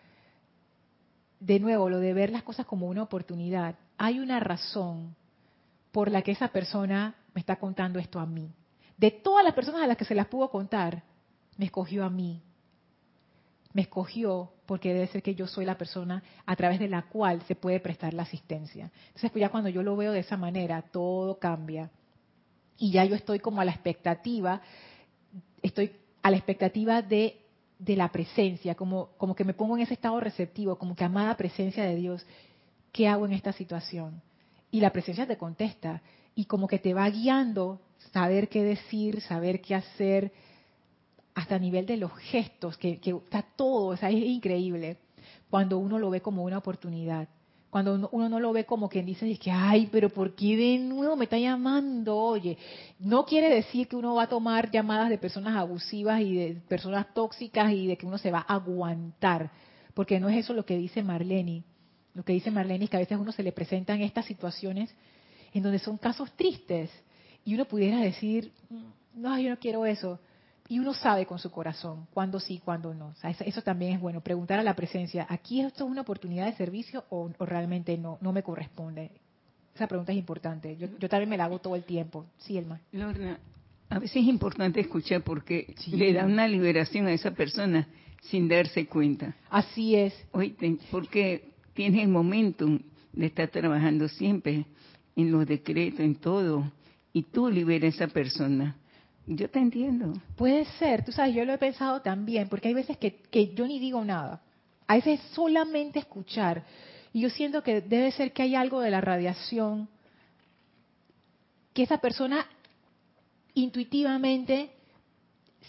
de 1.39 1.61
nuevo, 1.61 1.91
lo 1.91 1.99
de 1.99 2.15
ver 2.15 2.31
las 2.31 2.45
cosas 2.45 2.65
como 2.65 2.87
una 2.87 3.03
oportunidad. 3.03 3.75
Hay 3.99 4.21
una 4.21 4.41
razón 4.41 5.15
por 5.93 6.11
la 6.11 6.23
que 6.23 6.33
esa 6.33 6.49
persona 6.49 7.15
me 7.37 7.41
está 7.41 7.57
contando 7.57 7.99
esto 7.99 8.19
a 8.19 8.25
mí. 8.25 8.51
De 8.97 9.11
todas 9.11 9.45
las 9.45 9.53
personas 9.53 9.83
a 9.83 9.87
las 9.87 9.99
que 9.99 10.07
se 10.07 10.15
las 10.15 10.27
pudo 10.27 10.51
contar, 10.51 11.03
me 11.59 11.67
escogió 11.67 12.03
a 12.03 12.09
mí. 12.09 12.43
Me 13.75 13.83
escogió 13.83 14.55
porque 14.65 14.95
debe 14.95 15.07
ser 15.09 15.23
que 15.23 15.35
yo 15.35 15.47
soy 15.47 15.67
la 15.67 15.77
persona 15.77 16.23
a 16.47 16.57
través 16.57 16.79
de 16.79 16.89
la 16.89 17.03
cual 17.03 17.43
se 17.43 17.55
puede 17.55 17.79
prestar 17.79 18.15
la 18.15 18.23
asistencia. 18.23 18.91
Entonces, 19.09 19.31
pues 19.31 19.41
ya 19.43 19.51
cuando 19.51 19.69
yo 19.69 19.83
lo 19.83 19.99
veo 19.99 20.13
de 20.13 20.21
esa 20.21 20.39
manera, 20.39 20.81
todo 20.81 21.39
cambia. 21.39 21.91
Y 22.79 22.91
ya 22.91 23.05
yo 23.05 23.15
estoy 23.15 23.39
como 23.39 23.61
a 23.61 23.67
la 23.67 23.73
expectativa, 23.73 24.63
estoy 25.61 25.93
a 26.23 26.31
la 26.31 26.39
expectativa 26.39 27.03
de, 27.03 27.39
de 27.79 27.97
la 27.97 28.11
presencia, 28.11 28.75
como, 28.77 29.11
como 29.19 29.35
que 29.37 29.45
me 29.45 29.53
pongo 29.53 29.77
en 29.77 29.83
ese 29.83 29.93
estado 29.93 30.19
receptivo, 30.21 30.79
como 30.79 30.97
que 30.97 31.05
amada 31.05 31.37
presencia 31.37 31.85
de 31.85 31.97
Dios, 31.97 32.25
¿qué 32.93 33.09
hago 33.09 33.27
en 33.27 33.35
esta 33.35 33.53
situación? 33.53 34.23
Y 34.71 34.81
la 34.81 34.91
presencia 34.91 35.27
te 35.27 35.37
contesta, 35.37 36.01
y 36.37 36.45
como 36.45 36.69
que 36.69 36.79
te 36.79 36.95
va 36.95 37.09
guiando 37.11 37.81
saber 38.13 38.49
qué 38.49 38.63
decir, 38.63 39.23
saber 39.23 39.61
qué 39.61 39.75
hacer, 39.75 40.33
hasta 41.35 41.57
a 41.57 41.59
nivel 41.59 41.87
de 41.87 41.97
los 41.97 42.13
gestos, 42.13 42.77
que, 42.77 43.01
está 43.03 43.43
todo, 43.57 43.87
o 43.89 43.97
sea, 43.97 44.11
es 44.11 44.23
increíble 44.23 44.99
cuando 45.51 45.79
uno 45.79 45.99
lo 45.99 46.11
ve 46.11 46.21
como 46.21 46.45
una 46.45 46.59
oportunidad. 46.59 47.29
Cuando 47.71 48.09
uno, 48.11 48.29
no 48.29 48.41
lo 48.41 48.53
ve 48.53 48.65
como 48.65 48.89
quien 48.89 49.05
dice, 49.05 49.37
que, 49.39 49.51
ay, 49.51 49.89
pero 49.91 50.09
¿por 50.09 50.35
qué 50.35 50.57
de 50.57 50.79
nuevo 50.79 51.17
me 51.17 51.25
está 51.25 51.37
llamando? 51.37 52.17
Oye, 52.17 52.57
no 53.01 53.27
quiere 53.27 53.55
decir 53.55 53.89
que 53.89 53.97
uno 53.97 54.15
va 54.15 54.25
a 54.25 54.29
tomar 54.29 54.71
llamadas 54.71 55.11
de 55.11 55.19
personas 55.19 55.57
abusivas 55.57 56.21
y 56.21 56.37
de 56.37 56.55
personas 56.69 57.13
tóxicas 57.13 57.73
y 57.73 57.87
de 57.87 57.97
que 57.97 58.07
uno 58.07 58.19
se 58.19 58.31
va 58.31 58.47
a 58.49 58.55
aguantar, 58.55 59.51
porque 59.95 60.21
no 60.21 60.29
es 60.29 60.39
eso 60.39 60.55
lo 60.55 60.65
que 60.65 60.77
dice 60.77 61.03
Marlene. 61.03 61.65
Lo 62.15 62.25
que 62.25 62.33
dice 62.33 62.51
Marlene 62.51 62.85
es 62.85 62.91
que 62.91 62.97
a 62.97 63.01
veces 63.01 63.19
uno 63.19 63.33
se 63.33 63.43
le 63.43 63.53
presentan 63.53 64.01
estas 64.01 64.25
situaciones 64.25 64.95
en 65.57 65.63
donde 65.63 65.79
son 65.79 65.97
casos 65.97 66.31
tristes 66.33 66.91
y 67.45 67.55
uno 67.55 67.65
pudiera 67.65 67.99
decir, 68.01 68.53
mm, 68.69 69.23
no, 69.23 69.39
yo 69.39 69.51
no 69.51 69.59
quiero 69.59 69.87
eso. 69.87 70.21
Y 70.69 70.81
uno 70.81 70.93
sabe 70.93 71.27
con 71.27 71.39
su 71.39 71.51
corazón 71.51 72.07
cuándo 72.13 72.41
sí, 72.41 72.61
cuándo 72.63 72.93
no. 72.93 73.15
eso, 73.23 73.63
también 73.63 73.93
es 73.93 74.01
bueno, 74.01 74.21
preguntar 74.21 74.59
a 74.59 74.65
la 74.65 74.75
presencia, 74.75 75.27
¿aquí 75.31 75.61
esto 75.61 75.85
es 75.85 75.91
una 75.91 76.01
oportunidad 76.01 76.47
de 76.47 76.57
servicio 76.57 77.05
o, 77.09 77.31
realmente 77.39 77.97
no, 77.97 78.19
no 78.21 78.33
me 78.33 78.43
corresponde? 78.43 79.13
Esa 79.75 79.87
pregunta 79.87 80.13
es 80.13 80.19
importante. 80.19 80.77
Yo, 80.77 81.09
también 81.09 81.31
me 81.31 81.37
la 81.37 81.45
hago 81.45 81.61
todo 81.61 81.77
el 81.77 81.85
tiempo. 81.85 82.27
Sí, 82.39 82.59
Elma. 82.59 82.81
Lorna, 82.93 83.39
a 83.89 83.99
veces 83.99 84.17
es 84.17 84.29
importante 84.29 84.81
escuchar 84.81 85.23
porque 85.23 85.75
le 85.87 86.13
da 86.13 86.27
una 86.27 86.49
liberación 86.49 87.07
a 87.07 87.13
esa 87.13 87.31
persona 87.31 87.87
sin 88.23 88.49
darse 88.49 88.87
cuenta. 88.87 89.37
Así 89.49 89.95
es. 89.95 90.15
Oíste, 90.33 90.79
porque 90.91 91.53
tiene 91.75 92.03
el 92.03 92.09
momentum 92.09 92.81
de 93.13 93.27
estar 93.27 93.49
trabajando 93.49 94.09
siempre 94.09 94.67
en 95.17 95.33
los 95.33 95.47
decretos, 95.47 96.01
en 96.01 96.15
todo, 96.17 96.71
y 97.13 97.23
tú 97.23 97.49
liberas 97.49 97.95
a 97.95 98.05
esa 98.05 98.13
persona. 98.13 98.77
Yo 99.27 99.51
te 99.51 99.59
entiendo. 99.59 100.13
Puede 100.37 100.65
ser, 100.79 101.05
tú 101.05 101.11
sabes, 101.11 101.35
yo 101.35 101.45
lo 101.45 101.55
he 101.55 101.59
pensado 101.59 102.01
también, 102.01 102.49
porque 102.49 102.69
hay 102.69 102.75
veces 102.75 102.97
que, 102.99 103.23
que 103.23 103.55
yo 103.55 103.67
ni 103.67 103.81
digo 103.81 104.05
nada. 104.05 104.43
A 104.87 104.95
veces 104.95 105.21
solamente 105.33 105.99
escuchar. 105.99 106.65
Y 107.13 107.23
yo 107.23 107.31
siento 107.31 107.63
que 107.63 107.81
debe 107.81 108.13
ser 108.13 108.33
que 108.33 108.43
hay 108.43 108.55
algo 108.55 108.81
de 108.81 108.91
la 108.91 109.01
radiación 109.01 109.89
que 111.73 111.83
esa 111.83 111.99
persona 111.99 112.47
intuitivamente 113.55 114.71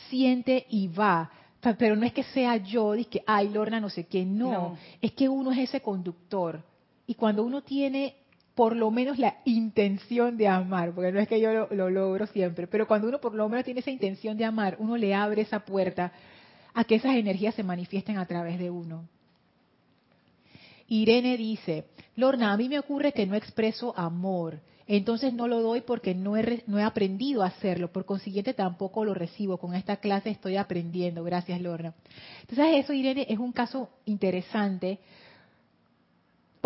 siente 0.09 0.65
y 0.69 0.87
va. 0.87 1.31
Pero 1.79 1.95
no 1.95 2.05
es 2.05 2.13
que 2.13 2.23
sea 2.23 2.57
yo, 2.57 2.95
y 2.95 3.05
que, 3.05 3.23
ay, 3.25 3.49
Lorna, 3.49 3.79
no 3.79 3.89
sé 3.89 4.05
qué, 4.05 4.23
no. 4.23 4.77
Es 5.01 5.13
que 5.13 5.27
uno 5.27 5.51
es 5.51 5.57
ese 5.59 5.81
conductor. 5.81 6.63
Y 7.07 7.15
cuando 7.15 7.43
uno 7.43 7.61
tiene 7.63 8.15
por 8.57 8.75
lo 8.75 8.89
menos 8.89 9.19
la 9.19 9.37
intención 9.45 10.35
de 10.35 10.47
amar, 10.47 10.91
porque 10.95 11.11
no 11.11 11.19
es 11.19 11.27
que 11.27 11.39
yo 11.39 11.67
lo, 11.69 11.89
logro 11.91 12.25
siempre, 12.25 12.65
pero 12.65 12.87
cuando 12.87 13.07
uno 13.07 13.21
por 13.21 13.35
lo 13.35 13.47
menos 13.47 13.63
tiene 13.63 13.81
esa 13.81 13.91
intención 13.91 14.35
de 14.35 14.45
amar, 14.45 14.77
uno 14.79 14.97
le 14.97 15.13
abre 15.13 15.43
esa 15.43 15.59
puerta 15.59 16.11
a 16.73 16.83
que 16.83 16.95
esas 16.95 17.15
energías 17.17 17.53
se 17.53 17.61
manifiesten 17.61 18.17
a 18.17 18.25
través 18.25 18.57
de 18.57 18.71
uno. 18.71 19.07
Irene 20.87 21.37
dice, 21.37 21.85
Lorna, 22.15 22.51
a 22.51 22.57
mí 22.57 22.67
me 22.67 22.79
ocurre 22.79 23.11
que 23.13 23.27
no 23.27 23.35
expreso 23.35 23.93
amor, 23.95 24.59
entonces 24.87 25.35
no 25.35 25.47
lo 25.47 25.61
doy 25.61 25.81
porque 25.81 26.15
no 26.15 26.35
he, 26.35 26.63
no 26.65 26.79
he 26.79 26.83
aprendido 26.83 27.43
a 27.43 27.47
hacerlo, 27.47 27.91
por 27.91 28.05
consiguiente 28.05 28.55
tampoco 28.55 29.05
lo 29.05 29.13
recibo. 29.13 29.59
Con 29.59 29.75
esta 29.75 29.97
clase 29.97 30.31
estoy 30.31 30.55
aprendiendo. 30.55 31.23
Gracias, 31.23 31.61
Lorna. 31.61 31.93
Entonces 32.41 32.83
eso, 32.83 32.93
Irene, 32.93 33.27
es 33.29 33.37
un 33.37 33.51
caso 33.51 33.89
interesante 34.05 34.97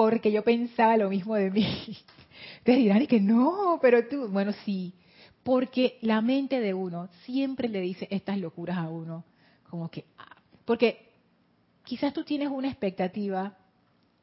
porque 0.01 0.31
yo 0.31 0.43
pensaba 0.43 0.97
lo 0.97 1.09
mismo 1.09 1.35
de 1.35 1.51
mí. 1.51 1.95
Te 2.63 2.71
dirán 2.71 3.05
que 3.05 3.19
no, 3.19 3.77
pero 3.79 4.07
tú, 4.07 4.27
bueno, 4.29 4.51
sí, 4.65 4.93
porque 5.43 5.99
la 6.01 6.21
mente 6.21 6.59
de 6.59 6.73
uno 6.73 7.07
siempre 7.23 7.69
le 7.69 7.81
dice 7.81 8.07
estas 8.09 8.39
locuras 8.39 8.79
a 8.79 8.89
uno, 8.89 9.23
como 9.69 9.91
que, 9.91 10.05
ah, 10.17 10.37
porque 10.65 11.11
quizás 11.83 12.13
tú 12.13 12.23
tienes 12.23 12.49
una 12.49 12.67
expectativa 12.67 13.55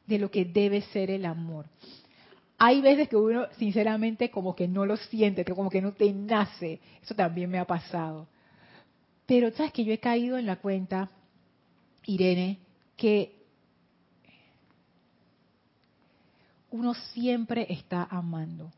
de 0.04 0.18
lo 0.18 0.32
que 0.32 0.44
debe 0.44 0.80
ser 0.82 1.12
el 1.12 1.24
amor. 1.24 1.66
Hay 2.58 2.80
veces 2.80 3.08
que 3.08 3.14
uno, 3.14 3.46
sinceramente, 3.56 4.32
como 4.32 4.56
que 4.56 4.66
no 4.66 4.84
lo 4.84 4.96
siente, 4.96 5.44
que 5.44 5.54
como 5.54 5.70
que 5.70 5.80
no 5.80 5.92
te 5.92 6.12
nace. 6.12 6.80
Eso 7.00 7.14
también 7.14 7.50
me 7.50 7.60
ha 7.60 7.66
pasado. 7.66 8.26
Pero 9.26 9.52
sabes 9.52 9.72
que 9.72 9.84
yo 9.84 9.92
he 9.92 9.98
caído 9.98 10.38
en 10.38 10.46
la 10.46 10.56
cuenta, 10.56 11.08
Irene, 12.04 12.58
que 12.96 13.37
uno 16.70 16.94
siempre 16.94 17.66
está 17.70 18.04
amando. 18.04 18.72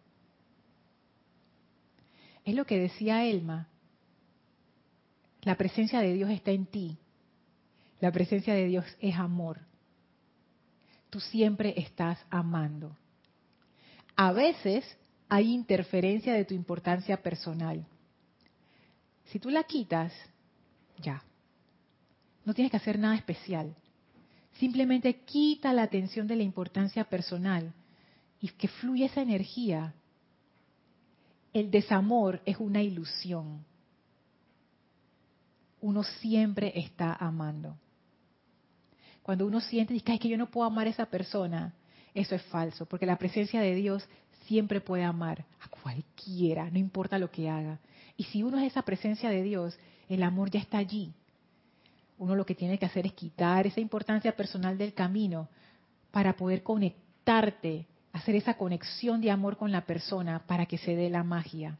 Es 2.44 2.54
lo 2.54 2.64
que 2.64 2.78
decía 2.78 3.24
Elma. 3.24 3.68
La 5.42 5.56
presencia 5.56 6.00
de 6.00 6.14
Dios 6.14 6.30
está 6.30 6.50
en 6.50 6.66
ti. 6.66 6.98
La 8.00 8.12
presencia 8.12 8.54
de 8.54 8.66
Dios 8.66 8.84
es 9.00 9.16
amor. 9.16 9.60
Tú 11.10 11.20
siempre 11.20 11.74
estás 11.76 12.18
amando. 12.30 12.96
A 14.16 14.32
veces 14.32 14.84
hay 15.28 15.52
interferencia 15.52 16.34
de 16.34 16.44
tu 16.44 16.54
importancia 16.54 17.22
personal. 17.22 17.86
Si 19.26 19.38
tú 19.38 19.50
la 19.50 19.64
quitas, 19.64 20.12
ya. 20.98 21.22
No 22.44 22.54
tienes 22.54 22.70
que 22.70 22.76
hacer 22.76 22.98
nada 22.98 23.16
especial. 23.16 23.74
Simplemente 24.54 25.20
quita 25.20 25.72
la 25.72 25.82
atención 25.82 26.26
de 26.26 26.36
la 26.36 26.42
importancia 26.42 27.04
personal 27.04 27.72
y 28.40 28.48
que 28.48 28.68
fluye 28.68 29.04
esa 29.04 29.22
energía. 29.22 29.94
El 31.52 31.70
desamor 31.70 32.40
es 32.44 32.56
una 32.58 32.82
ilusión. 32.82 33.64
Uno 35.80 36.02
siempre 36.02 36.72
está 36.74 37.14
amando. 37.14 37.76
Cuando 39.22 39.46
uno 39.46 39.60
siente 39.60 39.98
que, 40.00 40.18
que 40.18 40.28
yo 40.28 40.38
no 40.38 40.50
puedo 40.50 40.66
amar 40.66 40.86
a 40.86 40.90
esa 40.90 41.06
persona, 41.06 41.74
eso 42.14 42.34
es 42.34 42.42
falso, 42.44 42.86
porque 42.86 43.06
la 43.06 43.18
presencia 43.18 43.60
de 43.60 43.74
Dios 43.74 44.08
siempre 44.46 44.80
puede 44.80 45.04
amar 45.04 45.44
a 45.60 45.68
cualquiera, 45.68 46.70
no 46.70 46.78
importa 46.78 47.18
lo 47.18 47.30
que 47.30 47.48
haga. 47.48 47.78
Y 48.16 48.24
si 48.24 48.42
uno 48.42 48.58
es 48.58 48.72
esa 48.72 48.82
presencia 48.82 49.30
de 49.30 49.42
Dios, 49.42 49.78
el 50.08 50.22
amor 50.22 50.50
ya 50.50 50.60
está 50.60 50.78
allí. 50.78 51.12
Uno 52.18 52.34
lo 52.34 52.44
que 52.44 52.54
tiene 52.54 52.78
que 52.78 52.86
hacer 52.86 53.06
es 53.06 53.12
quitar 53.12 53.66
esa 53.66 53.80
importancia 53.80 54.36
personal 54.36 54.76
del 54.76 54.92
camino 54.92 55.48
para 56.10 56.34
poder 56.34 56.62
conectarte, 56.62 57.86
hacer 58.12 58.34
esa 58.34 58.54
conexión 58.54 59.20
de 59.20 59.30
amor 59.30 59.56
con 59.56 59.72
la 59.72 59.82
persona 59.82 60.40
para 60.46 60.66
que 60.66 60.78
se 60.78 60.96
dé 60.96 61.10
la 61.10 61.22
magia. 61.22 61.78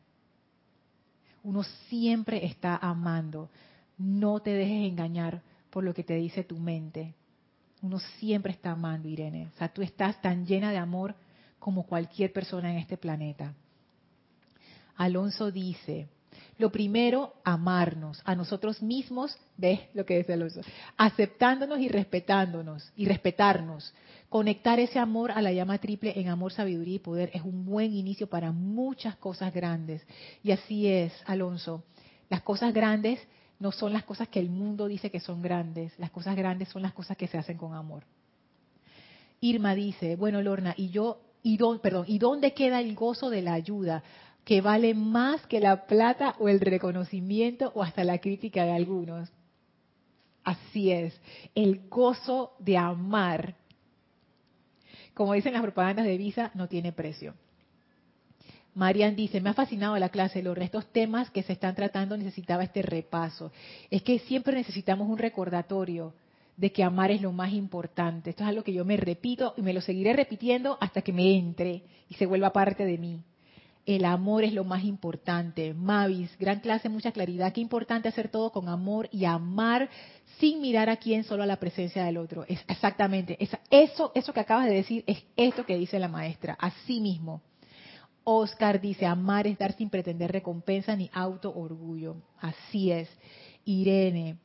Uno 1.42 1.62
siempre 1.88 2.44
está 2.44 2.76
amando. 2.76 3.48
No 3.98 4.40
te 4.40 4.50
dejes 4.50 4.88
engañar 4.88 5.42
por 5.70 5.84
lo 5.84 5.94
que 5.94 6.04
te 6.04 6.14
dice 6.14 6.44
tu 6.44 6.58
mente. 6.58 7.14
Uno 7.82 7.98
siempre 8.18 8.52
está 8.52 8.72
amando, 8.72 9.08
Irene. 9.08 9.48
O 9.54 9.58
sea, 9.58 9.68
tú 9.68 9.82
estás 9.82 10.20
tan 10.20 10.46
llena 10.46 10.70
de 10.70 10.78
amor 10.78 11.14
como 11.58 11.84
cualquier 11.84 12.32
persona 12.32 12.70
en 12.70 12.78
este 12.78 12.96
planeta. 12.96 13.54
Alonso 14.96 15.50
dice, 15.50 16.08
lo 16.60 16.70
primero, 16.70 17.34
amarnos 17.42 18.20
a 18.24 18.34
nosotros 18.34 18.82
mismos, 18.82 19.36
ve 19.56 19.88
lo 19.94 20.04
que 20.04 20.18
dice 20.18 20.34
Alonso, 20.34 20.60
aceptándonos 20.96 21.80
y 21.80 21.88
respetándonos 21.88 22.92
y 22.96 23.06
respetarnos. 23.06 23.92
Conectar 24.28 24.78
ese 24.78 25.00
amor 25.00 25.32
a 25.32 25.42
la 25.42 25.52
llama 25.52 25.78
triple 25.78 26.12
en 26.20 26.28
amor, 26.28 26.52
sabiduría 26.52 26.96
y 26.96 27.00
poder 27.00 27.30
es 27.34 27.42
un 27.42 27.64
buen 27.64 27.92
inicio 27.92 28.28
para 28.28 28.52
muchas 28.52 29.16
cosas 29.16 29.52
grandes. 29.52 30.06
Y 30.44 30.52
así 30.52 30.86
es, 30.86 31.12
Alonso. 31.26 31.82
Las 32.28 32.42
cosas 32.42 32.72
grandes 32.72 33.18
no 33.58 33.72
son 33.72 33.92
las 33.92 34.04
cosas 34.04 34.28
que 34.28 34.38
el 34.38 34.48
mundo 34.48 34.86
dice 34.86 35.10
que 35.10 35.18
son 35.18 35.42
grandes. 35.42 35.92
Las 35.98 36.10
cosas 36.10 36.36
grandes 36.36 36.68
son 36.68 36.82
las 36.82 36.92
cosas 36.92 37.16
que 37.16 37.26
se 37.26 37.38
hacen 37.38 37.58
con 37.58 37.74
amor. 37.74 38.04
Irma 39.40 39.74
dice, 39.74 40.16
bueno, 40.16 40.40
Lorna, 40.42 40.74
y 40.76 40.90
yo, 40.90 41.18
y 41.42 41.58
perdón, 41.82 42.04
¿y 42.06 42.18
dónde 42.18 42.52
queda 42.52 42.80
el 42.80 42.94
gozo 42.94 43.30
de 43.30 43.42
la 43.42 43.54
ayuda? 43.54 44.02
Que 44.44 44.60
vale 44.60 44.94
más 44.94 45.46
que 45.46 45.60
la 45.60 45.86
plata 45.86 46.34
o 46.38 46.48
el 46.48 46.60
reconocimiento 46.60 47.72
o 47.74 47.82
hasta 47.82 48.04
la 48.04 48.18
crítica 48.18 48.64
de 48.64 48.72
algunos. 48.72 49.30
Así 50.44 50.90
es, 50.90 51.18
el 51.54 51.88
gozo 51.88 52.54
de 52.58 52.78
amar, 52.78 53.54
como 55.14 55.34
dicen 55.34 55.52
las 55.52 55.62
propagandas 55.62 56.06
de 56.06 56.16
Visa, 56.16 56.50
no 56.54 56.68
tiene 56.68 56.92
precio. 56.92 57.34
Marian 58.74 59.16
dice, 59.16 59.40
me 59.40 59.50
ha 59.50 59.54
fascinado 59.54 59.98
la 59.98 60.08
clase, 60.08 60.42
los 60.42 60.56
restos 60.56 60.86
temas 60.92 61.30
que 61.30 61.42
se 61.42 61.52
están 61.52 61.74
tratando 61.74 62.16
necesitaba 62.16 62.64
este 62.64 62.82
repaso. 62.82 63.52
Es 63.90 64.02
que 64.02 64.20
siempre 64.20 64.54
necesitamos 64.54 65.08
un 65.08 65.18
recordatorio 65.18 66.14
de 66.56 66.72
que 66.72 66.84
amar 66.84 67.10
es 67.10 67.20
lo 67.20 67.32
más 67.32 67.52
importante. 67.52 68.30
Esto 68.30 68.44
es 68.44 68.48
algo 68.48 68.62
que 68.62 68.72
yo 68.72 68.84
me 68.84 68.96
repito 68.96 69.54
y 69.56 69.62
me 69.62 69.72
lo 69.72 69.80
seguiré 69.80 70.12
repitiendo 70.12 70.78
hasta 70.80 71.02
que 71.02 71.12
me 71.12 71.36
entre 71.36 71.82
y 72.08 72.14
se 72.14 72.26
vuelva 72.26 72.52
parte 72.52 72.84
de 72.84 72.98
mí. 72.98 73.22
El 73.90 74.04
amor 74.04 74.44
es 74.44 74.52
lo 74.52 74.62
más 74.62 74.84
importante. 74.84 75.74
Mavis, 75.74 76.30
gran 76.38 76.60
clase, 76.60 76.88
mucha 76.88 77.10
claridad. 77.10 77.52
Qué 77.52 77.60
importante 77.60 78.06
hacer 78.06 78.28
todo 78.28 78.52
con 78.52 78.68
amor 78.68 79.08
y 79.10 79.24
amar 79.24 79.90
sin 80.38 80.60
mirar 80.60 80.88
a 80.88 80.98
quién, 80.98 81.24
solo 81.24 81.42
a 81.42 81.46
la 81.46 81.56
presencia 81.56 82.04
del 82.04 82.16
otro. 82.16 82.44
Es 82.46 82.60
exactamente 82.68 83.36
eso, 83.68 84.12
eso 84.14 84.32
que 84.32 84.38
acabas 84.38 84.66
de 84.66 84.74
decir 84.74 85.02
es 85.08 85.24
esto 85.36 85.66
que 85.66 85.76
dice 85.76 85.98
la 85.98 86.06
maestra. 86.06 86.56
Así 86.60 87.00
mismo. 87.00 87.42
Oscar 88.22 88.80
dice, 88.80 89.06
amar 89.06 89.48
es 89.48 89.58
dar 89.58 89.72
sin 89.72 89.90
pretender 89.90 90.30
recompensa 90.30 90.94
ni 90.94 91.10
auto 91.12 91.52
orgullo. 91.52 92.14
Así 92.38 92.92
es. 92.92 93.08
Irene, 93.64 94.36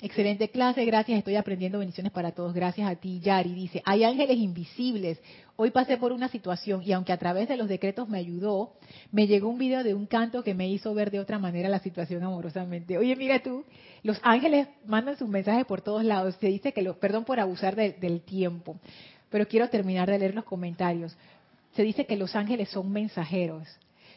Excelente 0.00 0.48
clase, 0.50 0.84
gracias, 0.84 1.18
estoy 1.18 1.34
aprendiendo 1.34 1.80
bendiciones 1.80 2.12
para 2.12 2.30
todos. 2.30 2.54
Gracias 2.54 2.88
a 2.88 2.94
ti, 2.94 3.18
Yari. 3.18 3.52
Dice, 3.52 3.82
hay 3.84 4.04
ángeles 4.04 4.38
invisibles. 4.38 5.20
Hoy 5.56 5.72
pasé 5.72 5.96
por 5.96 6.12
una 6.12 6.28
situación 6.28 6.84
y 6.84 6.92
aunque 6.92 7.12
a 7.12 7.16
través 7.16 7.48
de 7.48 7.56
los 7.56 7.68
decretos 7.68 8.08
me 8.08 8.18
ayudó, 8.18 8.74
me 9.10 9.26
llegó 9.26 9.48
un 9.48 9.58
video 9.58 9.82
de 9.82 9.94
un 9.94 10.06
canto 10.06 10.44
que 10.44 10.54
me 10.54 10.68
hizo 10.68 10.94
ver 10.94 11.10
de 11.10 11.18
otra 11.18 11.40
manera 11.40 11.68
la 11.68 11.80
situación 11.80 12.22
amorosamente. 12.22 12.96
Oye, 12.96 13.16
mira 13.16 13.42
tú, 13.42 13.64
los 14.04 14.20
ángeles 14.22 14.68
mandan 14.86 15.16
sus 15.16 15.28
mensajes 15.28 15.66
por 15.66 15.80
todos 15.80 16.04
lados. 16.04 16.36
Se 16.40 16.46
dice 16.46 16.72
que 16.72 16.82
los, 16.82 16.96
perdón 16.98 17.24
por 17.24 17.40
abusar 17.40 17.74
del 17.74 18.20
tiempo, 18.20 18.78
pero 19.30 19.48
quiero 19.48 19.68
terminar 19.68 20.08
de 20.08 20.20
leer 20.20 20.34
los 20.36 20.44
comentarios. 20.44 21.16
Se 21.74 21.82
dice 21.82 22.06
que 22.06 22.16
los 22.16 22.36
ángeles 22.36 22.68
son 22.68 22.92
mensajeros 22.92 23.66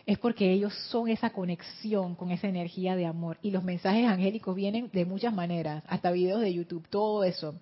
es 0.06 0.18
porque 0.18 0.52
ellos 0.52 0.74
son 0.90 1.08
esa 1.10 1.32
conexión 1.32 2.16
con 2.16 2.32
esa 2.32 2.48
energía 2.48 2.96
de 2.96 3.06
amor. 3.06 3.38
Y 3.42 3.52
los 3.52 3.64
mensajes 3.64 4.08
angélicos 4.08 4.56
vienen 4.56 4.90
de 4.92 5.06
muchas 5.06 5.34
maneras, 5.34 5.84
hasta 5.88 6.12
videos 6.12 6.42
de 6.42 6.54
YouTube, 6.54 6.88
todo 6.90 7.24
eso. 7.24 7.56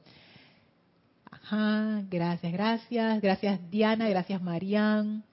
Ajá, 1.30 2.04
gracias, 2.10 2.52
gracias. 2.52 3.22
Gracias 3.22 3.60
Diana, 3.70 4.10
gracias 4.10 4.42
Marian. 4.42 5.24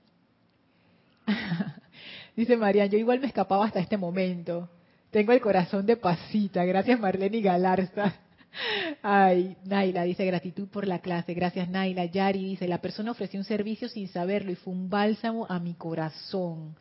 Dice 2.36 2.56
Marian, 2.56 2.90
yo 2.90 2.98
igual 2.98 3.20
me 3.20 3.26
escapaba 3.26 3.66
hasta 3.66 3.80
este 3.80 3.96
momento. 3.96 4.68
Tengo 5.10 5.32
el 5.32 5.40
corazón 5.40 5.86
de 5.86 5.96
pasita. 5.96 6.64
Gracias 6.64 7.00
Marlene 7.00 7.40
Galarza. 7.40 8.14
Ay, 9.02 9.56
Naila 9.64 10.02
dice 10.02 10.24
gratitud 10.24 10.68
por 10.68 10.86
la 10.86 11.00
clase. 11.00 11.34
Gracias 11.34 11.68
Naila. 11.68 12.04
Yari 12.06 12.44
dice, 12.44 12.68
la 12.68 12.80
persona 12.80 13.12
ofreció 13.12 13.40
un 13.40 13.44
servicio 13.44 13.88
sin 13.88 14.08
saberlo 14.08 14.50
y 14.50 14.56
fue 14.56 14.72
un 14.72 14.88
bálsamo 14.88 15.46
a 15.48 15.58
mi 15.58 15.74
corazón 15.74 16.76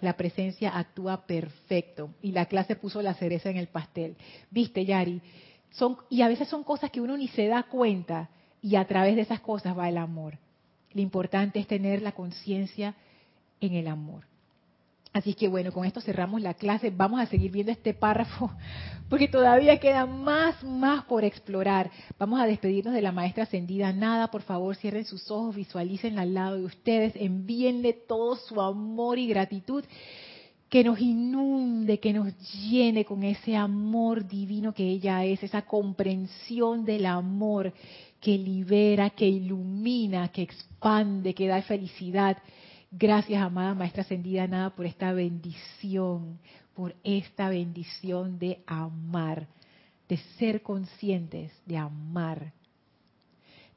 la 0.00 0.16
presencia 0.16 0.76
actúa 0.76 1.26
perfecto 1.26 2.10
y 2.22 2.32
la 2.32 2.46
clase 2.46 2.76
puso 2.76 3.02
la 3.02 3.14
cereza 3.14 3.50
en 3.50 3.56
el 3.56 3.68
pastel. 3.68 4.16
Viste, 4.50 4.84
Yari, 4.84 5.20
son, 5.70 5.96
y 6.10 6.22
a 6.22 6.28
veces 6.28 6.48
son 6.48 6.64
cosas 6.64 6.90
que 6.90 7.00
uno 7.00 7.16
ni 7.16 7.28
se 7.28 7.46
da 7.46 7.64
cuenta 7.64 8.28
y 8.62 8.76
a 8.76 8.86
través 8.86 9.16
de 9.16 9.22
esas 9.22 9.40
cosas 9.40 9.76
va 9.76 9.88
el 9.88 9.98
amor. 9.98 10.38
Lo 10.92 11.00
importante 11.00 11.58
es 11.58 11.66
tener 11.66 12.02
la 12.02 12.12
conciencia 12.12 12.94
en 13.60 13.74
el 13.74 13.88
amor. 13.88 14.24
Así 15.12 15.32
que 15.32 15.48
bueno, 15.48 15.72
con 15.72 15.84
esto 15.86 16.00
cerramos 16.00 16.42
la 16.42 16.54
clase. 16.54 16.90
Vamos 16.90 17.20
a 17.20 17.26
seguir 17.26 17.50
viendo 17.50 17.72
este 17.72 17.94
párrafo 17.94 18.50
porque 19.08 19.28
todavía 19.28 19.78
queda 19.78 20.04
más, 20.04 20.62
más 20.62 21.04
por 21.04 21.24
explorar. 21.24 21.90
Vamos 22.18 22.40
a 22.40 22.46
despedirnos 22.46 22.94
de 22.94 23.02
la 23.02 23.12
maestra 23.12 23.44
ascendida. 23.44 23.92
Nada, 23.92 24.30
por 24.30 24.42
favor, 24.42 24.76
cierren 24.76 25.04
sus 25.04 25.30
ojos, 25.30 25.56
visualicen 25.56 26.18
al 26.18 26.34
lado 26.34 26.56
de 26.56 26.64
ustedes, 26.64 27.14
envíenle 27.16 27.94
todo 27.94 28.36
su 28.36 28.60
amor 28.60 29.18
y 29.18 29.26
gratitud 29.26 29.84
que 30.68 30.82
nos 30.82 31.00
inunde, 31.00 32.00
que 32.00 32.12
nos 32.12 32.34
llene 32.68 33.04
con 33.04 33.22
ese 33.22 33.56
amor 33.56 34.26
divino 34.26 34.74
que 34.74 34.86
ella 34.86 35.24
es, 35.24 35.42
esa 35.42 35.62
comprensión 35.62 36.84
del 36.84 37.06
amor 37.06 37.72
que 38.20 38.36
libera, 38.36 39.10
que 39.10 39.28
ilumina, 39.28 40.28
que 40.28 40.42
expande, 40.42 41.34
que 41.34 41.46
da 41.46 41.62
felicidad 41.62 42.36
Gracias, 42.98 43.42
amada 43.42 43.74
Maestra 43.74 44.00
Ascendida 44.00 44.46
Nada, 44.46 44.70
por 44.70 44.86
esta 44.86 45.12
bendición, 45.12 46.38
por 46.74 46.94
esta 47.04 47.50
bendición 47.50 48.38
de 48.38 48.62
amar, 48.66 49.48
de 50.08 50.16
ser 50.38 50.62
conscientes, 50.62 51.52
de 51.66 51.76
amar. 51.76 52.54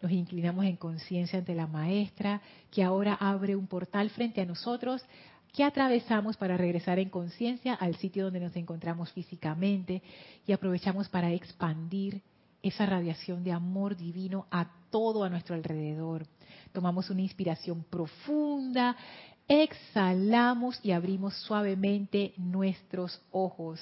Nos 0.01 0.13
inclinamos 0.13 0.63
en 0.63 0.77
conciencia 0.77 1.37
ante 1.37 1.53
la 1.53 1.67
Maestra, 1.67 2.41
que 2.71 2.81
ahora 2.81 3.13
abre 3.13 3.57
un 3.57 3.67
portal 3.67 4.09
frente 4.09 4.39
a 4.39 4.45
nosotros 4.45 5.03
que 5.51 5.65
atravesamos 5.65 6.37
para 6.37 6.55
regresar 6.55 6.97
en 6.97 7.09
conciencia 7.09 7.73
al 7.73 7.97
sitio 7.97 8.23
donde 8.23 8.39
nos 8.39 8.55
encontramos 8.55 9.11
físicamente 9.11 10.01
y 10.47 10.53
aprovechamos 10.53 11.09
para 11.09 11.33
expandir 11.33 12.21
esa 12.63 12.85
radiación 12.85 13.43
de 13.43 13.51
amor 13.51 13.97
divino 13.97 14.47
a 14.49 14.71
todo 14.89 15.25
a 15.25 15.29
nuestro 15.29 15.55
alrededor 15.55 16.25
Tomamos 16.71 17.09
una 17.09 17.21
inspiración 17.21 17.85
profunda, 17.89 18.95
exhalamos 19.47 20.79
y 20.83 20.91
abrimos 20.91 21.35
suavemente 21.35 22.33
nuestros 22.37 23.21
ojos. 23.31 23.79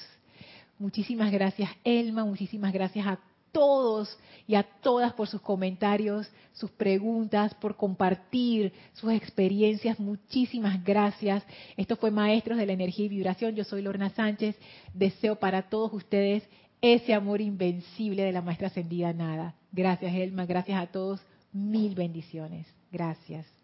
Muchísimas 0.78 1.30
gracias 1.32 1.70
Elma, 1.84 2.24
muchísimas 2.24 2.72
gracias 2.72 3.06
a 3.06 3.18
todos 3.52 4.16
y 4.46 4.54
a 4.54 4.62
todas 4.62 5.12
por 5.12 5.28
sus 5.28 5.40
comentarios, 5.40 6.30
sus 6.52 6.70
preguntas, 6.70 7.54
por 7.54 7.76
compartir 7.76 8.72
sus 8.92 9.12
experiencias. 9.12 9.98
Muchísimas 9.98 10.82
gracias. 10.84 11.44
Esto 11.76 11.96
fue 11.96 12.10
Maestros 12.10 12.58
de 12.58 12.66
la 12.66 12.72
Energía 12.72 13.06
y 13.06 13.08
Vibración. 13.08 13.54
Yo 13.54 13.64
soy 13.64 13.82
Lorna 13.82 14.10
Sánchez. 14.10 14.56
Deseo 14.94 15.36
para 15.36 15.68
todos 15.68 15.92
ustedes 15.92 16.48
ese 16.80 17.12
amor 17.14 17.40
invencible 17.40 18.22
de 18.22 18.32
la 18.32 18.42
Maestra 18.42 18.68
Ascendida 18.68 19.12
Nada. 19.12 19.54
Gracias 19.72 20.14
Elma, 20.14 20.46
gracias 20.46 20.80
a 20.80 20.86
todos. 20.86 21.20
Mil 21.52 21.94
bendiciones. 21.94 22.77
Gracias. 22.90 23.57